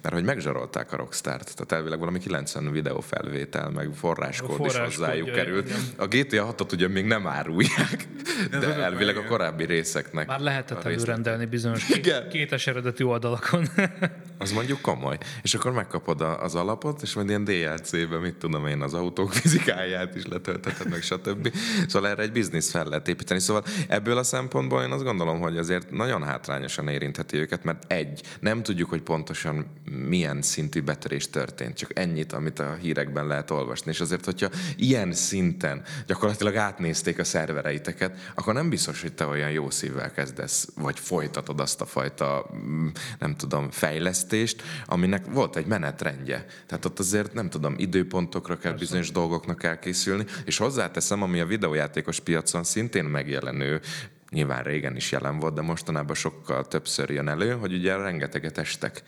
mert 0.02 0.14
hogy 0.14 0.24
megzsarolták 0.24 0.94
a 0.94 0.96
rockstart, 0.96 1.54
tehát 1.56 1.72
elvileg 1.72 2.00
valami 2.00 2.20
90 2.20 2.72
videófelvétel, 2.72 3.70
meg 3.70 3.90
forráskód, 3.94 4.56
forráskód 4.56 4.88
is 4.88 4.96
hozzájuk 4.96 5.32
került. 5.32 5.72
A 5.98 6.08
GTA 6.08 6.56
6-ot 6.58 6.74
ugye 6.74 6.88
még 6.88 7.06
nem 7.06 7.28
árulják, 7.28 8.08
de, 8.52 8.58
de 8.60 8.74
elvileg 8.74 9.18
a 9.18 9.26
korábbi 9.26 9.66
részeknek. 9.66 10.28
Már 10.28 10.40
lehetett 10.40 10.84
előrendelni 10.84 11.24
bizonyos 11.50 11.86
két, 11.86 12.28
kétes 12.28 12.68
eredeti 12.68 13.04
oldalakon. 13.04 13.68
az 14.38 14.52
mondjuk 14.52 14.82
komoly. 14.82 15.18
És 15.42 15.54
akkor 15.54 15.72
megkapod 15.72 16.22
az 16.22 16.56
alapot, 16.56 17.02
és 17.02 17.14
majd 17.14 17.30
ilyen 17.30 17.44
DLC-ben, 17.44 18.20
mit 18.20 18.36
tudom 18.36 18.68
én, 18.68 18.82
az 18.82 18.94
autók 18.94 19.34
fizikáját 19.34 20.16
is 20.16 20.26
letölteted, 20.26 20.90
meg 20.90 21.02
stb. 21.02 21.54
Szóval 21.88 22.10
erre 22.10 22.22
egy 22.22 22.32
biznisz 22.32 22.72
fel 22.72 22.86
lehet 22.86 23.08
építeni. 23.08 23.40
Szóval 23.40 23.64
ebből 23.88 24.18
a 24.18 24.24
szempontból 24.24 24.84
én 24.84 24.92
azt 24.92 25.04
gondolom, 25.04 25.40
hogy 25.40 25.58
azért 25.58 25.92
nagyon 25.92 26.24
hátrányosan 26.24 26.88
érintheti 26.88 27.38
őket, 27.38 27.64
mert 27.64 27.92
egy, 27.92 28.22
nem 28.40 28.64
tudjuk, 28.64 28.90
hogy 28.90 29.02
pontosan 29.02 29.66
milyen 30.08 30.42
szintű 30.42 30.82
betörés 30.82 31.30
történt, 31.30 31.78
csak 31.78 32.00
ennyit, 32.00 32.34
amit 32.34 32.60
a 32.60 32.78
hírekben 32.82 33.28
lehet 33.28 33.52
olvasni. 33.52 33.92
És 33.92 34.00
azért, 34.00 34.26
hogyha 34.26 34.50
ilyen 34.78 35.14
szinten 35.14 35.84
gyakorlatilag 36.08 36.56
átnézték 36.56 37.20
a 37.20 37.24
szervereiteket, 37.24 38.32
akkor 38.36 38.54
nem 38.54 38.70
biztos, 38.70 39.02
hogy 39.02 39.14
te 39.14 39.26
olyan 39.26 39.52
jó 39.52 39.70
szívvel 39.70 40.12
kezdesz, 40.12 40.70
vagy 40.76 41.00
folytatod 41.16 41.60
azt 41.60 41.82
a 41.82 41.86
fajta, 41.86 42.50
mm, 42.56 42.88
nem 43.20 43.36
tudom, 43.36 43.70
fejlesztést, 43.70 44.64
aminek 44.86 45.26
volt 45.26 45.56
egy 45.56 45.66
menetrendje. 45.66 46.46
Tehát 46.66 46.86
ott 46.86 47.00
azért, 47.00 47.34
nem 47.34 47.50
tudom, 47.50 47.76
időpontokra 47.78 48.58
kell 48.58 48.72
Persze. 48.72 48.86
bizonyos 48.86 49.12
dolgoknak 49.12 49.64
elkészülni, 49.64 50.26
és 50.46 50.58
hozzáteszem, 50.58 51.22
ami 51.22 51.40
a 51.40 51.46
videójátékos 51.46 52.20
piacon 52.20 52.64
szintén 52.64 53.06
megjelenő 53.06 53.82
nyilván 54.30 54.64
régen 54.64 54.96
is 54.96 55.12
jelen 55.12 55.40
volt, 55.40 55.54
de 55.54 55.62
mostanában 55.62 56.16
sokkal 56.16 56.68
többször 56.68 57.10
jön 57.10 57.28
elő, 57.28 57.52
hogy 57.52 57.74
ugye 57.74 57.96
rengeteget 57.96 58.58
estek 58.58 59.04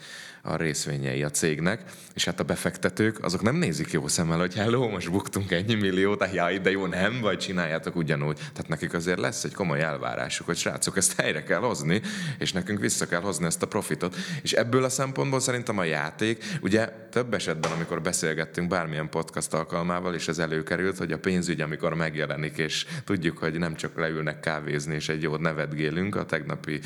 a 0.47 0.55
részvényei 0.55 1.23
a 1.23 1.29
cégnek, 1.29 1.81
és 2.13 2.25
hát 2.25 2.39
a 2.39 2.43
befektetők 2.43 3.23
azok 3.23 3.41
nem 3.41 3.55
nézik 3.55 3.91
jó 3.91 4.07
szemmel, 4.07 4.37
hogy 4.37 4.53
hello, 4.53 4.89
most 4.89 5.11
buktunk 5.11 5.51
ennyi 5.51 5.73
milliót, 5.73 6.21
hát 6.23 6.33
jaj, 6.33 6.57
de 6.57 6.71
jó, 6.71 6.85
nem, 6.85 7.19
vagy 7.21 7.37
csináljátok 7.37 7.95
ugyanúgy. 7.95 8.35
Tehát 8.35 8.67
nekik 8.67 8.93
azért 8.93 9.19
lesz 9.19 9.43
egy 9.43 9.53
komoly 9.53 9.81
elvárásuk, 9.81 10.45
hogy 10.45 10.57
srácok, 10.57 10.97
ezt 10.97 11.19
helyre 11.19 11.43
kell 11.43 11.59
hozni, 11.59 12.01
és 12.39 12.51
nekünk 12.51 12.79
vissza 12.79 13.07
kell 13.07 13.21
hozni 13.21 13.45
ezt 13.45 13.63
a 13.63 13.67
profitot. 13.67 14.15
És 14.41 14.53
ebből 14.53 14.83
a 14.83 14.89
szempontból 14.89 15.39
szerintem 15.39 15.77
a 15.77 15.83
játék, 15.83 16.43
ugye 16.61 16.89
több 17.11 17.33
esetben, 17.33 17.71
amikor 17.71 18.01
beszélgettünk 18.01 18.67
bármilyen 18.67 19.09
podcast 19.09 19.53
alkalmával, 19.53 20.13
és 20.13 20.27
ez 20.27 20.39
előkerült, 20.39 20.97
hogy 20.97 21.11
a 21.11 21.19
pénzügy, 21.19 21.61
amikor 21.61 21.93
megjelenik, 21.93 22.57
és 22.57 22.85
tudjuk, 23.03 23.37
hogy 23.37 23.59
nem 23.59 23.75
csak 23.75 23.97
leülnek 23.97 24.39
kávézni, 24.39 24.95
és 24.95 25.09
egy 25.09 25.21
jót 25.21 25.39
nevetgélünk 25.39 26.15
a 26.15 26.25
tegnapi 26.25 26.79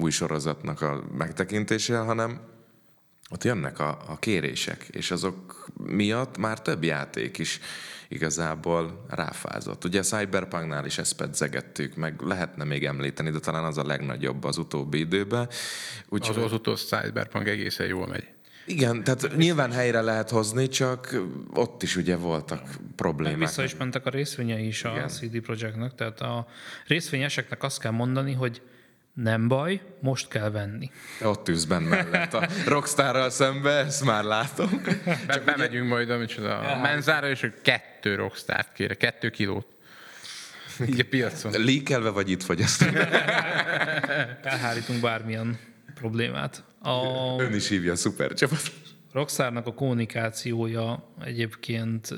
új 0.00 0.10
sorozatnak 0.10 0.82
a 0.82 1.04
megtekintésével, 1.18 2.04
hanem 2.04 2.56
ott 3.30 3.44
jönnek 3.44 3.78
a, 3.78 3.98
a 4.06 4.18
kérések, 4.18 4.86
és 4.90 5.10
azok 5.10 5.66
miatt 5.76 6.38
már 6.38 6.62
több 6.62 6.84
játék 6.84 7.38
is 7.38 7.60
igazából 8.08 9.04
ráfázott. 9.08 9.84
Ugye 9.84 9.98
a 9.98 10.02
Cyberpunknál 10.02 10.86
is 10.86 10.98
ezt 10.98 11.16
pedzegettük, 11.16 11.96
meg 11.96 12.20
lehetne 12.20 12.64
még 12.64 12.84
említeni, 12.84 13.30
de 13.30 13.38
talán 13.38 13.64
az 13.64 13.78
a 13.78 13.86
legnagyobb 13.86 14.44
az 14.44 14.58
utóbbi 14.58 14.98
időben. 14.98 15.48
Úgy, 16.08 16.26
az, 16.28 16.36
az 16.36 16.52
utolsó 16.52 16.96
Cyberpunk 16.96 17.46
egészen 17.46 17.86
jól 17.86 18.06
megy. 18.06 18.24
Igen, 18.66 19.04
tehát 19.04 19.36
nyilván 19.36 19.72
helyre 19.72 20.00
lehet 20.00 20.30
hozni, 20.30 20.68
csak 20.68 21.16
ott 21.54 21.82
is 21.82 21.96
ugye 21.96 22.16
voltak 22.16 22.62
problémák. 22.96 23.38
Vissza 23.38 23.62
is 23.62 23.76
mentek 23.76 24.06
a 24.06 24.10
részvényei 24.10 24.66
is 24.66 24.84
a 24.84 24.90
Igen. 24.90 25.08
CD 25.08 25.40
Projektnek, 25.40 25.94
tehát 25.94 26.20
a 26.20 26.46
részvényeseknek 26.86 27.62
azt 27.62 27.80
kell 27.80 27.90
mondani, 27.90 28.32
hogy 28.32 28.62
nem 29.22 29.48
baj, 29.48 29.80
most 30.00 30.28
kell 30.28 30.50
venni. 30.50 30.90
Ott 31.22 31.48
üzben 31.48 31.82
mellett 31.82 32.34
a 32.34 32.48
Rockstarral 32.66 33.30
szembe, 33.30 33.70
ezt 33.70 34.04
már 34.04 34.24
látom. 34.24 34.82
Csak 35.28 35.44
bemegyünk 35.44 35.84
ugye... 35.84 35.94
majd 35.94 36.10
amicsoda, 36.10 36.58
a 36.58 36.80
menzára, 36.80 37.28
és 37.28 37.50
kettő 37.62 38.14
Rockstart 38.14 38.72
kére, 38.72 38.94
kettő 38.94 39.30
kilót. 39.30 39.66
Így 40.86 41.00
a 41.00 41.04
piacon. 41.10 41.52
Líkelve 41.52 42.10
vagy 42.10 42.30
itt 42.30 42.42
vagy 42.42 42.60
ezt? 42.60 42.82
Elhárítunk 44.42 45.00
bármilyen 45.00 45.58
problémát. 45.94 46.64
A... 46.82 47.02
Ön 47.42 47.54
is 47.54 47.68
hívja 47.68 47.92
a 47.92 47.96
szuper 47.96 48.32
csapat. 48.32 48.60
Rockstarnak 49.12 49.66
a 49.66 49.74
kommunikációja 49.74 51.12
egyébként 51.24 52.14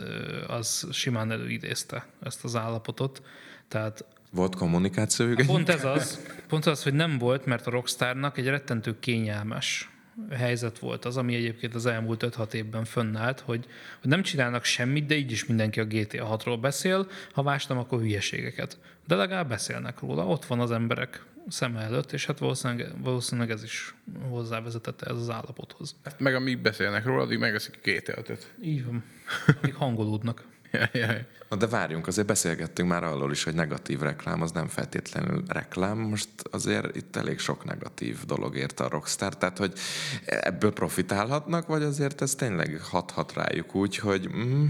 az 0.47 0.87
simán 0.93 1.31
előidézte 1.31 2.07
ezt 2.23 2.45
az 2.45 2.57
állapotot. 2.57 3.23
Tehát 3.69 4.05
volt 4.31 4.55
kommunikációjuk? 4.55 5.47
Pont 5.47 5.69
ez 5.69 5.85
az, 5.85 6.27
pont 6.49 6.67
az, 6.67 6.83
hogy 6.83 6.95
nem 6.95 7.19
volt, 7.19 7.45
mert 7.45 7.67
a 7.67 7.71
Rockstarnak 7.71 8.39
egy 8.39 8.47
rettentő 8.47 8.99
kényelmes 8.99 9.91
helyzet 10.31 10.79
volt 10.79 11.05
az, 11.05 11.17
ami 11.17 11.35
egyébként 11.35 11.75
az 11.75 11.87
elmúlt 11.87 12.25
5-6 12.27 12.53
évben 12.53 12.85
fönnállt, 12.85 13.41
hogy, 13.41 13.67
hogy 14.01 14.11
nem 14.11 14.23
csinálnak 14.23 14.65
semmit, 14.65 15.07
de 15.07 15.15
így 15.15 15.31
is 15.31 15.47
mindenki 15.47 15.81
a 15.81 15.85
GTA 15.85 16.39
6-ról 16.39 16.59
beszél, 16.61 17.07
ha 17.33 17.43
vástam, 17.43 17.79
akkor 17.79 18.01
hülyeségeket. 18.01 18.79
De 19.07 19.15
legalább 19.15 19.49
beszélnek 19.49 20.01
róla, 20.01 20.27
ott 20.27 20.45
van 20.45 20.61
az 20.61 20.71
emberek 20.71 21.25
szem 21.49 21.77
előtt, 21.77 22.13
és 22.13 22.27
hát 22.27 22.39
valószínűleg, 22.39 23.03
valószínűleg 23.03 23.51
ez 23.51 23.63
is 23.63 23.95
hozzávezetette 24.29 25.07
ez 25.07 25.17
az 25.17 25.31
állapothoz. 25.31 25.97
Hát 26.05 26.21
meg 26.21 26.35
amíg 26.35 26.59
beszélnek 26.59 27.05
róla, 27.05 27.23
addig 27.23 27.39
megeszik 27.39 27.79
a 27.83 27.91
GTA 27.91 28.23
5 28.27 28.55
Így 28.63 28.85
van. 28.85 29.05
Amíg 29.63 29.75
hangolódnak. 29.75 30.45
Na 31.49 31.57
de 31.57 31.67
várjunk, 31.67 32.07
azért 32.07 32.27
beszélgettünk 32.27 32.89
már 32.89 33.05
arról 33.05 33.31
is, 33.31 33.45
hogy 33.45 33.55
negatív 33.55 34.01
reklám 34.01 34.43
az 34.43 34.53
nem 34.53 34.69
feltétlenül 34.69 35.43
reklám. 35.49 35.99
Most 35.99 36.29
azért 36.51 36.97
itt 36.97 37.17
elég 37.17 37.39
sok 37.39 37.65
negatív 37.65 38.25
dolog 38.27 38.57
érte 38.57 38.85
a 38.85 38.89
Rockstar, 38.89 39.37
tehát 39.37 39.59
hogy 39.59 39.73
ebből 40.25 40.73
profitálhatnak, 40.73 41.67
vagy 41.67 41.83
azért 41.83 42.23
ez 42.23 42.35
tényleg 42.35 42.81
hathat 42.81 43.33
rájuk 43.33 43.75
úgy, 43.75 43.97
hogy... 43.97 44.29
Mm, 44.29 44.65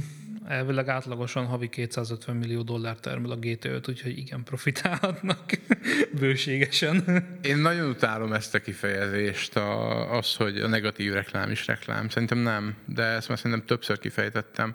elvileg 0.49 0.89
átlagosan 0.89 1.47
havi 1.47 1.69
250 1.69 2.37
millió 2.37 2.63
dollár 2.63 2.97
termel 2.97 3.31
a 3.31 3.37
gt 3.37 3.65
5 3.65 3.89
úgyhogy 3.89 4.19
igen, 4.19 4.45
profitálhatnak 4.45 5.41
bőségesen. 6.21 7.27
Én 7.43 7.57
nagyon 7.57 7.89
utálom 7.89 8.33
ezt 8.33 8.55
a 8.55 8.61
kifejezést, 8.61 9.57
a, 9.57 10.17
az, 10.17 10.35
hogy 10.35 10.61
a 10.61 10.69
negatív 10.69 11.13
reklám 11.13 11.51
is 11.51 11.67
reklám. 11.67 12.09
Szerintem 12.09 12.39
nem, 12.39 12.77
de 12.85 13.03
ezt 13.03 13.29
már 13.29 13.39
szerintem 13.39 13.67
többször 13.67 13.99
kifejtettem. 13.99 14.75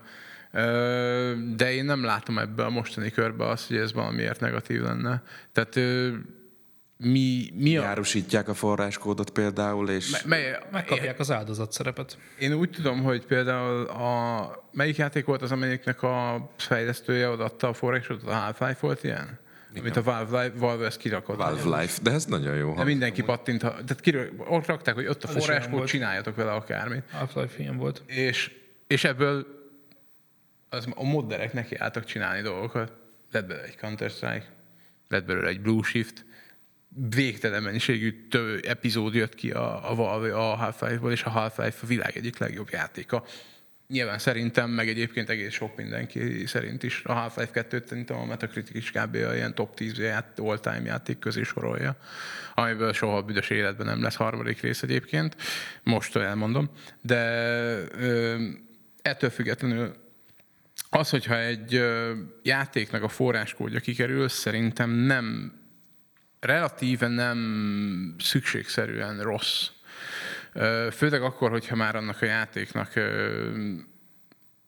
De 1.56 1.74
én 1.74 1.86
nem 1.86 2.04
látom 2.04 2.38
ebbe 2.38 2.66
a 2.66 2.70
mostani 2.70 3.12
körbe 3.12 3.48
azt, 3.48 3.68
hogy 3.68 3.78
ez 3.78 3.94
valamiért 3.94 4.40
negatív 4.40 4.82
lenne. 4.82 5.24
Tehát 5.52 5.76
mi, 6.98 7.50
mi 7.54 7.78
a... 7.78 7.82
Járusítják 7.82 8.48
a 8.48 8.54
forráskódot 8.54 9.30
például, 9.30 9.90
és... 9.90 10.12
Me, 10.12 10.20
mely, 10.26 10.60
Megkapják 10.72 11.20
az 11.20 11.32
áldozat 11.32 11.72
szerepet. 11.72 12.18
Én 12.40 12.54
úgy 12.54 12.70
tudom, 12.70 13.04
hogy 13.04 13.26
például 13.26 13.86
a... 13.86 14.64
Melyik 14.72 14.96
játék 14.96 15.26
volt 15.26 15.42
az, 15.42 15.52
amelyiknek 15.52 16.04
a 16.04 16.50
fejlesztője 16.58 17.30
odaadta 17.30 17.68
a 17.68 17.74
forráskódot? 17.74 18.28
A 18.28 18.34
Half-Life 18.34 18.78
volt 18.80 19.04
ilyen? 19.04 19.40
Igen. 19.72 19.82
Amit 19.82 19.96
a 19.96 20.04
Valve 20.04 20.42
Life, 20.44 20.58
Valve 20.58 20.86
ezt 20.86 20.98
kirakott. 20.98 21.38
Valve 21.38 21.80
Life, 21.80 22.00
de 22.02 22.12
ez 22.12 22.26
nagyon 22.26 22.56
jó. 22.56 22.74
De 22.76 22.84
mindenki 22.84 23.24
pattint, 23.24 23.60
tehát 23.60 24.00
kiről, 24.02 24.30
ott 24.38 24.66
rakták, 24.66 24.96
hogy 24.96 25.08
ott 25.08 25.24
a 25.24 25.28
forráskód, 25.28 25.86
csináljatok 25.86 26.36
vele 26.36 26.52
akármit. 26.52 27.04
Half-Life 27.12 27.60
ilyen 27.60 27.78
volt. 27.78 28.02
És, 28.06 28.52
és 28.88 29.04
ebből 29.04 29.46
az 30.76 30.88
a 30.96 31.04
modderek 31.04 31.54
neki 31.54 31.76
álltak 31.76 32.06
csinálni 32.06 32.42
dolgokat. 32.42 32.92
Lett 33.32 33.46
belőle 33.46 33.68
egy 33.68 33.78
Counter-Strike, 33.78 34.46
lett 35.08 35.26
belőle 35.26 35.48
egy 35.48 35.62
Blue 35.62 35.84
Shift, 35.84 36.26
végtelen 37.10 37.64
mennyiségű 37.64 38.28
tő 38.30 38.60
epizód 38.60 39.14
jött 39.14 39.36
ki 39.36 39.52
a, 39.52 39.92
a 39.92 39.96
Valve 39.96 40.36
a 40.36 40.56
Half-Life-ból, 40.56 41.12
és 41.12 41.24
a 41.24 41.30
Half-Life 41.30 41.78
a 41.82 41.86
világ 41.86 42.18
egyik 42.18 42.38
legjobb 42.38 42.70
játéka. 42.72 43.24
Nyilván 43.88 44.20
szerintem, 44.20 44.70
meg 44.70 44.88
egyébként 44.88 45.30
egész 45.30 45.54
sok 45.54 45.76
mindenki 45.76 46.46
szerint 46.46 46.84
is. 46.84 47.02
A 47.04 47.14
Half-Life 47.14 47.66
2-t 47.70 47.88
szerintem 47.88 48.18
a 48.18 48.26
Metacritic 48.26 48.76
is 48.76 48.92
kb. 48.92 49.16
a 49.16 49.36
ilyen 49.36 49.56
top 49.56 49.76
10 49.76 49.98
ját, 49.98 50.40
all-time 50.40 50.82
játék 50.86 51.20
közé 51.20 51.44
sorolja, 51.44 51.98
amiből 52.54 52.94
soha 52.94 53.18
a 53.18 53.22
büdös 53.22 53.50
életben 53.50 53.86
nem 53.86 54.02
lesz 54.02 54.16
harmadik 54.16 54.62
rész 54.62 54.82
egyébként. 54.82 55.36
Most 55.84 56.16
elmondom. 56.16 56.70
De 57.02 57.24
ö, 57.98 58.36
ettől 59.02 59.30
függetlenül 59.30 60.05
az, 60.96 61.10
hogyha 61.10 61.38
egy 61.38 61.86
játéknak 62.42 63.04
a 63.04 63.08
forráskódja 63.08 63.80
kikerül, 63.80 64.30
szerintem 64.30 64.90
nem, 64.90 65.54
relatíve 66.40 67.08
nem 67.08 68.16
szükségszerűen 68.20 69.22
rossz. 69.22 69.68
Főleg 70.92 71.22
akkor, 71.22 71.50
hogyha 71.50 71.76
már 71.76 71.96
annak 71.96 72.22
a 72.22 72.26
játéknak 72.26 72.94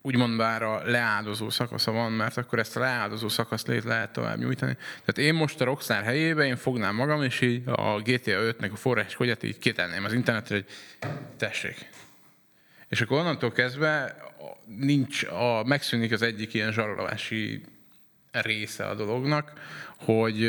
úgymond 0.01 0.37
bár 0.37 0.63
a 0.63 0.81
leáldozó 0.85 1.49
szakasza 1.49 1.91
van, 1.91 2.11
mert 2.11 2.37
akkor 2.37 2.59
ezt 2.59 2.75
a 2.75 2.79
leáldozó 2.79 3.27
szakaszt 3.27 3.67
lét 3.67 3.83
lehet 3.83 4.13
tovább 4.13 4.37
nyújtani. 4.37 4.73
Tehát 4.75 5.17
én 5.17 5.33
most 5.33 5.61
a 5.61 5.65
Rockstar 5.65 6.03
helyébe 6.03 6.45
én 6.45 6.55
fognám 6.55 6.95
magam, 6.95 7.23
és 7.23 7.41
így 7.41 7.61
a 7.65 8.01
GTA 8.01 8.39
5-nek 8.41 8.71
a 8.71 8.75
forrás 8.75 9.15
kogyat 9.15 9.43
így 9.43 9.57
kitenném 9.57 10.03
az 10.03 10.13
internetre, 10.13 10.55
hogy 10.55 10.65
tessék. 11.37 11.89
És 12.87 13.01
akkor 13.01 13.19
onnantól 13.19 13.51
kezdve 13.51 14.15
nincs 14.67 15.23
a, 15.23 15.63
megszűnik 15.65 16.11
az 16.11 16.21
egyik 16.21 16.53
ilyen 16.53 16.71
zsarolási 16.71 17.63
része 18.31 18.85
a 18.85 18.95
dolognak, 18.95 19.53
hogy 19.97 20.43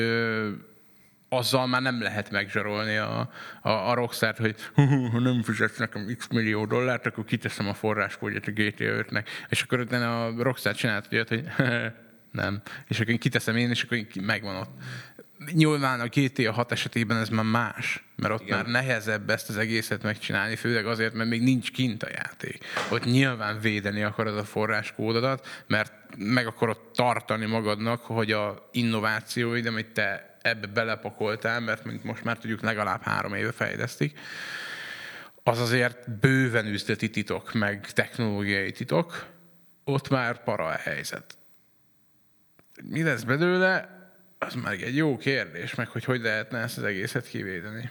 azzal 1.29 1.67
már 1.67 1.83
nem 1.83 2.03
lehet 2.03 2.31
megzsarolni 2.31 2.97
a, 2.97 3.31
a, 3.63 3.69
a 3.71 3.95
rockstar 3.95 4.35
hogy 4.37 4.57
ha 5.13 5.19
nem 5.19 5.43
fizetsz 5.43 5.79
nekem 5.79 6.15
x 6.19 6.29
millió 6.29 6.67
dollárt, 6.67 7.07
akkor 7.07 7.25
kiteszem 7.25 7.69
a 7.69 7.75
forráskódját 7.75 8.47
a 8.47 8.51
GTA 8.51 8.85
5-nek. 8.85 9.25
És 9.49 9.63
akkor 9.63 9.81
utána 9.81 10.25
a 10.25 10.43
Rockstar 10.43 10.75
csinált 10.75 11.07
hogy, 11.07 11.29
hogy 11.29 11.45
nem. 12.33 12.63
És 12.89 13.01
akkor 13.01 13.15
kiteszem 13.15 13.57
én, 13.57 13.71
és 13.71 13.83
akkor 13.83 14.07
megvan 14.21 14.57
ott. 14.57 14.71
Nyilván 15.53 16.01
a 16.01 16.07
GTA 16.07 16.53
6 16.53 16.73
esetében 16.73 17.17
ez 17.17 17.29
már 17.29 17.45
más, 17.45 18.05
mert 18.17 18.35
ott 18.35 18.43
Igen. 18.43 18.57
már 18.57 18.67
nehezebb 18.67 19.31
ezt 19.31 19.49
az 19.49 19.57
egészet 19.57 20.03
megcsinálni, 20.03 20.57
főleg 20.57 20.87
azért, 20.87 21.15
mert 21.15 21.31
még 21.31 21.43
nincs 21.43 21.71
kint 21.71 22.03
a 22.03 22.09
játék. 22.11 22.65
Ott 22.91 23.05
nyilván 23.05 23.61
védeni 23.61 24.03
akarod 24.03 24.39
a 24.39 24.45
forráskódodat, 24.45 25.65
mert 25.67 25.93
meg 26.17 26.47
akarod 26.47 26.79
tartani 26.95 27.47
magadnak, 27.47 28.01
hogy 28.01 28.33
a 28.33 28.69
innovációid, 28.73 29.67
amit 29.67 29.93
te 29.93 30.39
ebbe 30.43 30.67
belepakoltál, 30.67 31.61
mert 31.61 31.85
mint 31.85 32.05
most 32.05 32.25
már 32.25 32.39
tudjuk, 32.39 32.61
legalább 32.61 33.03
három 33.03 33.35
éve 33.35 33.53
fejlesztik, 33.53 34.19
az 35.43 35.59
azért 35.59 36.11
bőven 36.21 36.67
üzleti 36.67 37.11
titok, 37.11 37.53
meg 37.53 37.93
technológiai 37.93 38.73
titok, 38.73 39.27
ott 39.85 40.09
már 40.09 40.43
para 40.43 40.65
a 40.65 40.77
helyzet. 40.77 41.39
Mi 42.85 43.03
lesz 43.03 43.23
belőle, 43.23 43.98
az 44.39 44.55
már 44.55 44.73
egy 44.73 44.97
jó 44.97 45.17
kérdés, 45.17 45.75
meg 45.75 45.89
hogy 45.89 46.05
hogy 46.05 46.21
lehetne 46.21 46.59
ezt 46.59 46.79
az 46.79 46.85
egészet 46.85 47.29
kivédeni. 47.29 47.91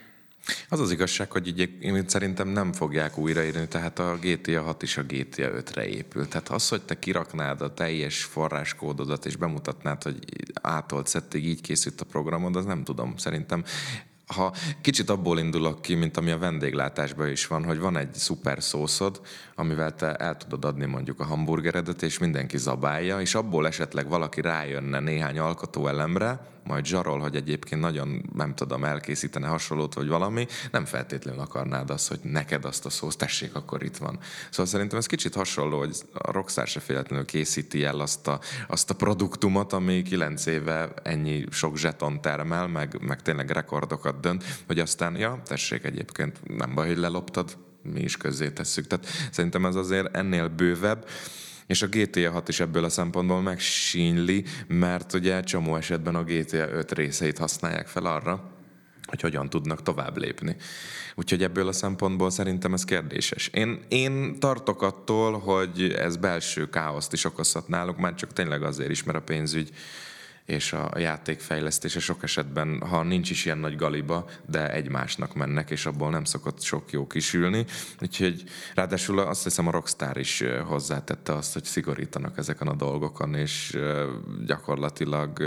Az 0.69 0.79
az 0.79 0.91
igazság, 0.91 1.31
hogy 1.31 1.47
így 1.47 2.09
szerintem 2.09 2.47
nem 2.47 2.73
fogják 2.73 3.17
újraírni, 3.17 3.67
tehát 3.67 3.99
a 3.99 4.17
GTA 4.21 4.61
6 4.61 4.83
is 4.83 4.97
a 4.97 5.03
GTA 5.03 5.51
5-re 5.51 5.87
épül. 5.87 6.27
Tehát 6.27 6.49
az, 6.49 6.69
hogy 6.69 6.81
te 6.81 6.99
kiraknád 6.99 7.61
a 7.61 7.73
teljes 7.73 8.23
forráskódodat 8.23 9.25
és 9.25 9.35
bemutatnád, 9.35 10.03
hogy 10.03 10.19
átolt 10.61 11.07
szettig 11.07 11.45
így 11.45 11.61
készült 11.61 12.01
a 12.01 12.05
programod, 12.05 12.55
az 12.55 12.65
nem 12.65 12.83
tudom. 12.83 13.17
Szerintem 13.17 13.63
ha 14.27 14.53
kicsit 14.81 15.09
abból 15.09 15.39
indulok 15.39 15.81
ki, 15.81 15.95
mint 15.95 16.17
ami 16.17 16.31
a 16.31 16.37
vendéglátásban 16.37 17.29
is 17.29 17.47
van, 17.47 17.63
hogy 17.63 17.79
van 17.79 17.97
egy 17.97 18.13
szuper 18.13 18.63
szószod, 18.63 19.21
amivel 19.55 19.95
te 19.95 20.15
el 20.15 20.37
tudod 20.37 20.65
adni 20.65 20.85
mondjuk 20.85 21.19
a 21.19 21.25
hamburgeredet, 21.25 22.01
és 22.01 22.17
mindenki 22.17 22.57
zabálja, 22.57 23.21
és 23.21 23.35
abból 23.35 23.67
esetleg 23.67 24.07
valaki 24.07 24.41
rájönne 24.41 24.99
néhány 24.99 25.39
alkotó 25.39 25.87
elemre, 25.87 26.39
majd 26.67 26.85
zsarol, 26.85 27.19
hogy 27.19 27.35
egyébként 27.35 27.81
nagyon, 27.81 28.29
nem 28.35 28.55
tudom, 28.55 28.83
elkészítene 28.83 29.47
hasonlót, 29.47 29.93
vagy 29.93 30.07
valami, 30.07 30.47
nem 30.71 30.85
feltétlenül 30.85 31.41
akarnád 31.41 31.89
azt, 31.89 32.07
hogy 32.07 32.19
neked 32.21 32.65
azt 32.65 32.85
a 32.85 32.89
szósz, 32.89 33.15
tessék, 33.15 33.55
akkor 33.55 33.83
itt 33.83 33.97
van. 33.97 34.19
Szóval 34.49 34.65
szerintem 34.65 34.97
ez 34.97 35.05
kicsit 35.05 35.35
hasonló, 35.35 35.77
hogy 35.77 35.95
a 36.13 36.31
Rockstar 36.31 36.67
se 36.67 36.79
féletlenül 36.79 37.25
készíti 37.25 37.83
el 37.83 37.99
azt 37.99 38.27
a, 38.27 38.39
azt 38.67 38.89
a 38.89 38.95
produktumot, 38.95 39.73
ami 39.73 40.01
kilenc 40.01 40.45
éve 40.45 40.93
ennyi 41.03 41.45
sok 41.51 41.77
zseton 41.77 42.21
termel, 42.21 42.67
meg, 42.67 43.01
meg 43.01 43.21
tényleg 43.21 43.49
rekordokat 43.49 44.19
dönt, 44.19 44.43
hogy 44.67 44.79
aztán, 44.79 45.15
ja, 45.15 45.41
tessék 45.45 45.83
egyébként, 45.83 46.39
nem 46.57 46.73
baj, 46.73 46.87
hogy 46.87 46.97
leloptad, 46.97 47.57
mi 47.93 48.01
is 48.01 48.17
közzé 48.17 48.49
tesszük. 48.49 48.87
Tehát 48.87 49.07
szerintem 49.31 49.65
ez 49.65 49.75
azért 49.75 50.15
ennél 50.15 50.47
bővebb. 50.47 51.05
És 51.67 51.81
a 51.81 51.87
GTA 51.87 52.31
6 52.31 52.47
is 52.49 52.59
ebből 52.59 52.83
a 52.83 52.89
szempontból 52.89 53.41
megsínli, 53.41 54.45
mert 54.67 55.13
ugye 55.13 55.41
csomó 55.41 55.75
esetben 55.75 56.15
a 56.15 56.23
GTA 56.23 56.69
5 56.71 56.91
részeit 56.91 57.37
használják 57.37 57.87
fel 57.87 58.05
arra, 58.05 58.51
hogy 59.07 59.21
hogyan 59.21 59.49
tudnak 59.49 59.81
tovább 59.81 60.17
lépni. 60.17 60.55
Úgyhogy 61.15 61.43
ebből 61.43 61.67
a 61.67 61.71
szempontból 61.71 62.29
szerintem 62.29 62.73
ez 62.73 62.83
kérdéses. 62.83 63.47
Én, 63.47 63.79
én 63.87 64.39
tartok 64.39 64.81
attól, 64.81 65.39
hogy 65.39 65.93
ez 65.97 66.17
belső 66.17 66.69
káoszt 66.69 67.13
is 67.13 67.23
okozhat 67.23 67.67
náluk, 67.67 67.97
már 67.97 68.15
csak 68.15 68.33
tényleg 68.33 68.63
azért 68.63 68.89
is, 68.89 69.03
mert 69.03 69.17
a 69.17 69.21
pénzügy 69.21 69.71
és 70.47 70.73
a 70.73 70.91
játékfejlesztése 70.97 71.99
sok 71.99 72.23
esetben, 72.23 72.81
ha 72.81 73.03
nincs 73.03 73.29
is 73.29 73.45
ilyen 73.45 73.57
nagy 73.57 73.75
galiba, 73.75 74.25
de 74.45 74.71
egymásnak 74.71 75.35
mennek, 75.35 75.69
és 75.69 75.85
abból 75.85 76.09
nem 76.09 76.23
szokott 76.23 76.61
sok 76.61 76.91
jó 76.91 77.07
kisülni. 77.07 77.65
Úgyhogy 78.01 78.43
ráadásul 78.75 79.19
azt 79.19 79.43
hiszem 79.43 79.67
a 79.67 79.71
Rockstar 79.71 80.17
is 80.17 80.43
hozzátette 80.65 81.33
azt, 81.33 81.53
hogy 81.53 81.63
szigorítanak 81.63 82.37
ezeken 82.37 82.67
a 82.67 82.75
dolgokon, 82.75 83.35
és 83.35 83.77
gyakorlatilag, 84.45 85.41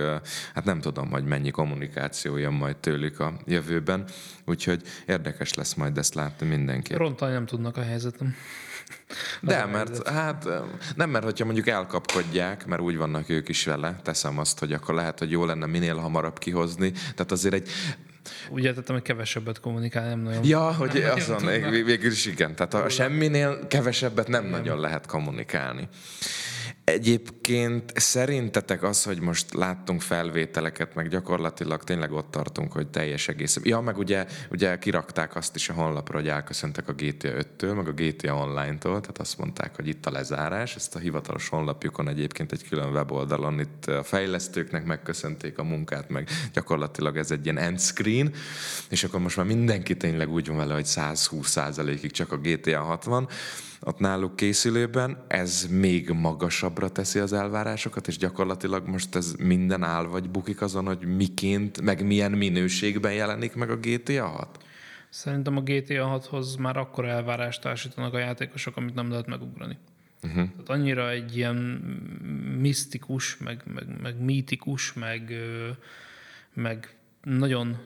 hát 0.54 0.64
nem 0.64 0.80
tudom, 0.80 1.10
hogy 1.10 1.24
mennyi 1.24 1.50
kommunikáció 1.50 2.36
jön 2.36 2.52
majd 2.52 2.76
tőlük 2.76 3.20
a 3.20 3.32
jövőben, 3.46 4.04
úgyhogy 4.44 4.82
érdekes 5.06 5.54
lesz 5.54 5.74
majd 5.74 5.98
ezt 5.98 6.14
látni 6.14 6.46
mindenki. 6.46 6.94
Rontani 6.94 7.32
nem 7.32 7.46
tudnak 7.46 7.76
a 7.76 7.82
helyzetem. 7.82 8.34
De, 9.40 9.64
mert 9.64 10.08
hát 10.08 10.48
nem, 10.96 11.10
mert 11.10 11.24
hogyha 11.24 11.44
mondjuk 11.44 11.68
elkapkodják, 11.68 12.66
mert 12.66 12.80
úgy 12.80 12.96
vannak 12.96 13.28
ők 13.28 13.48
is 13.48 13.64
vele, 13.64 14.00
teszem 14.02 14.38
azt, 14.38 14.58
hogy 14.58 14.72
akkor 14.72 14.94
lehet, 14.94 15.18
hogy 15.18 15.30
jó 15.30 15.44
lenne 15.44 15.66
minél 15.66 15.96
hamarabb 15.96 16.38
kihozni. 16.38 16.90
Tehát 16.90 17.32
azért 17.32 17.54
egy 17.54 17.68
úgy 18.50 18.64
értettem, 18.64 18.94
hogy 18.94 19.04
kevesebbet 19.04 19.60
kommunikál, 19.60 20.08
nem 20.08 20.20
nagyon. 20.20 20.44
Ja, 20.44 20.72
hogy 20.72 20.92
nem 20.92 21.12
azon, 21.14 21.46
végül 21.84 22.10
is 22.10 22.26
igen. 22.26 22.54
Tehát 22.54 22.74
a 22.74 22.88
semminél 22.88 23.66
kevesebbet 23.68 24.28
nem, 24.28 24.42
nem 24.42 24.50
nagyon 24.50 24.80
lehet 24.80 25.06
kommunikálni. 25.06 25.88
Egyébként 26.90 27.92
szerintetek 27.98 28.82
az, 28.82 29.02
hogy 29.04 29.20
most 29.20 29.54
láttunk 29.54 30.00
felvételeket, 30.00 30.94
meg 30.94 31.08
gyakorlatilag 31.08 31.84
tényleg 31.84 32.12
ott 32.12 32.30
tartunk, 32.30 32.72
hogy 32.72 32.88
teljes 32.88 33.28
egész. 33.28 33.58
Ja, 33.62 33.80
meg 33.80 33.98
ugye, 33.98 34.26
ugye 34.50 34.78
kirakták 34.78 35.36
azt 35.36 35.56
is 35.56 35.68
a 35.68 35.72
honlapra, 35.72 36.18
hogy 36.18 36.28
elköszöntek 36.28 36.88
a 36.88 36.92
GTA 36.92 37.28
5-től, 37.28 37.74
meg 37.74 37.88
a 37.88 37.92
GTA 37.92 38.34
Online-tól, 38.34 39.00
tehát 39.00 39.18
azt 39.18 39.38
mondták, 39.38 39.76
hogy 39.76 39.88
itt 39.88 40.06
a 40.06 40.10
lezárás. 40.10 40.76
Ezt 40.76 40.94
a 40.94 40.98
hivatalos 40.98 41.48
honlapjukon 41.48 42.08
egyébként 42.08 42.52
egy 42.52 42.68
külön 42.68 42.92
weboldalon 42.92 43.60
itt 43.60 43.86
a 43.86 44.02
fejlesztőknek 44.02 44.84
megköszönték 44.84 45.58
a 45.58 45.64
munkát, 45.64 46.08
meg 46.08 46.28
gyakorlatilag 46.52 47.16
ez 47.16 47.30
egy 47.30 47.44
ilyen 47.44 47.58
end 47.58 47.80
screen, 47.80 48.32
és 48.88 49.04
akkor 49.04 49.20
most 49.20 49.36
már 49.36 49.46
mindenki 49.46 49.96
tényleg 49.96 50.30
úgy 50.30 50.46
van 50.46 50.56
vele, 50.56 50.74
hogy 50.74 50.86
120 50.86 51.56
ig 52.02 52.10
csak 52.10 52.32
a 52.32 52.36
GTA 52.36 52.80
60 52.80 53.28
ott 53.82 53.98
náluk 53.98 54.36
készülőben, 54.36 55.24
ez 55.28 55.66
még 55.70 56.10
magasabbra 56.80 56.88
teszi 56.88 57.18
az 57.18 57.32
elvárásokat, 57.32 58.08
és 58.08 58.16
gyakorlatilag 58.16 58.88
most 58.88 59.14
ez 59.14 59.34
minden 59.38 59.82
áll 59.82 60.04
vagy 60.04 60.30
bukik 60.30 60.60
azon, 60.60 60.86
hogy 60.86 61.16
miként, 61.16 61.80
meg 61.80 62.06
milyen 62.06 62.32
minőségben 62.32 63.12
jelenik 63.12 63.54
meg 63.54 63.70
a 63.70 63.76
GTA 63.76 64.26
6? 64.26 64.64
Szerintem 65.08 65.56
a 65.56 65.60
GTA 65.60 66.20
6-hoz 66.20 66.56
már 66.56 66.76
akkor 66.76 67.04
elvárást 67.04 67.60
társítanak 67.60 68.14
a 68.14 68.18
játékosok, 68.18 68.76
amit 68.76 68.94
nem 68.94 69.10
lehet 69.10 69.26
megugrani. 69.26 69.76
Uh-huh. 70.22 70.48
Tehát 70.50 70.68
annyira 70.68 71.10
egy 71.10 71.36
ilyen 71.36 71.56
misztikus, 72.60 73.36
meg, 73.36 73.62
meg, 73.74 74.00
meg 74.02 74.20
mítikus, 74.20 74.92
meg, 74.92 75.32
meg 76.54 76.94
nagyon 77.22 77.76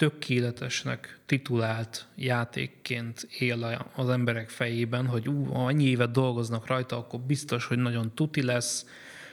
tökéletesnek 0.00 1.18
titulált 1.26 2.06
játékként 2.14 3.28
él 3.38 3.88
az 3.94 4.08
emberek 4.08 4.48
fejében, 4.48 5.06
hogy 5.06 5.28
ú, 5.28 5.44
ha 5.44 5.64
annyi 5.64 5.84
évet 5.84 6.10
dolgoznak 6.10 6.66
rajta, 6.66 6.96
akkor 6.96 7.20
biztos, 7.20 7.66
hogy 7.66 7.78
nagyon 7.78 8.14
tuti 8.14 8.42
lesz, 8.42 8.86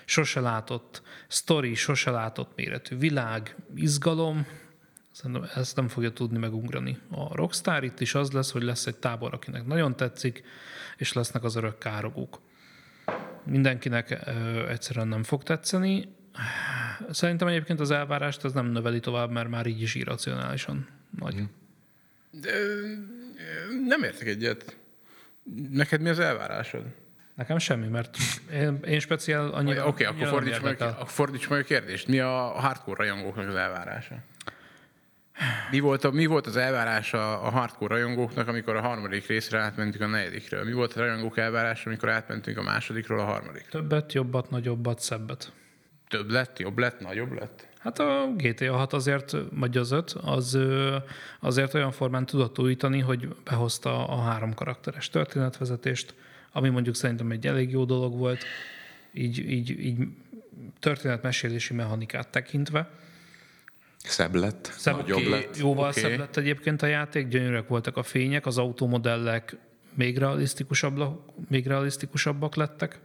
sose 0.06 0.40
látott 0.40 1.02
sztori, 1.28 1.74
sose 1.74 2.12
látott 2.12 2.52
méretű 2.56 2.98
világ, 2.98 3.56
izgalom, 3.76 4.48
Szerintem 5.12 5.50
ezt 5.56 5.76
nem 5.76 5.88
fogja 5.88 6.12
tudni 6.12 6.38
megugrani. 6.38 6.98
A 7.12 7.36
Rockstar 7.36 7.84
itt 7.84 8.00
is 8.00 8.16
az 8.16 8.32
lesz, 8.32 8.52
hogy 8.52 8.64
lesz 8.64 8.86
egy 8.86 8.98
tábor, 8.98 9.34
akinek 9.34 9.66
nagyon 9.66 9.96
tetszik, 9.96 10.44
és 10.98 11.14
lesznek 11.14 11.44
az 11.44 11.56
örök 11.56 11.78
károgók. 11.78 12.42
Mindenkinek 13.44 14.22
ö, 14.26 14.68
egyszerűen 14.68 15.08
nem 15.08 15.24
fog 15.24 15.44
tetszeni, 15.44 16.16
Szerintem 17.12 17.48
egyébként 17.48 17.80
az 17.80 17.92
elvárást 17.92 18.44
az 18.44 18.54
nem 18.54 18.66
növeli 18.66 19.00
tovább, 19.00 19.32
mert 19.32 19.50
már 19.50 19.66
így 19.66 19.82
is 19.82 19.96
irracionálisan 19.96 20.88
nagy. 21.20 21.34
Mhm. 21.34 21.44
De, 22.32 22.52
nem 23.88 24.04
értek 24.04 24.28
egyet. 24.28 24.78
Neked 25.72 26.02
mi 26.02 26.10
az 26.10 26.20
elvárásod? 26.20 26.84
Nekem 27.36 27.58
semmi, 27.58 27.88
mert 27.88 28.18
én, 28.52 28.80
én 28.86 29.00
speciál 29.00 29.50
annyira... 29.50 29.88
Oké, 29.88 30.06
okay, 30.06 30.16
akkor 30.16 30.28
fordíts 30.28 30.62
meg, 30.62 30.78
fordíts 31.06 31.50
meg 31.50 31.60
a 31.60 31.64
kérdést. 31.64 32.08
Mi 32.08 32.20
a 32.20 32.32
hardcore 32.38 33.04
rajongóknak 33.04 33.48
az 33.48 33.56
elvárása? 33.56 34.16
Mi 35.72 35.80
volt, 35.80 36.04
a, 36.04 36.12
mi 36.12 36.26
volt 36.26 36.48
az 36.48 36.56
elvárás 36.56 37.14
a, 37.14 37.46
a 37.46 37.50
hardcore 37.50 37.94
rajongóknak, 37.94 38.48
amikor 38.48 38.76
a 38.76 38.82
harmadik 38.82 39.28
részre 39.28 39.60
átmentünk 39.60 40.04
a 40.04 40.08
negyedikről? 40.08 40.64
Mi 40.64 40.72
volt 40.72 40.94
a 40.94 41.00
rajongók 41.00 41.38
elvárása, 41.38 41.90
amikor 41.90 42.10
átmentünk 42.10 42.58
a 42.58 42.62
másodikról 42.62 43.20
a 43.20 43.24
harmadik? 43.24 43.66
Többet, 43.70 44.14
jobbat, 44.14 44.50
nagyobbat, 44.50 45.00
szebbet 45.00 45.52
több 46.08 46.30
lett, 46.30 46.60
jobb 46.60 46.78
lett, 46.78 47.00
nagyobb 47.00 47.32
lett? 47.32 47.68
Hát 47.78 48.00
a 48.00 48.34
GTA 48.36 48.76
6 48.76 48.94
azért, 48.94 49.36
vagy 49.52 49.78
az 49.78 49.92
5, 49.92 50.12
az 50.12 50.58
azért 51.40 51.74
olyan 51.74 51.92
formán 51.92 52.26
tudott 52.26 52.60
újítani, 52.60 53.00
hogy 53.00 53.36
behozta 53.44 54.08
a 54.08 54.22
három 54.22 54.54
karakteres 54.54 55.10
történetvezetést, 55.10 56.14
ami 56.52 56.70
mondjuk 56.70 56.96
szerintem 56.96 57.32
egy 57.32 57.48
elég 57.48 57.72
jó 57.72 57.86
dolog 57.86 58.18
volt, 58.18 58.44
így, 59.14 59.50
így, 59.50 59.80
így 59.80 60.08
történetmesélési 60.80 61.74
mechanikát 61.74 62.28
tekintve. 62.28 62.90
Szebb 63.98 64.36
lett, 64.36 64.74
Szebb, 64.78 64.96
nagyobb 64.96 65.18
okay, 65.18 65.30
lett. 65.30 65.58
Jóval 65.58 65.90
okay. 65.90 66.02
szebb 66.02 66.18
lett 66.20 66.38
egyébként 66.38 66.82
a 66.82 66.86
játék, 66.86 67.28
gyönyörűek 67.28 67.68
voltak 67.68 67.98
a 67.98 68.04
fények, 68.04 68.46
az 68.46 68.58
automodellek 68.58 69.58
még 69.94 70.18
realisztikusabbak, 70.18 71.20
még 71.50 71.68
realisztikusabbak 71.68 72.56
lettek. 72.56 73.00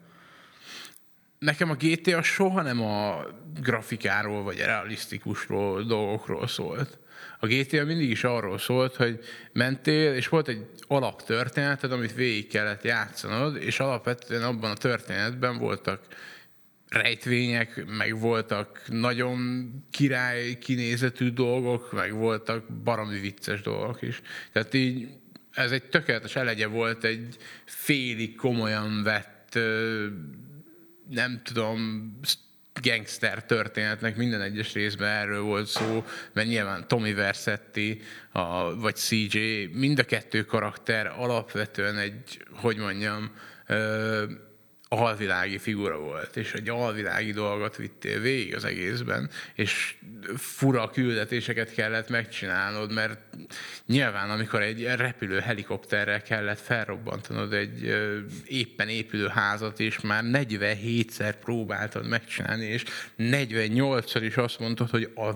Nekem 1.43 1.71
a 1.71 1.75
GTA 1.75 2.23
soha 2.23 2.63
nem 2.63 2.83
a 2.83 3.25
grafikáról 3.61 4.43
vagy 4.43 4.61
a 4.61 4.67
realisztikusról 4.67 5.83
dolgokról 5.83 6.47
szólt. 6.47 6.99
A 7.39 7.47
GTA 7.47 7.85
mindig 7.85 8.11
is 8.11 8.25
arról 8.25 8.59
szólt, 8.59 8.97
hogy 8.97 9.21
mentél, 9.53 10.15
és 10.15 10.29
volt 10.29 10.49
egy 10.49 10.67
alaptörténeted, 10.87 11.93
amit 11.93 12.15
végig 12.15 12.49
kellett 12.49 12.83
játszanod, 12.83 13.57
és 13.57 13.81
alapvetően 13.81 14.43
abban 14.43 14.71
a 14.71 14.75
történetben 14.75 15.59
voltak 15.59 16.01
rejtvények, 16.89 17.85
meg 17.87 18.19
voltak 18.19 18.83
nagyon 18.87 19.71
király 19.91 20.59
kinézetű 20.59 21.31
dolgok, 21.31 21.93
meg 21.93 22.13
voltak 22.13 22.73
baromi 22.73 23.19
vicces 23.19 23.61
dolgok 23.61 24.03
is. 24.03 24.21
Tehát 24.53 24.75
így 24.75 25.09
ez 25.53 25.71
egy 25.71 25.85
tökéletes 25.85 26.37
elegye 26.37 26.67
volt 26.67 27.05
egy 27.05 27.37
félig 27.65 28.37
komolyan 28.37 29.03
vett 29.03 29.59
nem 31.13 31.41
tudom, 31.45 32.11
gangster 32.83 33.45
történetnek 33.45 34.17
minden 34.17 34.41
egyes 34.41 34.73
részben 34.73 35.09
erről 35.09 35.43
volt 35.43 35.67
szó, 35.67 36.05
mert 36.33 36.49
nyilván 36.49 36.89
Tommy 36.89 37.13
Versetti, 37.13 38.01
a, 38.33 38.77
vagy 38.77 38.97
CJ, 38.97 39.65
mind 39.73 39.99
a 39.99 40.05
kettő 40.05 40.45
karakter 40.45 41.07
alapvetően 41.07 41.99
egy, 41.99 42.45
hogy 42.53 42.77
mondjam, 42.77 43.31
ö, 43.67 44.25
alvilági 44.93 45.59
figura 45.59 45.99
volt, 45.99 46.37
és 46.37 46.53
egy 46.53 46.69
alvilági 46.69 47.33
dolgot 47.33 47.77
vittél 47.77 48.21
végig 48.21 48.55
az 48.55 48.65
egészben, 48.65 49.31
és 49.55 49.95
fura 50.37 50.91
küldetéseket 50.91 51.75
kellett 51.75 52.09
megcsinálnod, 52.09 52.93
mert 52.93 53.21
nyilván, 53.87 54.31
amikor 54.31 54.63
egy 54.63 54.85
repülő 54.85 55.39
helikopterrel 55.39 56.23
kellett 56.23 56.61
felrobbantanod 56.61 57.53
egy 57.53 57.97
éppen 58.47 58.89
épülő 58.89 59.29
házat, 59.29 59.81
és 59.81 60.01
már 60.01 60.25
47-szer 60.27 61.35
próbáltad 61.41 62.09
megcsinálni, 62.09 62.65
és 62.65 62.85
48-szor 63.19 64.21
is 64.23 64.37
azt 64.37 64.59
mondtad, 64.59 64.91
hogy 64.91 65.13
a... 65.15 65.31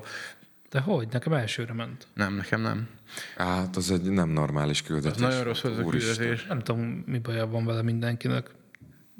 De 0.70 0.80
hogy? 0.80 1.08
Nekem 1.10 1.32
elsőre 1.32 1.72
ment. 1.72 2.06
nem, 2.14 2.34
nekem 2.34 2.60
nem. 2.60 2.88
Hát, 3.36 3.76
az 3.76 3.90
egy 3.90 4.10
nem 4.10 4.28
normális 4.28 4.82
küldetés. 4.82 5.10
Az 5.10 5.20
nagyon 5.20 5.44
rossz 5.44 5.60
volt 5.60 5.78
az 5.78 5.86
a 5.86 5.88
küldetés. 5.88 6.46
Nem 6.46 6.58
tudom, 6.58 6.80
mi 7.06 7.18
baja 7.18 7.46
van 7.46 7.64
vele 7.64 7.82
mindenkinek. 7.82 8.50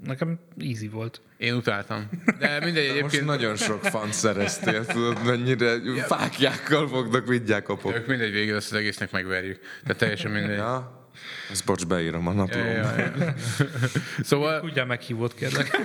Nekem 0.05 0.38
easy 0.59 0.88
volt. 0.88 1.20
Én 1.36 1.55
utáltam. 1.55 2.09
De 2.38 2.61
mindegy, 2.64 2.86
Most 2.86 2.97
egyébként 2.97 3.24
nagyon 3.24 3.57
sok 3.57 3.82
fan 3.84 4.12
szereztél, 4.12 4.84
tudod, 4.86 5.24
mennyire 5.24 5.78
fákjákkal 6.07 6.88
fognak, 6.88 7.26
vigyák 7.26 7.62
kapok. 7.62 7.94
ők 7.94 8.07
mindegy 8.07 8.32
végig 8.32 8.55
azt 8.55 8.72
az 8.72 8.78
egésznek 8.78 9.11
megverjük. 9.11 9.61
Tehát 9.82 9.97
teljesen 9.99 10.30
mindegy. 10.30 10.57
Ja, 10.57 11.09
ezt 11.51 11.64
bocs, 11.64 11.86
beírom 11.86 12.26
a 12.26 12.32
naplóba. 12.32 12.68
Ja, 12.68 12.97
ja, 12.99 13.12
ja. 13.18 13.34
Szóval 14.22 14.62
Ugyan 14.62 14.86
meghívott, 14.86 15.34
kérlek. 15.34 15.76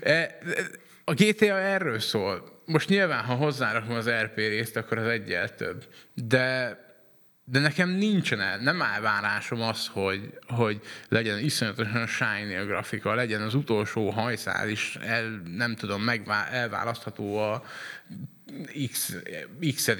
E, 0.00 0.38
A 1.04 1.12
GTA 1.14 1.58
erről 1.58 1.98
szól. 1.98 2.62
Most 2.64 2.88
nyilván, 2.88 3.24
ha 3.24 3.34
hozzárakom 3.34 3.94
az 3.96 4.08
RP 4.10 4.36
részt, 4.36 4.76
akkor 4.76 4.98
az 4.98 5.06
egyel 5.06 5.54
több. 5.54 5.84
De, 6.14 6.76
de 7.50 7.58
nekem 7.58 7.88
nincsen 7.88 8.40
el, 8.40 8.58
nem 8.58 8.82
elvárásom 8.82 9.60
az, 9.60 9.86
hogy, 9.86 10.38
hogy 10.46 10.80
legyen 11.08 11.38
iszonyatosan 11.38 12.06
shiny 12.06 12.56
a 12.56 12.64
grafika, 12.64 13.14
legyen 13.14 13.42
az 13.42 13.54
utolsó 13.54 14.10
hajszál 14.10 14.68
is, 14.68 14.96
el, 14.96 15.42
nem 15.56 15.74
tudom, 15.74 16.02
megvá, 16.02 16.46
elválasztható 16.46 17.38
a 17.38 17.62
X, 18.90 19.16
x 19.74 19.92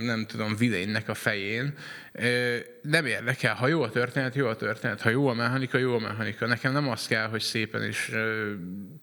nem 0.00 0.26
tudom, 0.26 0.56
vidénynek 0.56 1.08
a 1.08 1.14
fején. 1.14 1.74
Nem 2.82 3.06
érdekel, 3.06 3.54
ha 3.54 3.66
jó 3.66 3.82
a 3.82 3.90
történet, 3.90 4.34
jó 4.34 4.46
a 4.46 4.56
történet, 4.56 5.00
ha 5.00 5.10
jó 5.10 5.28
a 5.28 5.34
mechanika, 5.34 5.78
jó 5.78 5.94
a 5.94 5.98
mechanika. 5.98 6.46
Nekem 6.46 6.72
nem 6.72 6.88
az 6.88 7.06
kell, 7.06 7.28
hogy 7.28 7.40
szépen 7.40 7.82
és 7.82 8.10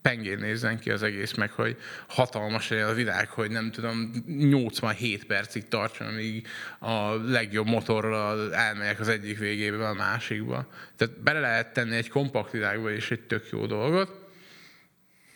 pengén 0.01 0.37
nézzen 0.37 0.79
ki 0.79 0.91
az 0.91 1.03
egész, 1.03 1.33
meg 1.33 1.51
hogy 1.51 1.77
hatalmas 2.07 2.69
legyen 2.69 2.87
a 2.87 2.93
világ, 2.93 3.29
hogy 3.29 3.51
nem 3.51 3.71
tudom, 3.71 4.11
87 4.25 5.25
percig 5.25 5.67
tartson, 5.67 6.07
amíg 6.07 6.47
a 6.79 7.13
legjobb 7.13 7.67
motorral 7.67 8.53
elmegyek 8.53 8.99
az 8.99 9.07
egyik 9.07 9.37
végébe 9.37 9.87
a 9.87 9.93
másikba. 9.93 10.67
Tehát 10.95 11.21
bele 11.21 11.39
lehet 11.39 11.73
tenni 11.73 11.95
egy 11.95 12.09
kompakt 12.09 12.51
világba 12.51 12.91
is 12.91 13.11
egy 13.11 13.21
tök 13.21 13.49
jó 13.51 13.65
dolgot, 13.65 14.20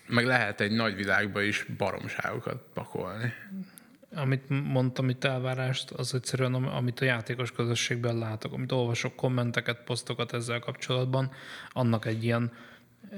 meg 0.08 0.26
lehet 0.26 0.62
egy 0.62 0.72
nagy 0.72 0.96
világba 0.96 1.42
is 1.42 1.66
baromságokat 1.78 2.64
pakolni. 2.74 3.34
Amit 4.16 4.50
mondtam 4.50 5.10
itt 5.10 5.24
elvárást, 5.24 5.92
az 5.92 6.14
egyszerűen, 6.14 6.54
am- 6.54 6.68
amit 6.68 7.00
a 7.00 7.06
játékos 7.06 7.52
közösségben 7.52 8.18
látok, 8.18 8.54
amit 8.54 8.72
olvasok 8.72 9.16
kommenteket, 9.16 9.84
posztokat 9.84 10.34
ezzel 10.34 10.60
kapcsolatban, 10.60 11.32
annak 11.70 12.06
egy 12.06 12.24
ilyen 12.24 12.52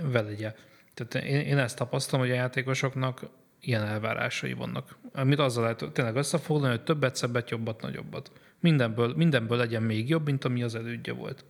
velegye. 0.02 0.56
Tehát 0.94 1.28
én, 1.28 1.40
én 1.40 1.58
ezt 1.58 1.78
tapasztalom, 1.78 2.26
hogy 2.26 2.36
a 2.36 2.40
játékosoknak 2.40 3.22
ilyen 3.62 3.84
elvárásai 3.84 4.54
vannak. 4.54 4.98
Amit 5.14 5.40
azzal 5.40 5.64
lehet 5.64 5.94
tényleg 5.94 6.16
összefoglalni, 6.16 6.76
hogy 6.76 6.86
többet, 6.86 7.16
szebbet, 7.16 7.50
jobbat, 7.50 7.82
nagyobbat. 7.82 8.32
Mindenből, 8.60 9.14
mindenből 9.16 9.58
legyen 9.58 9.84
még 9.84 10.10
jobb, 10.10 10.26
mint 10.26 10.46
ami 10.46 10.64
az 10.64 10.76
elődje 10.76 11.14
volt. 11.14 11.46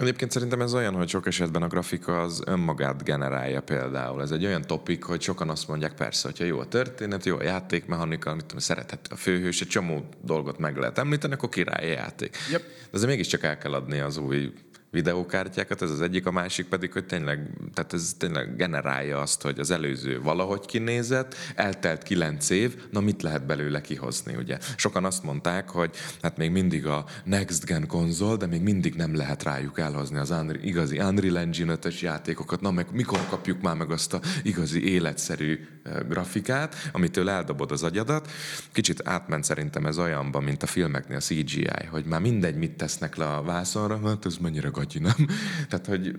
Egyébként 0.00 0.30
szerintem 0.30 0.60
ez 0.60 0.74
olyan, 0.74 0.94
hogy 0.94 1.08
sok 1.08 1.26
esetben 1.26 1.62
a 1.62 1.66
grafika 1.66 2.20
az 2.20 2.42
önmagát 2.46 3.04
generálja 3.04 3.60
például. 3.60 4.22
Ez 4.22 4.30
egy 4.30 4.44
olyan 4.44 4.62
topik, 4.62 5.04
hogy 5.04 5.20
sokan 5.20 5.50
azt 5.50 5.68
mondják, 5.68 5.94
persze, 5.94 6.28
hogyha 6.28 6.44
jó 6.44 6.58
a 6.58 6.66
történet, 6.66 7.24
jó 7.24 7.36
a 7.36 7.42
játékmechanika, 7.42 8.34
mit 8.34 8.44
tudom, 8.44 8.58
szerethető 8.58 9.10
a 9.14 9.16
főhős, 9.16 9.60
egy 9.60 9.68
csomó 9.68 10.04
dolgot 10.22 10.58
meg 10.58 10.76
lehet 10.76 10.98
említeni, 10.98 11.32
akkor 11.32 11.48
király 11.48 11.90
a 11.90 11.92
játék. 11.92 12.36
Yep. 12.50 12.62
De 12.62 12.96
azért 12.96 13.10
mégiscsak 13.10 13.42
el 13.42 13.58
kell 13.58 13.72
adni 13.72 13.98
az 13.98 14.16
új 14.16 14.52
videókártyákat, 14.90 15.82
ez 15.82 15.90
az 15.90 16.00
egyik, 16.00 16.26
a 16.26 16.30
másik 16.30 16.66
pedig, 16.66 16.92
hogy 16.92 17.06
tényleg, 17.06 17.50
tehát 17.74 17.92
ez 17.92 18.14
tényleg 18.18 18.56
generálja 18.56 19.20
azt, 19.20 19.42
hogy 19.42 19.58
az 19.58 19.70
előző 19.70 20.20
valahogy 20.20 20.66
kinézett, 20.66 21.34
eltelt 21.54 22.02
kilenc 22.02 22.50
év, 22.50 22.76
na 22.90 23.00
mit 23.00 23.22
lehet 23.22 23.46
belőle 23.46 23.80
kihozni, 23.80 24.34
ugye? 24.36 24.58
Sokan 24.76 25.04
azt 25.04 25.22
mondták, 25.22 25.70
hogy 25.70 25.90
hát 26.22 26.36
még 26.36 26.50
mindig 26.50 26.86
a 26.86 27.04
Next 27.24 27.64
Gen 27.64 27.86
konzol, 27.86 28.36
de 28.36 28.46
még 28.46 28.62
mindig 28.62 28.94
nem 28.94 29.14
lehet 29.14 29.42
rájuk 29.42 29.78
elhozni 29.78 30.18
az 30.18 30.30
Unreal, 30.30 30.64
igazi 30.64 30.98
Unreal 30.98 31.38
Engine 31.38 31.72
5 31.72 32.00
játékokat, 32.00 32.60
na 32.60 32.70
meg 32.70 32.86
mikor 32.92 33.26
kapjuk 33.28 33.60
már 33.60 33.76
meg 33.76 33.90
azt 33.90 34.14
a 34.14 34.20
igazi 34.42 34.92
életszerű 34.92 35.66
eh, 35.82 35.94
grafikát, 36.08 36.74
amitől 36.92 37.28
eldobod 37.30 37.70
az 37.70 37.82
agyadat. 37.82 38.30
Kicsit 38.72 39.08
átment 39.08 39.44
szerintem 39.44 39.86
ez 39.86 39.98
olyanban, 39.98 40.42
mint 40.42 40.62
a 40.62 40.66
filmeknél 40.66 41.16
a 41.16 41.20
CGI, 41.20 41.86
hogy 41.90 42.04
már 42.04 42.20
mindegy, 42.20 42.56
mit 42.56 42.76
tesznek 42.76 43.16
le 43.16 43.24
a 43.24 43.42
vászonra, 43.42 44.00
hát 44.04 44.26
ez 44.26 44.36
mennyire 44.36 44.68
gagyi, 44.80 44.98
nem? 44.98 45.26
Tehát, 45.68 45.86
hogy 45.86 46.14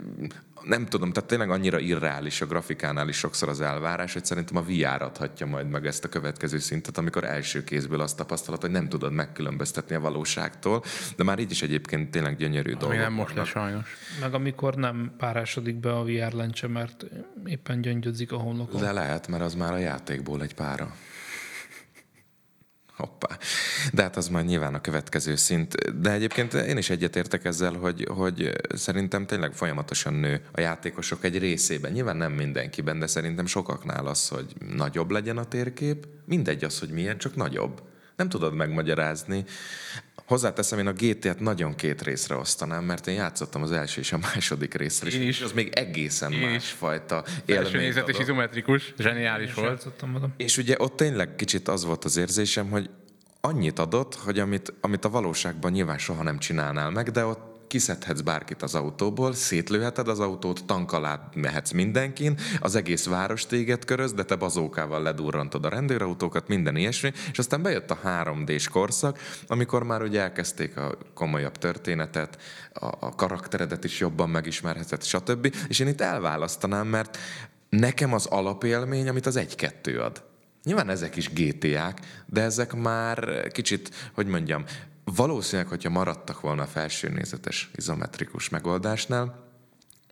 nem 0.64 0.86
tudom, 0.86 1.12
tehát 1.12 1.30
tényleg 1.30 1.49
annyira 1.49 1.80
irreális 1.80 2.41
a 2.41 2.45
grafikánál 2.45 3.09
is 3.09 3.18
sokszor 3.18 3.49
az 3.49 3.62
elvárás, 3.62 4.14
hogy 4.14 4.26
szerintem 4.26 4.57
a 4.57 4.62
VR 4.62 5.01
adhatja 5.01 5.45
majd 5.45 5.70
meg 5.70 5.86
ezt 5.86 6.03
a 6.03 6.09
következő 6.09 6.59
szintet, 6.59 6.97
amikor 6.97 7.24
első 7.24 7.64
kézből 7.64 8.01
azt 8.01 8.18
tapasztalod, 8.18 8.62
hogy 8.62 8.72
nem 8.72 8.89
tudod 8.89 9.14
megkülönböztetni 9.14 9.95
a 9.95 9.99
valóságtól, 9.99 10.84
de 11.16 11.24
már 11.24 11.39
így 11.39 11.51
is 11.51 11.62
egyébként 11.62 12.12
tényleg 12.12 12.38
gyönyörű 12.38 12.74
dolgok 12.74 12.97
nem 12.97 13.14
most 13.14 13.36
lesz 13.36 13.47
sajnos. 13.47 13.95
Meg 14.20 14.34
amikor 14.34 14.76
nem 14.76 15.12
párásodik 15.18 15.76
be 15.76 15.93
a 15.93 16.03
VR 16.03 16.32
lencse, 16.32 16.68
mert 16.68 17.05
éppen 17.45 17.82
gyöngyödzik 17.82 18.32
a 18.32 18.38
homlokon. 18.38 18.82
De 18.82 18.91
lehet, 18.91 19.28
mert 19.28 19.43
az 19.43 19.55
már 19.55 19.74
a 19.74 19.78
játékból 19.78 20.41
egy 20.41 20.53
pára. 20.53 20.95
Hoppá. 23.01 23.37
De 23.93 24.01
hát 24.01 24.17
az 24.17 24.27
már 24.27 24.45
nyilván 24.45 24.73
a 24.73 24.81
következő 24.81 25.35
szint. 25.35 26.01
De 26.01 26.11
egyébként 26.11 26.53
én 26.53 26.77
is 26.77 26.89
egyetértek 26.89 27.45
ezzel, 27.45 27.73
hogy, 27.73 28.07
hogy 28.09 28.51
szerintem 28.69 29.25
tényleg 29.25 29.53
folyamatosan 29.53 30.13
nő 30.13 30.41
a 30.51 30.59
játékosok 30.59 31.23
egy 31.23 31.37
részében. 31.37 31.91
Nyilván 31.91 32.17
nem 32.17 32.31
mindenkiben, 32.31 32.99
de 32.99 33.07
szerintem 33.07 33.45
sokaknál 33.45 34.07
az, 34.07 34.27
hogy 34.27 34.53
nagyobb 34.75 35.11
legyen 35.11 35.37
a 35.37 35.45
térkép. 35.45 36.07
Mindegy 36.25 36.63
az, 36.63 36.79
hogy 36.79 36.89
milyen, 36.89 37.17
csak 37.17 37.35
nagyobb. 37.35 37.81
Nem 38.15 38.29
tudod 38.29 38.53
megmagyarázni. 38.53 39.45
Hozzáteszem, 40.32 40.79
én 40.79 40.88
a 40.88 40.93
GT-t 40.93 41.39
nagyon 41.39 41.75
két 41.75 42.01
részre 42.01 42.36
osztanám, 42.36 42.84
mert 42.84 43.07
én 43.07 43.15
játszottam 43.15 43.61
az 43.61 43.71
első 43.71 44.01
és 44.01 44.11
a 44.11 44.17
második 44.17 44.73
részre, 44.73 45.07
és 45.07 45.15
Én 45.15 45.27
is. 45.27 45.41
az 45.41 45.51
még 45.51 45.69
egészen 45.73 46.32
Én 46.32 46.39
is. 46.39 46.45
másfajta 46.45 47.23
Első 47.25 47.41
élményt 47.45 47.73
nézet 47.73 48.09
és 48.09 48.19
izometrikus, 48.19 48.93
zseniális 48.97 49.49
És 49.49 49.53
volt. 49.53 49.88
És 50.38 50.57
ugye 50.57 50.75
ott 50.77 50.95
tényleg 50.95 51.36
kicsit 51.36 51.67
az 51.67 51.86
volt 51.86 52.05
az 52.05 52.17
érzésem, 52.17 52.69
hogy 52.69 52.89
annyit 53.41 53.79
adott, 53.79 54.15
hogy 54.15 54.39
amit, 54.39 54.73
amit 54.82 55.05
a 55.05 55.09
valóságban 55.09 55.71
nyilván 55.71 55.97
soha 55.97 56.23
nem 56.23 56.38
csinálnál 56.38 56.89
meg, 56.89 57.09
de 57.09 57.25
ott 57.25 57.50
kiszedhetsz 57.72 58.22
bárkit 58.22 58.61
az 58.61 58.76
autóból, 58.76 59.34
szétlőheted 59.34 60.07
az 60.07 60.19
autót, 60.19 60.65
tank 60.65 60.91
alá 60.91 61.30
mehetsz 61.36 61.72
mindenkin, 61.72 62.38
az 62.59 62.76
egész 62.76 63.05
város 63.05 63.45
téged 63.45 63.86
köröz, 63.86 64.13
de 64.13 64.24
te 64.24 64.36
bazókával 64.36 65.01
ledurrantod 65.01 65.65
a 65.65 65.69
rendőrautókat, 65.69 66.47
minden 66.47 66.76
ilyesmi, 66.76 67.11
és 67.32 67.39
aztán 67.39 67.61
bejött 67.61 67.91
a 67.91 67.99
3D-s 68.05 68.67
korszak, 68.67 69.19
amikor 69.47 69.84
már 69.84 70.01
ugye 70.01 70.22
elkezdték 70.22 70.78
a 70.78 70.97
komolyabb 71.13 71.57
történetet, 71.57 72.38
a, 72.74 72.86
a 72.86 73.15
karakteredet 73.15 73.84
is 73.84 73.99
jobban 73.99 74.30
megismerheted, 74.30 75.03
stb. 75.03 75.55
És 75.67 75.80
én 75.80 75.88
itt 75.88 76.01
elválasztanám, 76.01 76.88
mert 76.88 77.17
nekem 77.69 78.13
az 78.13 78.26
alapélmény, 78.26 79.09
amit 79.09 79.26
az 79.26 79.39
1-2 79.39 80.03
ad. 80.05 80.24
Nyilván 80.63 80.89
ezek 80.89 81.15
is 81.15 81.30
GTA-k, 81.34 81.99
de 82.26 82.41
ezek 82.41 82.74
már 82.74 83.47
kicsit, 83.51 84.11
hogy 84.13 84.28
mondjam, 84.28 84.63
valószínűleg, 85.03 85.67
hogyha 85.67 85.89
maradtak 85.89 86.41
volna 86.41 86.61
a 86.61 86.67
felső 86.67 87.09
nézetes 87.09 87.71
izometrikus 87.75 88.49
megoldásnál, 88.49 89.49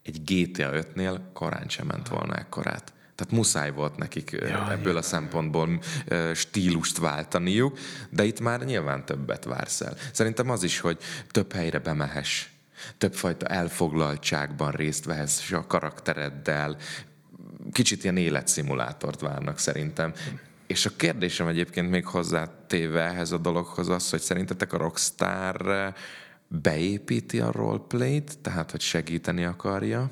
egy 0.03 0.23
GTA 0.23 0.69
5-nél 0.73 1.19
korán 1.33 1.69
sem 1.69 1.87
ment 1.87 2.07
volna 2.07 2.35
ekkorát. 2.35 2.93
Tehát 3.15 3.33
muszáj 3.33 3.71
volt 3.71 3.97
nekik 3.97 4.31
ja, 4.31 4.71
ebből 4.71 4.97
a 4.97 5.01
szempontból 5.01 5.81
stílust 6.33 6.97
váltaniuk, 6.97 7.77
de 8.09 8.23
itt 8.23 8.39
már 8.39 8.65
nyilván 8.65 9.05
többet 9.05 9.43
vársz 9.43 9.81
el. 9.81 9.95
Szerintem 10.13 10.49
az 10.49 10.63
is, 10.63 10.79
hogy 10.79 10.97
több 11.29 11.53
helyre 11.53 11.79
bemehess, 11.79 12.47
többfajta 12.97 13.45
elfoglaltságban 13.45 14.71
részt 14.71 15.05
vehess 15.05 15.51
a 15.51 15.67
karaktereddel, 15.67 16.77
kicsit 17.71 18.03
ilyen 18.03 18.17
életszimulátort 18.17 19.19
várnak 19.21 19.57
szerintem. 19.57 20.13
És 20.70 20.86
a 20.86 20.95
kérdésem 20.95 21.47
egyébként 21.47 21.89
még 21.89 22.05
hozzátéve 22.05 23.01
ehhez 23.01 23.32
a 23.32 23.38
dologhoz 23.38 23.89
az, 23.89 24.09
hogy 24.09 24.20
szerintetek 24.20 24.74
a 24.74 24.78
Rockstar 24.78 25.93
beépíti 26.47 27.39
a 27.39 27.51
roleplayt, 27.51 28.38
tehát 28.39 28.72
hogy 28.72 28.82
segíteni 28.82 29.43
akarja, 29.43 30.09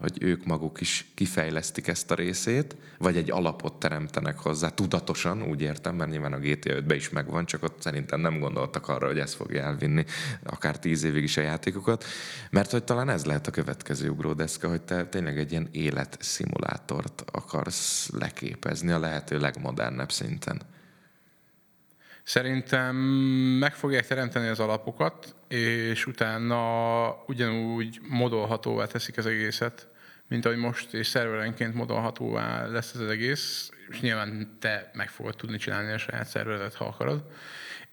hogy 0.00 0.22
ők 0.22 0.44
maguk 0.44 0.80
is 0.80 1.06
kifejlesztik 1.14 1.86
ezt 1.86 2.10
a 2.10 2.14
részét, 2.14 2.76
vagy 2.98 3.16
egy 3.16 3.30
alapot 3.30 3.74
teremtenek 3.74 4.38
hozzá. 4.38 4.68
Tudatosan, 4.68 5.42
úgy 5.42 5.60
értem, 5.60 5.94
mert 5.94 6.10
nyilván 6.10 6.32
a 6.32 6.38
GTA 6.38 6.74
5 6.74 6.92
is 6.92 7.10
megvan, 7.10 7.46
csak 7.46 7.62
ott 7.62 7.82
szerintem 7.82 8.20
nem 8.20 8.38
gondoltak 8.38 8.88
arra, 8.88 9.06
hogy 9.06 9.18
ez 9.18 9.34
fogja 9.34 9.62
elvinni 9.62 10.04
akár 10.42 10.78
tíz 10.78 11.04
évig 11.04 11.22
is 11.22 11.36
a 11.36 11.40
játékokat, 11.40 12.04
mert 12.50 12.70
hogy 12.70 12.84
talán 12.84 13.08
ez 13.08 13.24
lehet 13.24 13.46
a 13.46 13.50
következő 13.50 14.08
ugródeszka, 14.08 14.68
hogy 14.68 14.82
te 14.82 15.06
tényleg 15.06 15.38
egy 15.38 15.50
ilyen 15.50 15.68
életszimulátort 15.72 17.24
akarsz 17.32 18.10
leképezni 18.12 18.90
a 18.90 18.98
lehető 18.98 19.38
legmodernebb 19.38 20.12
szinten. 20.12 20.60
Szerintem 22.22 22.96
meg 23.58 23.74
fogják 23.74 24.06
teremteni 24.06 24.48
az 24.48 24.60
alapokat, 24.60 25.34
és 25.48 26.06
utána 26.06 27.24
ugyanúgy 27.26 28.00
modolhatóvá 28.08 28.86
teszik 28.86 29.18
az 29.18 29.26
egészet, 29.26 29.88
mint 30.30 30.44
ahogy 30.44 30.58
most, 30.58 30.94
és 30.94 31.06
szerverenként 31.06 31.74
modolhatóvá 31.74 32.66
lesz 32.66 32.94
ez 32.94 33.00
az 33.00 33.08
egész, 33.08 33.70
és 33.88 34.00
nyilván 34.00 34.56
te 34.60 34.90
meg 34.94 35.08
fogod 35.08 35.36
tudni 35.36 35.56
csinálni 35.56 35.92
a 35.92 35.98
saját 35.98 36.26
szerveredet, 36.26 36.74
ha 36.74 36.84
akarod, 36.84 37.24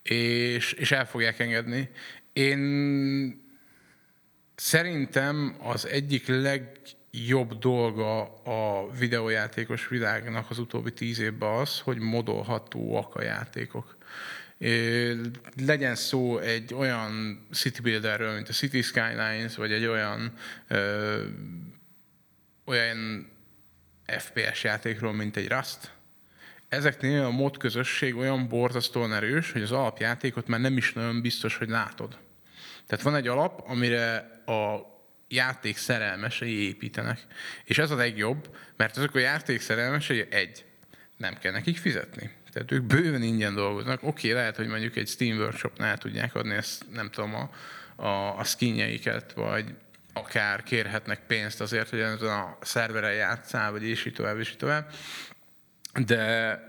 és, 0.03 0.71
és 0.71 0.91
el 0.91 1.05
fogják 1.07 1.39
engedni. 1.39 1.89
Én 2.33 3.45
szerintem 4.55 5.55
az 5.59 5.87
egyik 5.87 6.27
legjobb 6.27 7.57
dolga 7.59 8.21
a 8.43 8.91
videójátékos 8.99 9.87
világnak 9.87 10.49
az 10.49 10.59
utóbbi 10.59 10.93
tíz 10.93 11.19
évben 11.19 11.49
az, 11.49 11.79
hogy 11.79 11.97
modolhatóak 11.97 13.15
a 13.15 13.23
játékok 13.23 13.97
legyen 15.65 15.95
szó 15.95 16.37
egy 16.37 16.73
olyan 16.73 17.41
city 17.51 17.81
builderről, 17.81 18.33
mint 18.33 18.49
a 18.49 18.53
City 18.53 18.81
Skylines, 18.81 19.55
vagy 19.55 19.71
egy 19.71 19.85
olyan 19.85 20.33
ö, 20.67 21.23
olyan 22.67 23.31
FPS 24.05 24.63
játékról, 24.63 25.13
mint 25.13 25.37
egy 25.37 25.47
Rust, 25.47 25.91
ezeknél 26.69 27.23
a 27.23 27.29
mod 27.29 27.57
közösség 27.57 28.15
olyan 28.15 28.47
borzasztóan 28.47 29.13
erős, 29.13 29.51
hogy 29.51 29.61
az 29.61 29.71
alapjátékot 29.71 30.47
már 30.47 30.59
nem 30.59 30.77
is 30.77 30.93
nagyon 30.93 31.21
biztos, 31.21 31.57
hogy 31.57 31.69
látod. 31.69 32.17
Tehát 32.87 33.03
van 33.03 33.15
egy 33.15 33.27
alap, 33.27 33.63
amire 33.67 34.15
a 34.45 34.77
játék 35.27 35.77
szerelmesei 35.77 36.67
építenek. 36.67 37.25
És 37.63 37.77
ez 37.77 37.91
a 37.91 37.95
legjobb, 37.95 38.55
mert 38.75 38.97
azok 38.97 39.15
a 39.15 39.19
játék 39.19 39.61
szerelmesei 39.61 40.27
egy, 40.29 40.65
nem 41.17 41.37
kell 41.37 41.51
nekik 41.51 41.77
fizetni. 41.77 42.31
Tehát 42.51 42.71
ők 42.71 42.83
bőven 42.83 43.21
ingyen 43.21 43.55
dolgoznak. 43.55 44.03
Oké, 44.03 44.09
okay, 44.09 44.31
lehet, 44.31 44.55
hogy 44.55 44.67
mondjuk 44.67 44.95
egy 44.95 45.07
Steam 45.07 45.37
Workshopnál 45.37 45.97
tudják 45.97 46.35
adni 46.35 46.53
ezt, 46.55 46.85
nem 46.93 47.09
tudom, 47.09 47.35
a, 47.35 47.49
a, 48.03 48.39
a 48.39 48.43
skinjeiket, 48.43 49.33
vagy 49.33 49.65
akár 50.17 50.63
kérhetnek 50.63 51.19
pénzt 51.27 51.61
azért, 51.61 51.89
hogy 51.89 51.99
ezen 51.99 52.27
a 52.27 52.57
szerveren 52.61 53.13
játszál, 53.13 53.71
vagy 53.71 53.83
és 53.83 54.05
így 54.05 54.13
tovább, 54.13 54.39
és 54.39 54.49
így 54.49 54.57
tovább. 54.57 54.91
De, 56.05 56.59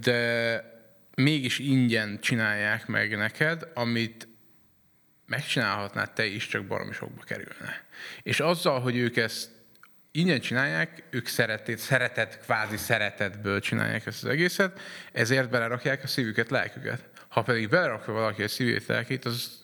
de 0.00 0.62
mégis 1.14 1.58
ingyen 1.58 2.18
csinálják 2.20 2.86
meg 2.86 3.16
neked, 3.16 3.68
amit 3.74 4.28
megcsinálhatnád 5.26 6.12
te 6.12 6.24
is, 6.24 6.46
csak 6.46 6.66
baromi 6.66 6.92
sokba 6.92 7.22
kerülne. 7.22 7.84
És 8.22 8.40
azzal, 8.40 8.80
hogy 8.80 8.96
ők 8.96 9.16
ezt 9.16 9.50
ingyen 10.10 10.40
csinálják, 10.40 11.02
ők 11.10 11.26
szeretet, 11.26 11.78
szeretet, 11.78 12.40
kvázi 12.40 12.76
szeretetből 12.76 13.60
csinálják 13.60 14.06
ezt 14.06 14.24
az 14.24 14.30
egészet, 14.30 14.80
ezért 15.12 15.50
belerakják 15.50 16.02
a 16.02 16.06
szívüket, 16.06 16.50
lelküket. 16.50 17.08
Ha 17.28 17.42
pedig 17.42 17.68
belerakja 17.68 18.12
valaki 18.12 18.42
a 18.42 18.48
szívét, 18.48 18.86
lelkét, 18.86 19.24
az 19.24 19.59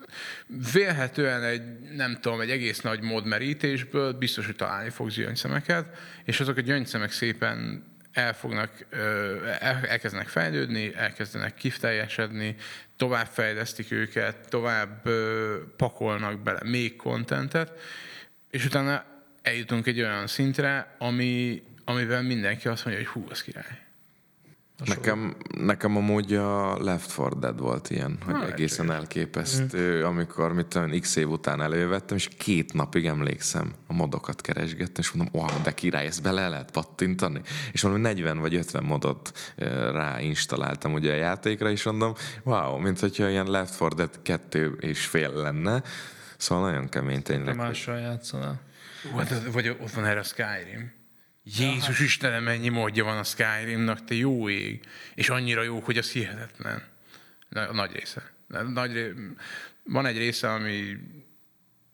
vélhetően 0.73 1.43
egy, 1.43 1.79
nem 1.97 2.19
tudom, 2.21 2.41
egy 2.41 2.51
egész 2.51 2.81
nagy 2.81 3.01
módmerítésből 3.01 4.13
biztos, 4.13 4.47
hogy 4.47 4.57
találni 4.57 4.91
fog 4.91 5.11
gyöngyszemeket, 5.11 5.99
és 6.25 6.41
azok 6.41 6.57
a 6.57 6.61
gyöngyszemek 6.61 7.13
szépen 7.13 7.85
el 8.13 8.35
fognak, 8.35 8.87
elkezdenek 9.83 10.29
fejlődni, 10.29 10.95
elkezdenek 10.95 11.55
kifteljesedni, 11.55 12.57
továbbfejlesztik 12.97 13.91
őket, 13.91 14.49
tovább 14.49 15.09
pakolnak 15.77 16.43
bele 16.43 16.61
még 16.65 16.97
kontentet, 16.97 17.73
és 18.51 18.65
utána 18.65 19.05
eljutunk 19.43 19.87
egy 19.87 20.01
olyan 20.01 20.27
szintre, 20.27 20.97
ami, 20.99 21.63
amivel 21.85 22.23
mindenki 22.23 22.69
azt 22.69 22.85
mondja, 22.85 23.05
hogy 23.05 23.13
hú, 23.13 23.27
az 23.31 23.43
király. 23.43 23.86
Nekem, 24.85 25.37
nekem 25.59 25.97
amúgy 25.97 26.35
a 26.35 26.83
Left 26.83 27.19
4 27.19 27.29
Dead 27.29 27.61
volt 27.61 27.91
ilyen, 27.91 28.19
hogy 28.25 28.35
Na, 28.35 28.47
egészen 28.47 28.91
elképesztő, 28.91 30.01
mm. 30.01 30.05
amikor 30.05 30.53
mit 30.53 30.67
tudom, 30.67 31.01
x 31.01 31.17
év 31.17 31.31
után 31.31 31.63
elővettem, 31.63 32.17
és 32.17 32.29
két 32.39 32.73
napig 32.73 33.07
emlékszem, 33.07 33.73
a 33.87 33.93
modokat 33.93 34.41
keresgettem, 34.41 34.95
és 34.97 35.11
mondom, 35.11 35.41
wow, 35.41 35.63
de 35.63 35.75
király, 35.75 36.07
ezt 36.07 36.23
bele 36.23 36.49
lehet 36.49 36.71
pattintani? 36.71 37.41
És 37.73 37.83
valami 37.83 38.01
40 38.01 38.39
vagy 38.39 38.55
50 38.55 38.85
modot 38.85 39.55
ráinstaláltam 39.93 40.93
ugye 40.93 41.13
a 41.13 41.17
játékra, 41.17 41.71
és 41.71 41.83
mondom, 41.83 42.15
wow, 42.43 42.79
mint 42.79 43.01
hogyha 43.01 43.29
ilyen 43.29 43.51
Left 43.51 43.81
4 43.81 43.91
Dead 43.91 44.23
kettő 44.23 44.77
és 44.81 45.07
fél 45.07 45.33
lenne, 45.33 45.83
szóval 46.37 46.71
nagyon 46.71 46.89
kemény 46.89 47.23
tényleg. 47.23 47.57
Mással 47.57 47.99
játszanál. 47.99 48.61
Vagy, 49.15 49.53
vagy 49.53 49.69
ott 49.69 49.91
van 49.91 50.05
erre 50.05 50.21
a 50.21 50.23
Skyrim. 50.23 50.96
Jézus 51.55 52.01
Istenem, 52.01 52.43
mennyi 52.43 52.69
módja 52.69 53.05
van 53.05 53.19
a 53.19 53.25
Skyrimnak, 53.25 54.05
te 54.05 54.15
jó 54.15 54.49
ég. 54.49 54.85
És 55.15 55.29
annyira 55.29 55.63
jó, 55.63 55.81
hogy 55.81 55.99
az 55.99 56.11
hihetetlen. 56.11 56.83
Na, 57.49 57.73
nagy 57.73 57.93
része. 57.93 58.33
Nagy 58.75 58.93
ré... 58.93 59.13
Van 59.83 60.07
egy 60.07 60.17
része, 60.17 60.53
ami 60.53 60.97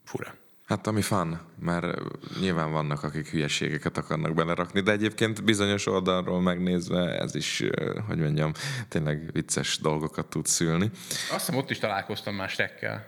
fura. 0.03 0.35
Hát 0.65 0.87
ami 0.87 1.01
fan, 1.01 1.41
mert 1.59 1.99
nyilván 2.39 2.71
vannak, 2.71 3.03
akik 3.03 3.29
hülyeségeket 3.29 3.97
akarnak 3.97 4.33
belerakni, 4.33 4.81
de 4.81 4.91
egyébként 4.91 5.43
bizonyos 5.43 5.85
oldalról 5.85 6.41
megnézve 6.41 7.19
ez 7.19 7.35
is, 7.35 7.63
hogy 8.07 8.17
mondjam, 8.17 8.51
tényleg 8.87 9.31
vicces 9.31 9.77
dolgokat 9.77 10.29
tud 10.29 10.45
szülni. 10.45 10.91
Azt 11.09 11.29
hiszem 11.29 11.55
ott 11.55 11.69
is 11.69 11.79
találkoztam 11.79 12.35
más 12.35 12.55
tekkel. 12.55 13.05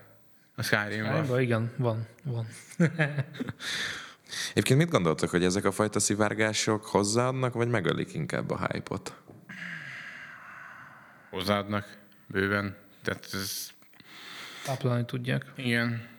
A 0.56 0.64
Skyrimben. 0.64 1.41
igen, 1.41 1.72
van, 1.78 2.08
van. 2.24 2.48
Egyébként 4.50 4.80
mit 4.80 4.90
gondoltok, 4.90 5.30
hogy 5.30 5.44
ezek 5.44 5.66
a 5.66 5.72
fajta 5.72 6.00
szivárgások 6.00 6.86
hozzáadnak, 6.86 7.54
vagy 7.54 7.68
megölik 7.68 8.14
inkább 8.14 8.50
a 8.50 8.68
hype-ot? 8.68 9.14
Hozzáadnak, 11.30 11.98
bőven. 12.28 12.76
Tehát 13.04 13.28
ez... 13.34 13.70
Táplálni 14.66 15.06
tudják. 15.06 15.46
Igen, 15.56 16.10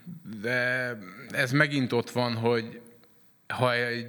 de 0.41 0.99
ez 1.31 1.53
megint 1.53 1.93
ott 1.93 2.11
van, 2.11 2.35
hogy 2.35 2.81
ha 3.49 3.75
egy 3.75 4.07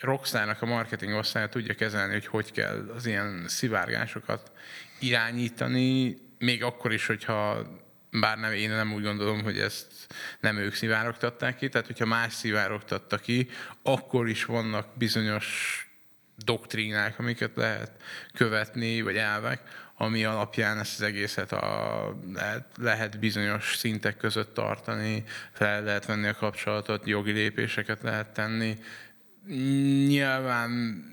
Rockstarnak 0.00 0.62
a 0.62 0.66
marketing 0.66 1.12
osztálya 1.12 1.48
tudja 1.48 1.74
kezelni, 1.74 2.12
hogy 2.12 2.26
hogy 2.26 2.52
kell 2.52 2.90
az 2.94 3.06
ilyen 3.06 3.44
szivárgásokat 3.48 4.52
irányítani, 5.00 6.16
még 6.38 6.62
akkor 6.62 6.92
is, 6.92 7.06
hogyha 7.06 7.66
bár 8.10 8.38
nem, 8.38 8.52
én 8.52 8.70
nem 8.70 8.92
úgy 8.92 9.02
gondolom, 9.02 9.42
hogy 9.42 9.58
ezt 9.58 9.86
nem 10.40 10.56
ők 10.56 10.74
szivárogtatták 10.74 11.56
ki, 11.56 11.68
tehát 11.68 11.86
hogyha 11.86 12.06
más 12.06 12.32
szivárogtatta 12.32 13.18
ki, 13.18 13.48
akkor 13.82 14.28
is 14.28 14.44
vannak 14.44 14.86
bizonyos 14.94 15.84
doktrínák, 16.36 17.18
amiket 17.18 17.50
lehet 17.54 17.90
követni, 18.34 19.00
vagy 19.00 19.16
elvek, 19.16 19.60
ami 19.96 20.24
alapján 20.24 20.78
ezt 20.78 21.00
az 21.00 21.06
egészet 21.06 21.52
a, 21.52 22.16
lehet, 22.34 22.66
lehet 22.76 23.18
bizonyos 23.18 23.76
szintek 23.76 24.16
között 24.16 24.54
tartani, 24.54 25.24
fel 25.52 25.82
lehet 25.82 26.06
venni 26.06 26.26
a 26.26 26.34
kapcsolatot, 26.34 27.06
jogi 27.06 27.32
lépéseket 27.32 28.02
lehet 28.02 28.32
tenni, 28.32 28.78
nyilván 30.06 30.70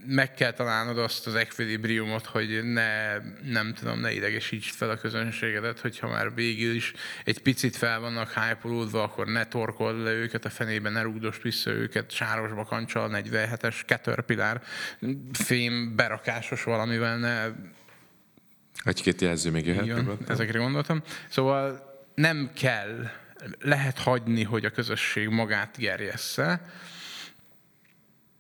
meg 0.08 0.34
kell 0.34 0.52
találnod 0.52 0.98
azt 0.98 1.28
az 1.28 1.36
equilibriumot, 1.36 2.26
hogy 2.26 2.64
ne, 2.64 3.18
nem 3.44 3.74
tudom, 3.74 4.00
ne 4.00 4.12
idegesítsd 4.14 4.76
fel 4.76 4.90
a 4.90 4.98
közönségedet, 4.98 5.80
hogyha 5.80 6.08
már 6.08 6.34
végül 6.34 6.76
is 6.76 6.94
egy 7.26 7.42
picit 7.42 7.76
fel 7.76 8.00
vannak 8.00 8.34
hype 8.34 9.00
akkor 9.00 9.28
ne 9.28 9.46
torkold 9.46 10.04
le 10.04 10.12
őket 10.12 10.46
a 10.46 10.50
fenébe, 10.50 10.90
ne 10.90 11.02
rúgdost 11.02 11.42
vissza 11.42 11.70
őket 11.70 12.12
sáros 12.12 12.54
bakancsal, 12.54 13.10
47-es 13.14 13.86
Caterpillar 13.86 14.62
fém 15.32 15.96
berakásos 15.96 16.64
valamivel, 16.64 17.18
ne... 17.18 17.46
Egy-két 18.84 19.22
jelző 19.22 19.52
még 19.52 19.66
jöhet. 19.66 20.30
ezekre 20.30 20.60
gondoltam. 20.60 21.02
Szóval 21.30 21.96
nem 22.16 22.50
kell, 22.54 23.10
lehet 23.60 24.00
hagyni, 24.00 24.44
hogy 24.44 24.66
a 24.66 24.70
közösség 24.70 25.28
magát 25.28 25.78
gerjessze, 25.78 26.62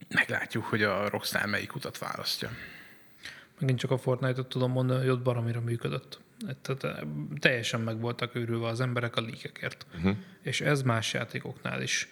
meglátjuk, 0.09 0.63
hogy 0.63 0.83
a 0.83 1.09
Rockstar 1.09 1.45
melyik 1.45 1.75
utat 1.75 1.97
választja. 1.97 2.49
Megint 3.59 3.79
csak 3.79 3.91
a 3.91 3.97
Fortnite-ot 3.97 4.47
tudom 4.47 4.71
mondani, 4.71 4.99
hogy 4.99 5.09
ott 5.09 5.21
baromira 5.21 5.61
működött. 5.61 6.19
Tehát 6.61 6.83
eh, 6.83 7.07
teljesen 7.39 7.81
meg 7.81 7.99
voltak 7.99 8.35
őrülve 8.35 8.67
az 8.67 8.81
emberek 8.81 9.15
a 9.15 9.21
líkekért. 9.21 9.85
Uh-huh. 9.95 10.15
És 10.41 10.61
ez 10.61 10.81
más 10.81 11.13
játékoknál 11.13 11.81
is 11.81 12.07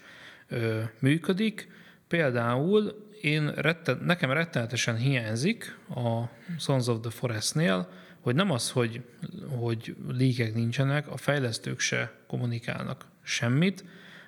ö, 0.47 0.81
működik. 0.99 1.67
Például 2.07 3.07
én 3.21 3.51
retten, 3.51 3.97
nekem 4.03 4.31
rettenetesen 4.31 4.95
hiányzik 4.95 5.77
a 5.89 6.23
Sons 6.59 6.87
of 6.87 6.99
the 7.01 7.09
Forest-nél, 7.09 7.89
hogy 8.19 8.35
nem 8.35 8.51
az, 8.51 8.71
hogy, 8.71 9.01
hogy 9.47 9.95
líkek 10.07 10.53
nincsenek, 10.53 11.07
a 11.07 11.17
fejlesztők 11.17 11.79
se 11.79 12.11
kommunikálnak 12.27 13.05
semmit, 13.23 13.83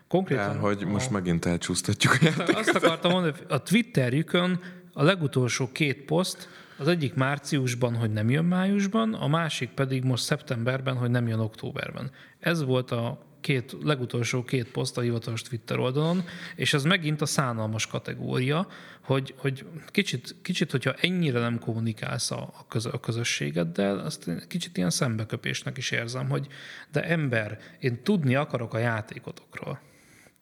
Konkrétan... 0.08 0.54
De, 0.54 0.60
hogy 0.60 0.84
a... 0.84 0.88
most 0.88 1.10
megint 1.10 1.46
elcsúsztatjuk 1.46 2.14
a 2.14 2.18
játékot. 2.22 2.56
Azt 2.56 2.76
akartam 2.76 3.12
mondani, 3.12 3.34
hogy 3.38 3.46
a 3.50 3.64
Twitterjükön 3.64 4.60
a 4.94 5.04
legutolsó 5.04 5.70
két 5.72 6.06
poszt, 6.06 6.50
az 6.78 6.88
egyik 6.88 7.14
márciusban, 7.14 7.96
hogy 7.96 8.12
nem 8.12 8.30
jön 8.30 8.46
májusban, 8.46 9.14
a 9.14 9.28
másik 9.28 9.70
pedig 9.70 10.04
most 10.04 10.24
szeptemberben, 10.24 10.96
hogy 10.96 11.10
nem 11.10 11.28
jön 11.28 11.40
októberben. 11.40 12.12
Ez 12.40 12.64
volt 12.64 12.92
a 12.92 13.26
két, 13.42 13.76
legutolsó 13.84 14.44
két 14.44 14.72
poszt 14.72 14.98
a 14.98 15.02
hivatalos 15.02 15.42
Twitter 15.42 15.80
oldalon, 15.80 16.24
és 16.56 16.74
ez 16.74 16.84
megint 16.84 17.22
a 17.22 17.26
szánalmas 17.26 17.88
kategória, 17.88 18.68
hogy, 19.02 19.34
hogy 19.38 19.66
kicsit, 19.88 20.36
kicsit, 20.42 20.72
hogyha 20.72 20.94
ennyire 20.94 21.40
nem 21.40 21.60
kommunikálsz 21.60 22.32
a, 22.32 22.54
a, 22.70 22.88
a 22.92 23.00
közösségeddel, 23.00 24.00
azt 24.00 24.48
kicsit 24.48 24.78
ilyen 24.78 24.90
szembeköpésnek 24.90 25.78
is 25.78 25.92
érzem, 25.92 26.30
hogy 26.30 26.48
de 26.92 27.04
ember, 27.04 27.60
én 27.80 28.04
tudni 28.04 28.36
akarok 28.36 28.74
a 28.74 28.78
játékotokról. 28.78 29.80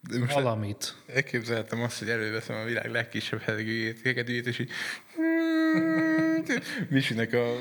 De 0.10 0.20
most 0.20 0.34
valamit. 0.34 0.96
Elképzeltem 1.14 1.82
azt, 1.82 2.00
hogy 2.00 2.10
előveszem 2.10 2.56
a 2.56 2.64
világ 2.64 2.92
legkisebb 2.92 3.42
hegedűjét, 4.04 4.48
és 4.48 4.60
így 4.60 4.70
Misinek 6.90 7.34
a, 7.34 7.52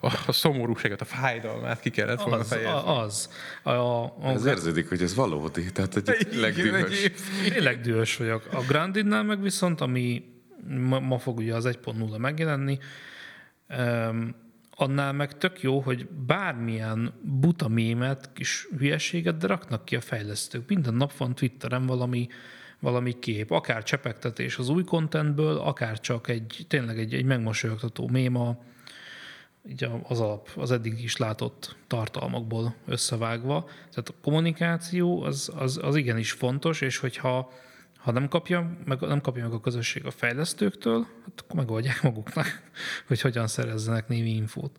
a, 0.00 0.12
a 0.26 0.32
szomorúságot, 0.32 1.00
a 1.00 1.04
fájdalmát 1.04 1.80
ki 1.80 1.90
kellett 1.90 2.20
volna 2.20 2.36
az, 2.36 2.48
fejezni. 2.48 2.88
Az. 2.90 3.28
A, 3.62 3.70
a, 3.70 4.04
a, 4.04 4.28
ez 4.28 4.44
érződik, 4.44 4.88
hogy 4.88 5.02
ez 5.02 5.14
valódi, 5.14 5.72
tehát 5.72 5.92
hogy 5.92 6.02
tényleg 6.02 6.54
dühös. 6.54 7.10
Tényleg 7.48 7.80
dühös 7.80 8.16
vagyok. 8.16 8.48
A 8.52 8.60
Grandinnál 8.60 9.22
meg 9.22 9.42
viszont, 9.42 9.80
ami 9.80 10.24
ma, 10.68 11.00
ma 11.00 11.18
fog 11.18 11.38
ugye 11.38 11.54
az 11.54 11.64
1.0 11.66 12.18
megjelenni, 12.18 12.78
um, 13.68 14.43
annál 14.74 15.12
meg 15.12 15.38
tök 15.38 15.62
jó, 15.62 15.80
hogy 15.80 16.08
bármilyen 16.08 17.14
buta 17.22 17.68
mémet, 17.68 18.30
kis 18.32 18.68
hülyeséget, 18.78 19.36
de 19.36 19.46
raknak 19.46 19.84
ki 19.84 19.96
a 19.96 20.00
fejlesztők. 20.00 20.68
Minden 20.68 20.94
nap 20.94 21.16
van 21.16 21.34
Twitteren 21.34 21.86
valami, 21.86 22.28
valami 22.80 23.18
kép, 23.18 23.50
akár 23.50 23.82
csepegtetés 23.82 24.58
az 24.58 24.68
új 24.68 24.84
contentből, 24.84 25.56
akár 25.56 26.00
csak 26.00 26.28
egy 26.28 26.64
tényleg 26.68 26.98
egy, 26.98 27.14
egy 27.14 27.24
megmosolyogtató 27.24 28.08
méma, 28.08 28.58
így 29.68 29.88
az 30.02 30.20
alap, 30.20 30.50
az 30.56 30.70
eddig 30.70 31.02
is 31.02 31.16
látott 31.16 31.76
tartalmakból 31.86 32.74
összevágva. 32.86 33.64
Tehát 33.64 34.08
a 34.08 34.14
kommunikáció 34.22 35.22
az, 35.22 35.52
az, 35.56 35.80
az 35.82 35.96
igenis 35.96 36.32
fontos, 36.32 36.80
és 36.80 36.98
hogyha 36.98 37.52
ha 38.04 38.12
nem 38.12 38.28
kapja, 38.28 38.76
meg, 38.84 39.00
nem 39.00 39.20
kapja 39.20 39.42
meg 39.42 39.52
a 39.52 39.60
közösség 39.60 40.06
a 40.06 40.10
fejlesztőktől, 40.10 41.06
hát 41.24 41.40
akkor 41.40 41.56
megoldják 41.56 42.02
maguknak, 42.02 42.46
hogy 43.08 43.20
hogyan 43.20 43.46
szerezzenek 43.46 44.08
névi 44.08 44.34
infót. 44.34 44.76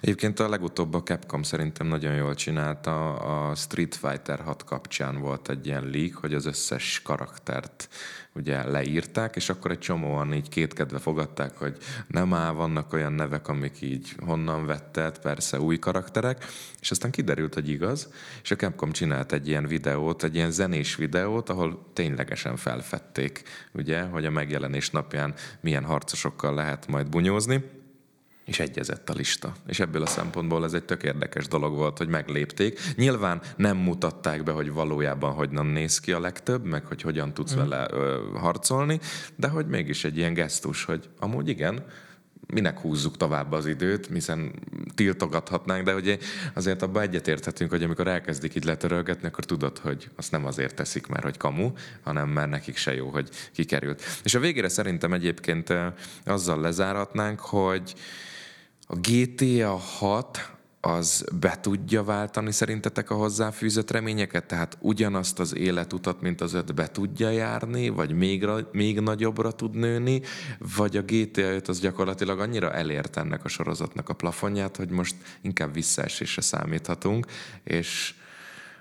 Egyébként 0.00 0.40
a 0.40 0.48
legutóbb 0.48 0.94
a 0.94 1.02
Capcom 1.02 1.42
szerintem 1.42 1.86
nagyon 1.86 2.14
jól 2.14 2.34
csinálta. 2.34 3.14
A 3.16 3.54
Street 3.54 3.94
Fighter 3.94 4.40
6 4.40 4.64
kapcsán 4.64 5.20
volt 5.20 5.48
egy 5.48 5.66
ilyen 5.66 5.90
leak, 5.90 6.14
hogy 6.14 6.34
az 6.34 6.46
összes 6.46 7.02
karaktert 7.04 7.88
ugye 8.34 8.68
leírták, 8.68 9.36
és 9.36 9.48
akkor 9.48 9.70
egy 9.70 9.78
csomóan 9.78 10.34
így 10.34 10.48
kétkedve 10.48 10.98
fogadták, 10.98 11.56
hogy 11.56 11.76
nem 12.06 12.34
áll, 12.34 12.52
vannak 12.52 12.92
olyan 12.92 13.12
nevek, 13.12 13.48
amik 13.48 13.80
így 13.80 14.14
honnan 14.24 14.66
vetted, 14.66 15.18
persze 15.18 15.60
új 15.60 15.78
karakterek, 15.78 16.44
és 16.80 16.90
aztán 16.90 17.10
kiderült, 17.10 17.54
hogy 17.54 17.68
igaz, 17.68 18.12
és 18.42 18.50
a 18.50 18.56
Capcom 18.56 18.92
csinált 18.92 19.32
egy 19.32 19.48
ilyen 19.48 19.66
videót, 19.66 20.22
egy 20.22 20.34
ilyen 20.34 20.50
zenés 20.50 20.96
videót, 20.96 21.48
ahol 21.48 21.90
ténylegesen 21.92 22.56
felfedték, 22.56 23.42
ugye, 23.72 24.02
hogy 24.02 24.26
a 24.26 24.30
megjelenés 24.30 24.90
napján 24.90 25.34
milyen 25.60 25.84
harcosokkal 25.84 26.54
lehet 26.54 26.86
majd 26.86 27.08
bunyózni, 27.08 27.64
és 28.48 28.60
egyezett 28.60 29.10
a 29.10 29.12
lista. 29.12 29.52
És 29.66 29.80
ebből 29.80 30.02
a 30.02 30.06
szempontból 30.06 30.64
ez 30.64 30.72
egy 30.72 30.84
tök 30.84 31.02
érdekes 31.02 31.48
dolog 31.48 31.74
volt, 31.74 31.98
hogy 31.98 32.08
meglépték. 32.08 32.80
Nyilván 32.96 33.40
nem 33.56 33.76
mutatták 33.76 34.42
be, 34.42 34.52
hogy 34.52 34.72
valójában 34.72 35.32
hogyan 35.32 35.66
néz 35.66 36.00
ki 36.00 36.12
a 36.12 36.20
legtöbb, 36.20 36.64
meg 36.64 36.84
hogy 36.84 37.02
hogyan 37.02 37.34
tudsz 37.34 37.54
mm. 37.54 37.58
vele 37.58 37.86
ö, 37.90 38.18
harcolni, 38.34 39.00
de 39.36 39.48
hogy 39.48 39.66
mégis 39.66 40.04
egy 40.04 40.16
ilyen 40.16 40.34
gesztus, 40.34 40.84
hogy 40.84 41.08
amúgy 41.18 41.48
igen, 41.48 41.84
minek 42.46 42.78
húzzuk 42.78 43.16
tovább 43.16 43.52
az 43.52 43.66
időt, 43.66 44.06
hiszen 44.06 44.52
tiltogathatnánk, 44.94 45.84
de 45.84 45.92
hogy 45.92 46.18
azért 46.54 46.82
abban 46.82 47.02
egyetérthetünk, 47.02 47.70
hogy 47.70 47.82
amikor 47.82 48.06
elkezdik 48.06 48.54
így 48.54 48.64
letörölgetni, 48.64 49.28
akkor 49.28 49.44
tudod, 49.44 49.78
hogy 49.78 50.10
azt 50.16 50.30
nem 50.30 50.46
azért 50.46 50.74
teszik, 50.74 51.06
mert 51.06 51.22
hogy 51.22 51.36
kamu, 51.36 51.72
hanem 52.02 52.28
mert 52.28 52.50
nekik 52.50 52.76
se 52.76 52.94
jó, 52.94 53.08
hogy 53.08 53.28
kikerült. 53.52 54.02
És 54.22 54.34
a 54.34 54.40
végére 54.40 54.68
szerintem 54.68 55.12
egyébként 55.12 55.72
azzal 56.24 56.60
lezáratnánk, 56.60 57.40
hogy 57.40 57.94
a 58.90 58.96
GTA 58.96 59.76
6 59.76 60.56
az 60.80 61.24
be 61.40 61.60
tudja 61.60 62.04
váltani 62.04 62.52
szerintetek 62.52 63.10
a 63.10 63.14
hozzáfűzött 63.14 63.90
reményeket? 63.90 64.46
Tehát 64.46 64.78
ugyanazt 64.80 65.38
az 65.38 65.56
életutat, 65.56 66.20
mint 66.20 66.40
az 66.40 66.52
öt 66.52 66.74
be 66.74 66.88
tudja 66.90 67.30
járni, 67.30 67.88
vagy 67.88 68.12
még, 68.12 68.46
még 68.72 69.00
nagyobbra 69.00 69.52
tud 69.52 69.74
nőni, 69.74 70.22
vagy 70.76 70.96
a 70.96 71.02
GTA 71.02 71.54
5 71.54 71.68
az 71.68 71.80
gyakorlatilag 71.80 72.40
annyira 72.40 72.72
elért 72.72 73.16
ennek 73.16 73.44
a 73.44 73.48
sorozatnak 73.48 74.08
a 74.08 74.14
plafonját, 74.14 74.76
hogy 74.76 74.90
most 74.90 75.16
inkább 75.40 75.72
visszaesésre 75.74 76.42
számíthatunk, 76.42 77.26
és 77.64 78.14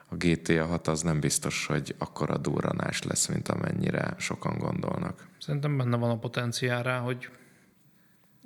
a 0.10 0.16
GTA 0.16 0.66
6 0.66 0.88
az 0.88 1.02
nem 1.02 1.20
biztos, 1.20 1.66
hogy 1.66 1.96
akkora 1.98 2.38
durranás 2.38 3.04
lesz, 3.04 3.28
mint 3.28 3.48
amennyire 3.48 4.16
sokan 4.18 4.58
gondolnak. 4.58 5.28
Szerintem 5.40 5.78
benne 5.78 5.98
van 5.98 6.10
a 6.10 6.18
potenciál 6.18 6.84
rá, 6.84 7.00
hogy 7.00 7.30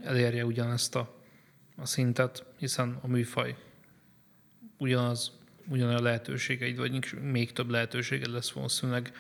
elérje 0.04 0.46
ugyanezt 0.46 0.96
a 0.96 1.20
a 1.76 1.86
szintet, 1.86 2.46
hiszen 2.58 3.00
a 3.02 3.08
műfaj 3.08 3.56
ugyanaz, 4.78 5.32
ugyanolyan 5.68 6.04
lehetőségeid, 6.04 6.78
vagy 6.78 7.14
még 7.22 7.52
több 7.52 7.70
lehetőséged 7.70 8.32
lesz 8.32 8.52
valószínűleg 8.52 9.12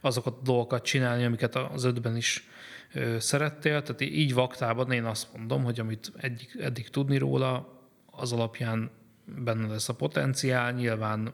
azokat 0.00 0.36
a 0.38 0.42
dolgokat 0.42 0.84
csinálni, 0.84 1.24
amiket 1.24 1.56
az 1.56 1.84
ötben 1.84 2.16
is 2.16 2.46
ö, 2.92 3.18
szerettél. 3.18 3.82
Tehát 3.82 4.00
így 4.00 4.34
vaktában 4.34 4.92
én 4.92 5.04
azt 5.04 5.36
mondom, 5.36 5.64
hogy 5.64 5.80
amit 5.80 6.12
eddig, 6.16 6.56
eddig 6.60 6.88
tudni 6.88 7.18
róla, 7.18 7.78
az 8.10 8.32
alapján 8.32 8.90
benne 9.24 9.66
lesz 9.66 9.88
a 9.88 9.94
potenciál. 9.94 10.72
Nyilván 10.72 11.32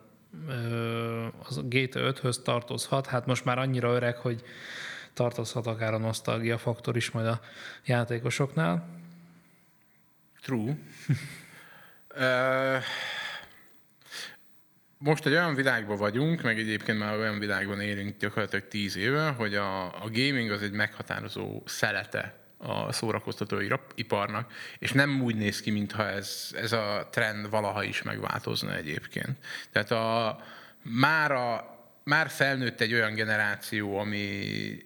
ö, 0.48 1.26
az 1.42 1.60
GTA 1.68 2.12
5-höz 2.12 2.42
tartozhat, 2.42 3.06
hát 3.06 3.26
most 3.26 3.44
már 3.44 3.58
annyira 3.58 3.94
öreg, 3.94 4.16
hogy 4.16 4.42
tartozhat 5.12 5.66
akár 5.66 5.94
a 5.94 5.98
nosztalgia 5.98 6.58
faktor 6.58 6.96
is 6.96 7.10
majd 7.10 7.26
a 7.26 7.40
játékosoknál. 7.84 9.03
True. 10.44 10.76
most 14.98 15.26
egy 15.26 15.32
olyan 15.32 15.54
világban 15.54 15.96
vagyunk, 15.96 16.42
meg 16.42 16.58
egyébként 16.58 16.98
már 16.98 17.16
olyan 17.16 17.38
világban 17.38 17.80
élünk 17.80 18.16
gyakorlatilag 18.18 18.68
tíz 18.68 18.96
éve, 18.96 19.28
hogy 19.28 19.54
a, 19.54 19.84
a 19.84 20.10
gaming 20.12 20.50
az 20.50 20.62
egy 20.62 20.72
meghatározó 20.72 21.62
szelete 21.66 22.38
a 22.56 22.92
szórakoztató 22.92 23.56
iparnak, 23.94 24.52
és 24.78 24.92
nem 24.92 25.22
úgy 25.22 25.36
néz 25.36 25.60
ki, 25.60 25.70
mintha 25.70 26.08
ez, 26.08 26.50
ez 26.54 26.72
a 26.72 27.08
trend 27.10 27.50
valaha 27.50 27.82
is 27.82 28.02
megváltozna 28.02 28.74
egyébként. 28.74 29.38
Tehát 29.72 29.90
a, 29.90 30.38
már, 30.82 31.32
a, 31.32 31.78
már 32.02 32.28
felnőtt 32.28 32.80
egy 32.80 32.94
olyan 32.94 33.14
generáció, 33.14 33.98
ami, 33.98 34.78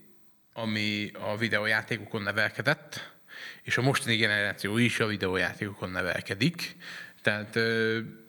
ami 0.52 1.10
a 1.12 1.36
videójátékokon 1.36 2.22
nevelkedett, 2.22 3.16
És 3.62 3.76
a 3.76 3.82
mostani 3.82 4.16
generáció 4.16 4.76
is 4.76 5.00
a 5.00 5.06
videójátékokon 5.06 5.90
nevelkedik, 5.90 6.76
tehát 7.22 7.56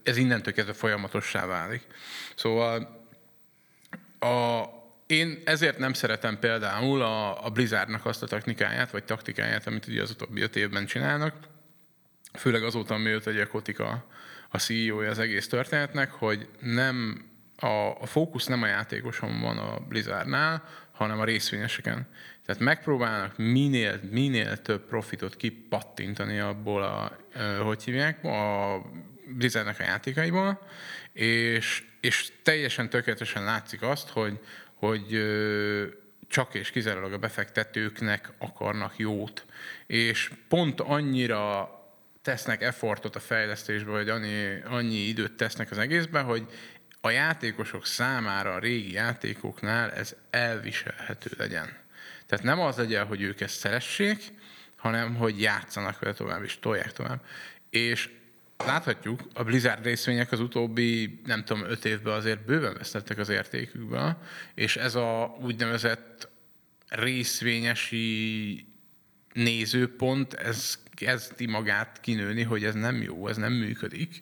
ez 0.04 0.18
innentől 0.18 0.54
kezdve 0.54 0.74
folyamatossá 0.74 1.46
válik. 1.46 1.82
Szóval 2.36 3.08
a, 4.20 4.64
én 5.08 5.42
ezért 5.46 5.78
nem 5.78 5.94
szeretem 5.94 6.40
például 6.40 7.02
a, 7.02 7.46
a 7.46 7.50
Blizzardnak 7.50 8.06
azt 8.06 8.24
a 8.24 8.28
technikáját, 8.28 8.92
vagy 8.92 9.04
taktikáját, 9.04 9.68
amit 9.68 9.88
ugye 9.88 10.02
az 10.02 10.10
utóbbi 10.10 10.42
öt 10.42 10.56
évben 10.56 10.86
csinálnak, 10.86 11.36
főleg 12.34 12.64
azóta, 12.64 12.94
amióta 12.94 13.30
egy 13.30 13.48
Kotika 13.48 14.06
a 14.50 14.58
CEO-ja 14.58 15.10
az 15.10 15.20
egész 15.20 15.48
történetnek, 15.48 16.12
hogy 16.12 16.48
nem 16.60 17.26
a, 17.56 18.02
a 18.02 18.06
fókusz 18.06 18.46
nem 18.46 18.64
a 18.64 18.68
játékoson 18.68 19.42
van 19.42 19.58
a 19.58 19.80
Blizzardnál, 19.80 20.64
hanem 20.92 21.20
a 21.20 21.24
részvényeseken. 21.24 22.08
Tehát 22.50 22.64
megpróbálnak 22.64 23.38
minél, 23.38 24.00
minél 24.12 24.62
több 24.62 24.86
profitot 24.86 25.36
kipattintani 25.36 26.40
abból 26.40 26.84
a, 26.84 27.18
hogy 27.64 27.84
hívják, 27.84 28.24
a 28.24 28.82
Blizzardnak 29.38 29.80
a 29.80 29.84
játékaiból, 29.84 30.62
és, 31.14 31.84
és 32.02 32.32
teljesen 32.44 32.90
tökéletesen 32.90 33.44
látszik 33.44 33.82
azt, 33.82 34.10
hogy, 34.10 34.40
hogy 34.74 35.06
csak 36.28 36.54
és 36.54 36.70
kizárólag 36.70 37.14
a 37.14 37.18
befektetőknek 37.18 38.32
akarnak 38.38 38.98
jót. 38.98 39.46
És 39.88 40.32
pont 40.48 40.82
annyira 40.82 41.70
tesznek 42.22 42.62
effortot 42.62 43.16
a 43.16 43.20
fejlesztésbe, 43.20 43.92
vagy 43.92 44.10
annyi, 44.10 44.62
annyi 44.66 44.98
időt 44.98 45.34
tesznek 45.34 45.72
az 45.72 45.78
egészben, 45.78 46.24
hogy 46.24 46.46
a 47.02 47.10
játékosok 47.10 47.86
számára 47.86 48.54
a 48.54 48.60
régi 48.60 48.94
játékoknál 48.94 49.92
ez 49.92 50.16
elviselhető 50.30 51.30
legyen. 51.38 51.88
Tehát 52.30 52.46
nem 52.46 52.60
az 52.60 52.76
legyen, 52.76 53.06
hogy 53.06 53.22
ők 53.22 53.42
ezt 53.42 53.58
szeressék, 53.58 54.24
hanem 54.76 55.16
hogy 55.16 55.42
játszanak 55.42 56.00
vele 56.00 56.14
tovább, 56.14 56.44
és 56.44 56.60
tolják 56.60 56.92
tovább. 56.92 57.26
És 57.70 58.10
láthatjuk, 58.58 59.22
a 59.34 59.44
Blizzard 59.44 59.84
részvények 59.84 60.32
az 60.32 60.40
utóbbi, 60.40 61.22
nem 61.26 61.44
tudom, 61.44 61.64
öt 61.64 61.86
évben 61.86 62.14
azért 62.14 62.46
bőven 62.46 62.74
vesztettek 62.74 63.18
az 63.18 63.30
értékükből, 63.30 64.18
és 64.54 64.76
ez 64.76 64.96
a 64.96 65.38
úgynevezett 65.42 66.30
részvényesi 66.88 68.66
nézőpont, 69.34 70.34
ez 70.34 70.80
kezdi 70.90 71.46
magát 71.46 72.00
kinőni, 72.02 72.44
hogy 72.44 72.64
ez 72.64 72.74
nem 72.74 73.02
jó, 73.02 73.28
ez 73.28 73.38
nem 73.38 73.54
működik. 73.54 74.20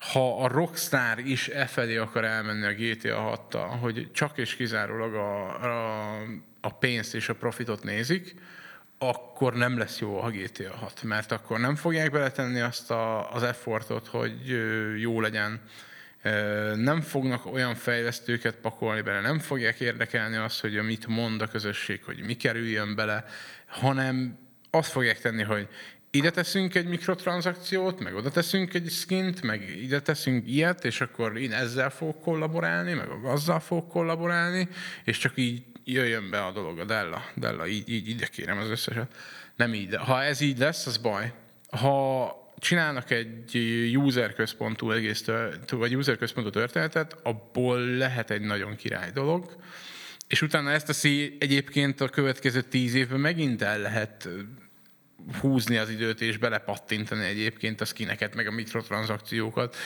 Ha 0.00 0.42
a 0.42 0.48
Rockstar 0.48 1.18
is 1.18 1.48
e 1.48 1.66
felé 1.66 1.96
akar 1.96 2.24
elmenni 2.24 2.66
a 2.66 2.72
GTA 2.72 3.20
6 3.20 3.54
hogy 3.80 4.10
csak 4.12 4.38
és 4.38 4.56
kizárólag 4.56 5.14
a, 5.14 5.62
a, 5.64 6.22
a 6.60 6.74
pénzt 6.74 7.14
és 7.14 7.28
a 7.28 7.34
profitot 7.34 7.82
nézik, 7.82 8.34
akkor 8.98 9.54
nem 9.54 9.78
lesz 9.78 9.98
jó 9.98 10.20
a 10.22 10.30
GTA 10.30 10.76
6, 10.76 11.02
mert 11.02 11.32
akkor 11.32 11.60
nem 11.60 11.76
fogják 11.76 12.10
beletenni 12.10 12.60
azt 12.60 12.90
a, 12.90 13.32
az 13.32 13.42
effortot, 13.42 14.06
hogy 14.06 14.32
jó 14.96 15.20
legyen. 15.20 15.60
Nem 16.74 17.00
fognak 17.00 17.46
olyan 17.46 17.74
fejlesztőket 17.74 18.56
pakolni 18.56 19.00
bele, 19.00 19.20
nem 19.20 19.38
fogják 19.38 19.80
érdekelni 19.80 20.36
azt, 20.36 20.60
hogy 20.60 20.82
mit 20.82 21.06
mond 21.06 21.42
a 21.42 21.48
közösség, 21.48 22.04
hogy 22.04 22.22
mi 22.24 22.36
kerüljön 22.36 22.94
bele, 22.94 23.24
hanem 23.66 24.38
azt 24.70 24.90
fogják 24.90 25.20
tenni, 25.20 25.42
hogy 25.42 25.68
ide 26.10 26.30
teszünk 26.30 26.74
egy 26.74 26.86
mikrotranszakciót, 26.86 28.00
meg 28.00 28.14
oda 28.14 28.30
teszünk 28.30 28.74
egy 28.74 28.90
skint, 28.90 29.42
meg 29.42 29.76
ide 29.82 30.00
teszünk 30.00 30.48
ilyet, 30.48 30.84
és 30.84 31.00
akkor 31.00 31.38
én 31.38 31.52
ezzel 31.52 31.90
fogok 31.90 32.20
kollaborálni, 32.20 32.92
meg 32.92 33.08
azzal 33.24 33.60
fogok 33.60 33.88
kollaborálni, 33.88 34.68
és 35.04 35.18
csak 35.18 35.32
így 35.34 35.62
jöjjön 35.84 36.30
be 36.30 36.44
a 36.44 36.52
dolog, 36.52 36.78
a 36.78 36.84
Della, 36.84 37.24
Della, 37.34 37.66
így, 37.66 37.88
így 37.88 38.08
ide 38.08 38.26
kérem 38.26 38.58
az 38.58 38.68
összeset. 38.68 39.14
Nem 39.56 39.74
így. 39.74 39.96
Ha 39.96 40.22
ez 40.22 40.40
így 40.40 40.58
lesz, 40.58 40.86
az 40.86 40.96
baj. 40.96 41.32
Ha 41.70 42.34
csinálnak 42.58 43.10
egy 43.10 43.56
user 43.96 44.34
központú 44.34 44.90
egész, 44.90 45.24
vagy 45.70 45.96
user 45.96 46.16
központú 46.16 46.50
történetet, 46.50 47.16
abból 47.22 47.80
lehet 47.80 48.30
egy 48.30 48.40
nagyon 48.40 48.76
király 48.76 49.10
dolog, 49.10 49.56
és 50.28 50.42
utána 50.42 50.70
ezt 50.70 50.86
teszi 50.86 51.36
egyébként 51.40 52.00
a 52.00 52.08
következő 52.08 52.60
tíz 52.60 52.94
évben 52.94 53.20
megint 53.20 53.62
el 53.62 53.78
lehet 53.78 54.28
húzni 55.40 55.76
az 55.76 55.90
időt 55.90 56.20
és 56.20 56.36
belepattintani 56.36 57.24
egyébként 57.24 57.80
a 57.80 57.84
skineket, 57.84 58.34
meg 58.34 58.46
a 58.46 58.50
mikrotranszakciókat, 58.50 59.76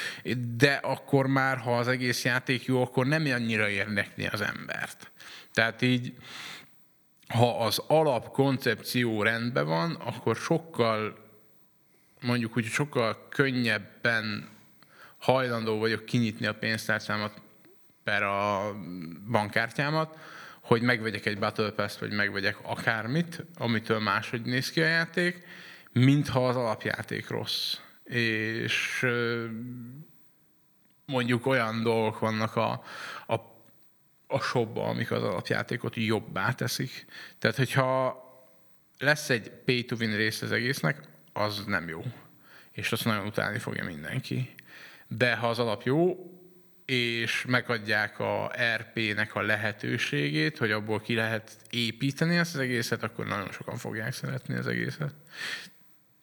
de 0.57 0.73
akkor 0.73 1.27
már, 1.27 1.59
ha 1.59 1.79
az 1.79 1.89
egész 1.89 2.25
játék 2.25 2.65
jó, 2.65 2.83
akkor 2.83 3.07
nem 3.07 3.25
annyira 3.25 3.69
érdekli 3.69 4.27
az 4.27 4.41
embert. 4.41 5.11
Tehát 5.53 5.83
így, 5.83 6.15
ha 7.29 7.65
az 7.65 7.83
alapkoncepció 7.87 9.23
rendben 9.23 9.67
van, 9.67 9.95
akkor 9.95 10.37
sokkal, 10.37 11.19
mondjuk 12.21 12.53
hogy 12.53 12.65
sokkal 12.65 13.27
könnyebben 13.29 14.49
hajlandó 15.19 15.79
vagyok 15.79 16.05
kinyitni 16.05 16.47
a 16.47 16.55
pénztárcámat 16.55 17.43
per 18.05 18.23
a 18.23 18.73
bankkártyámat, 19.31 20.19
hogy 20.65 20.83
megvegyek 20.83 21.27
egy 21.27 21.39
Battle 21.39 21.71
Pass, 21.71 21.99
vagy 21.99 22.13
megvegyek 22.13 22.57
akármit, 22.63 23.45
amitől 23.59 23.99
máshogy 23.99 24.43
néz 24.43 24.71
ki 24.71 24.81
a 24.81 24.87
játék, 24.87 25.43
mintha 25.93 26.49
az 26.49 26.57
alapjáték 26.57 27.29
rossz. 27.29 27.77
És 28.05 29.07
mondjuk 31.07 31.47
olyan 31.47 31.83
dolgok 31.83 32.19
vannak 32.19 32.57
a, 32.57 32.83
a, 33.27 33.35
a 34.27 34.41
shopba, 34.41 34.87
amik 34.87 35.11
az 35.11 35.23
alapjátékot 35.23 35.97
jobbá 35.97 36.53
teszik. 36.53 37.05
Tehát, 37.39 37.57
hogyha 37.57 38.23
lesz 38.99 39.31
egy 39.31 39.51
pay-to-win 39.51 40.17
rész 40.17 40.43
az 40.43 40.53
egésznek, 40.53 41.01
az 41.33 41.65
nem 41.67 41.89
jó. 41.89 42.03
És 42.71 42.93
azt 42.93 43.05
nagyon 43.05 43.27
utálni 43.27 43.59
fogja 43.59 43.85
mindenki. 43.85 44.55
De 45.09 45.37
ha 45.37 45.49
az 45.49 45.59
alap 45.59 45.83
jó, 45.83 46.34
és 46.85 47.45
megadják 47.49 48.19
a 48.19 48.53
RP-nek 48.77 49.35
a 49.35 49.43
lehetőségét, 49.43 50.59
hogy 50.59 50.71
abból 50.71 51.01
ki 51.01 51.15
lehet 51.15 51.57
építeni 51.71 52.37
ezt 52.37 52.55
az 52.55 52.61
egészet, 52.61 53.03
akkor 53.03 53.27
nagyon 53.27 53.51
sokan 53.53 53.77
fogják 53.77 54.13
szeretni 54.13 54.55
az 54.55 54.67
egészet. 54.67 55.15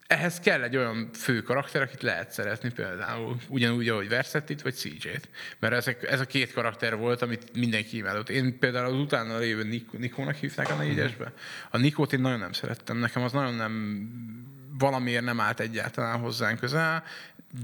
Ehhez 0.07 0.39
kell 0.39 0.63
egy 0.63 0.77
olyan 0.77 1.09
fő 1.13 1.41
karakter, 1.41 1.81
akit 1.81 2.01
lehet 2.01 2.31
szeretni 2.31 2.71
például, 2.71 3.37
ugyanúgy, 3.47 3.89
ahogy 3.89 4.09
Versettit 4.09 4.61
vagy 4.61 4.73
CJ-t. 4.73 5.29
Mert 5.59 5.73
ezek, 5.73 6.03
ez 6.03 6.19
a 6.19 6.25
két 6.25 6.53
karakter 6.53 6.95
volt, 6.97 7.21
amit 7.21 7.55
mindenki 7.55 7.97
imádott. 7.97 8.29
Én 8.29 8.59
például 8.59 8.93
az 8.93 8.99
utána 8.99 9.37
lévő 9.37 9.63
Nik- 9.63 9.97
Nikónak 9.97 10.35
hívták 10.35 10.69
a 10.69 10.75
négyesbe. 10.75 11.33
A 11.69 11.77
Nikót 11.77 12.13
én 12.13 12.19
nagyon 12.19 12.39
nem 12.39 12.51
szerettem, 12.51 12.97
nekem 12.97 13.23
az 13.23 13.31
nagyon 13.31 13.53
nem 13.53 13.99
valamiért 14.81 15.23
nem 15.23 15.39
állt 15.39 15.59
egyáltalán 15.59 16.19
hozzánk 16.19 16.59
közel, 16.59 17.03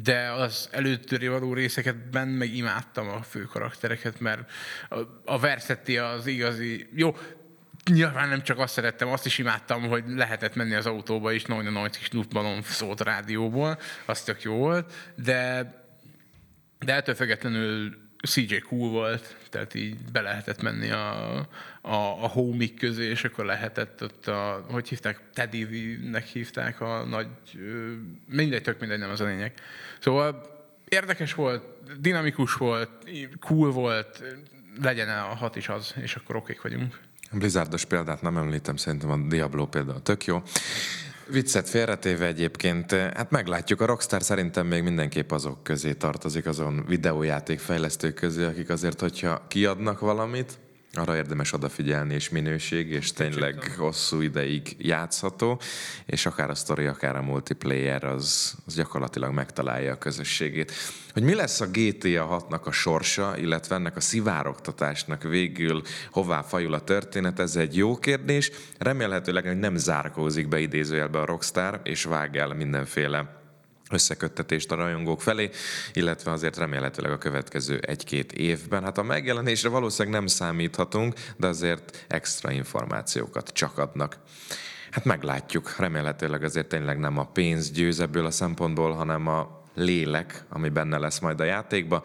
de 0.03 0.32
az 0.32 0.70
előttöri 0.72 1.28
való 1.28 1.53
részeketben 1.53 2.28
meg 2.28 2.55
imádtam 2.55 3.07
a 3.07 3.22
fő 3.22 3.43
karaktereket, 3.43 4.20
mert 4.20 4.51
a, 4.89 4.97
a 5.26 5.39
Versetti 5.39 5.97
az 5.97 6.28
igazi, 6.28 6.89
jó, 6.93 7.15
nyilván 7.91 8.30
nem 8.30 8.43
csak 8.43 8.59
azt 8.59 8.74
szerettem, 8.74 9.07
azt 9.07 9.26
is 9.26 9.38
imádtam, 9.38 9.88
hogy 9.88 10.03
lehetett 10.07 10.55
menni 10.55 10.74
az 10.74 10.86
autóba 10.86 11.32
is, 11.32 11.45
nagyon 11.45 11.74
nagy 11.74 11.97
kis 11.97 12.11
Luftballon 12.11 12.61
szólt 12.61 13.01
a 13.01 13.03
rádióból, 13.03 13.80
az 14.05 14.22
tök 14.22 14.41
jó 14.41 14.55
volt, 14.55 14.93
de, 15.15 15.74
de 16.80 16.93
ettől 16.93 17.15
függetlenül 17.15 18.06
CJ 18.28 18.57
cool 18.57 18.89
volt, 18.89 19.36
tehát 19.49 19.73
így 19.73 19.95
be 20.11 20.21
lehetett 20.21 20.61
menni 20.61 20.89
a, 20.89 21.38
a, 21.82 21.95
a 22.23 22.28
homik 22.28 22.80
közé, 22.80 23.09
és 23.09 23.23
akkor 23.23 23.45
lehetett 23.45 24.03
ott 24.03 24.28
a, 24.28 24.65
hogy 24.69 24.89
hívták, 24.89 25.19
Teddy-nek 25.34 26.25
hívták 26.25 26.82
a 26.82 27.05
nagy, 27.05 27.28
mindegy, 28.25 28.61
tök 28.61 28.80
mindegy, 28.80 28.99
nem 28.99 29.09
az 29.09 29.21
a 29.21 29.25
lényeg. 29.25 29.53
Szóval 29.99 30.55
érdekes 30.89 31.34
volt, 31.34 31.63
dinamikus 31.99 32.53
volt, 32.53 32.89
cool 33.39 33.71
volt, 33.71 34.23
legyen 34.82 35.09
a 35.09 35.36
hat 35.36 35.55
is 35.55 35.69
az, 35.69 35.93
és 36.01 36.15
akkor 36.15 36.36
okék 36.36 36.61
vagyunk. 36.61 36.99
Blizzardos 37.32 37.86
példát 37.86 38.21
nem 38.21 38.38
említem, 38.38 38.75
szerintem 38.75 39.11
a 39.11 39.17
Diablo 39.17 39.65
például 39.65 40.01
tök 40.01 40.25
jó. 40.25 40.41
Viccet 41.30 41.69
félretéve 41.69 42.25
egyébként, 42.25 42.91
hát 42.91 43.32
meglátjuk, 43.32 43.82
a 43.82 43.86
Rockstar 43.86 44.23
szerintem 44.23 44.67
még 44.67 44.84
mindenképp 44.84 45.32
azok 45.32 45.63
közé 45.63 45.93
tartozik, 45.93 46.45
azon 46.45 46.86
videójáték 46.88 47.59
fejlesztők 47.59 48.13
közé, 48.13 48.43
akik 48.43 48.69
azért, 48.69 48.99
hogyha 48.99 49.45
kiadnak 49.47 49.99
valamit, 49.99 50.59
arra 50.97 51.15
érdemes 51.15 51.53
odafigyelni, 51.53 52.13
és 52.13 52.29
minőség, 52.29 52.89
és 52.89 53.11
tényleg 53.13 53.73
hosszú 53.77 54.21
ideig 54.21 54.75
játszható, 54.77 55.61
és 56.05 56.25
akár 56.25 56.49
a 56.49 56.55
sztori, 56.55 56.85
akár 56.85 57.15
a 57.15 57.21
multiplayer, 57.21 58.03
az, 58.03 58.55
az 58.65 58.75
gyakorlatilag 58.75 59.33
megtalálja 59.33 59.93
a 59.93 59.97
közösségét. 59.97 60.71
Hogy 61.13 61.23
mi 61.23 61.33
lesz 61.33 61.61
a 61.61 61.65
GTA 61.65 62.45
6-nak 62.49 62.63
a 62.63 62.71
sorsa, 62.71 63.37
illetve 63.37 63.75
ennek 63.75 63.95
a 63.95 63.99
szivárogtatásnak 64.01 65.23
végül 65.23 65.81
hová 66.11 66.41
fajul 66.41 66.73
a 66.73 66.83
történet, 66.83 67.39
ez 67.39 67.55
egy 67.55 67.75
jó 67.75 67.97
kérdés. 67.97 68.51
Remélhetőleg 68.77 69.45
hogy 69.45 69.59
nem 69.59 69.75
zárkózik 69.75 70.47
be 70.47 70.59
idézőjelbe 70.59 71.19
a 71.19 71.25
Rockstar, 71.25 71.79
és 71.83 72.03
vág 72.03 72.37
el 72.37 72.53
mindenféle 72.53 73.45
összeköttetést 73.89 74.71
a 74.71 74.75
rajongók 74.75 75.21
felé, 75.21 75.49
illetve 75.93 76.31
azért 76.31 76.57
remélhetőleg 76.57 77.11
a 77.11 77.17
következő 77.17 77.79
egy-két 77.79 78.31
évben. 78.31 78.83
Hát 78.83 78.97
a 78.97 79.03
megjelenésre 79.03 79.69
valószínűleg 79.69 80.19
nem 80.19 80.27
számíthatunk, 80.27 81.13
de 81.38 81.47
azért 81.47 82.05
extra 82.07 82.51
információkat 82.51 83.49
csak 83.53 83.77
adnak. 83.77 84.17
Hát 84.91 85.05
meglátjuk. 85.05 85.75
Remélhetőleg 85.77 86.43
azért 86.43 86.67
tényleg 86.67 86.99
nem 86.99 87.17
a 87.17 87.25
pénz 87.25 87.71
győz 87.71 87.99
ebből 87.99 88.25
a 88.25 88.31
szempontból, 88.31 88.91
hanem 88.91 89.27
a 89.27 89.63
lélek, 89.75 90.43
ami 90.49 90.69
benne 90.69 90.97
lesz 90.97 91.19
majd 91.19 91.39
a 91.39 91.43
játékba. 91.43 92.03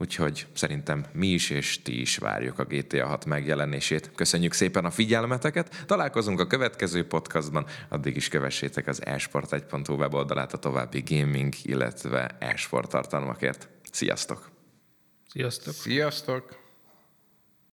Úgyhogy 0.00 0.46
szerintem 0.52 1.04
mi 1.12 1.26
is 1.26 1.50
és 1.50 1.82
ti 1.82 2.00
is 2.00 2.16
várjuk 2.16 2.58
a 2.58 2.64
GTA 2.64 3.06
6 3.06 3.24
megjelenését. 3.24 4.10
Köszönjük 4.14 4.52
szépen 4.52 4.84
a 4.84 4.90
figyelmeteket, 4.90 5.84
találkozunk 5.86 6.40
a 6.40 6.46
következő 6.46 7.06
podcastban, 7.06 7.66
addig 7.88 8.16
is 8.16 8.28
kövessétek 8.28 8.86
az 8.86 9.06
esport 9.06 9.50
1.hu 9.50 9.94
weboldalát 9.94 10.52
a 10.52 10.58
további 10.58 11.02
gaming, 11.06 11.54
illetve 11.62 12.36
esport 12.38 12.90
tartalmakért. 12.90 13.68
Sziasztok! 13.92 14.50
Sziasztok! 15.32 15.74
Sziasztok! 15.74 16.59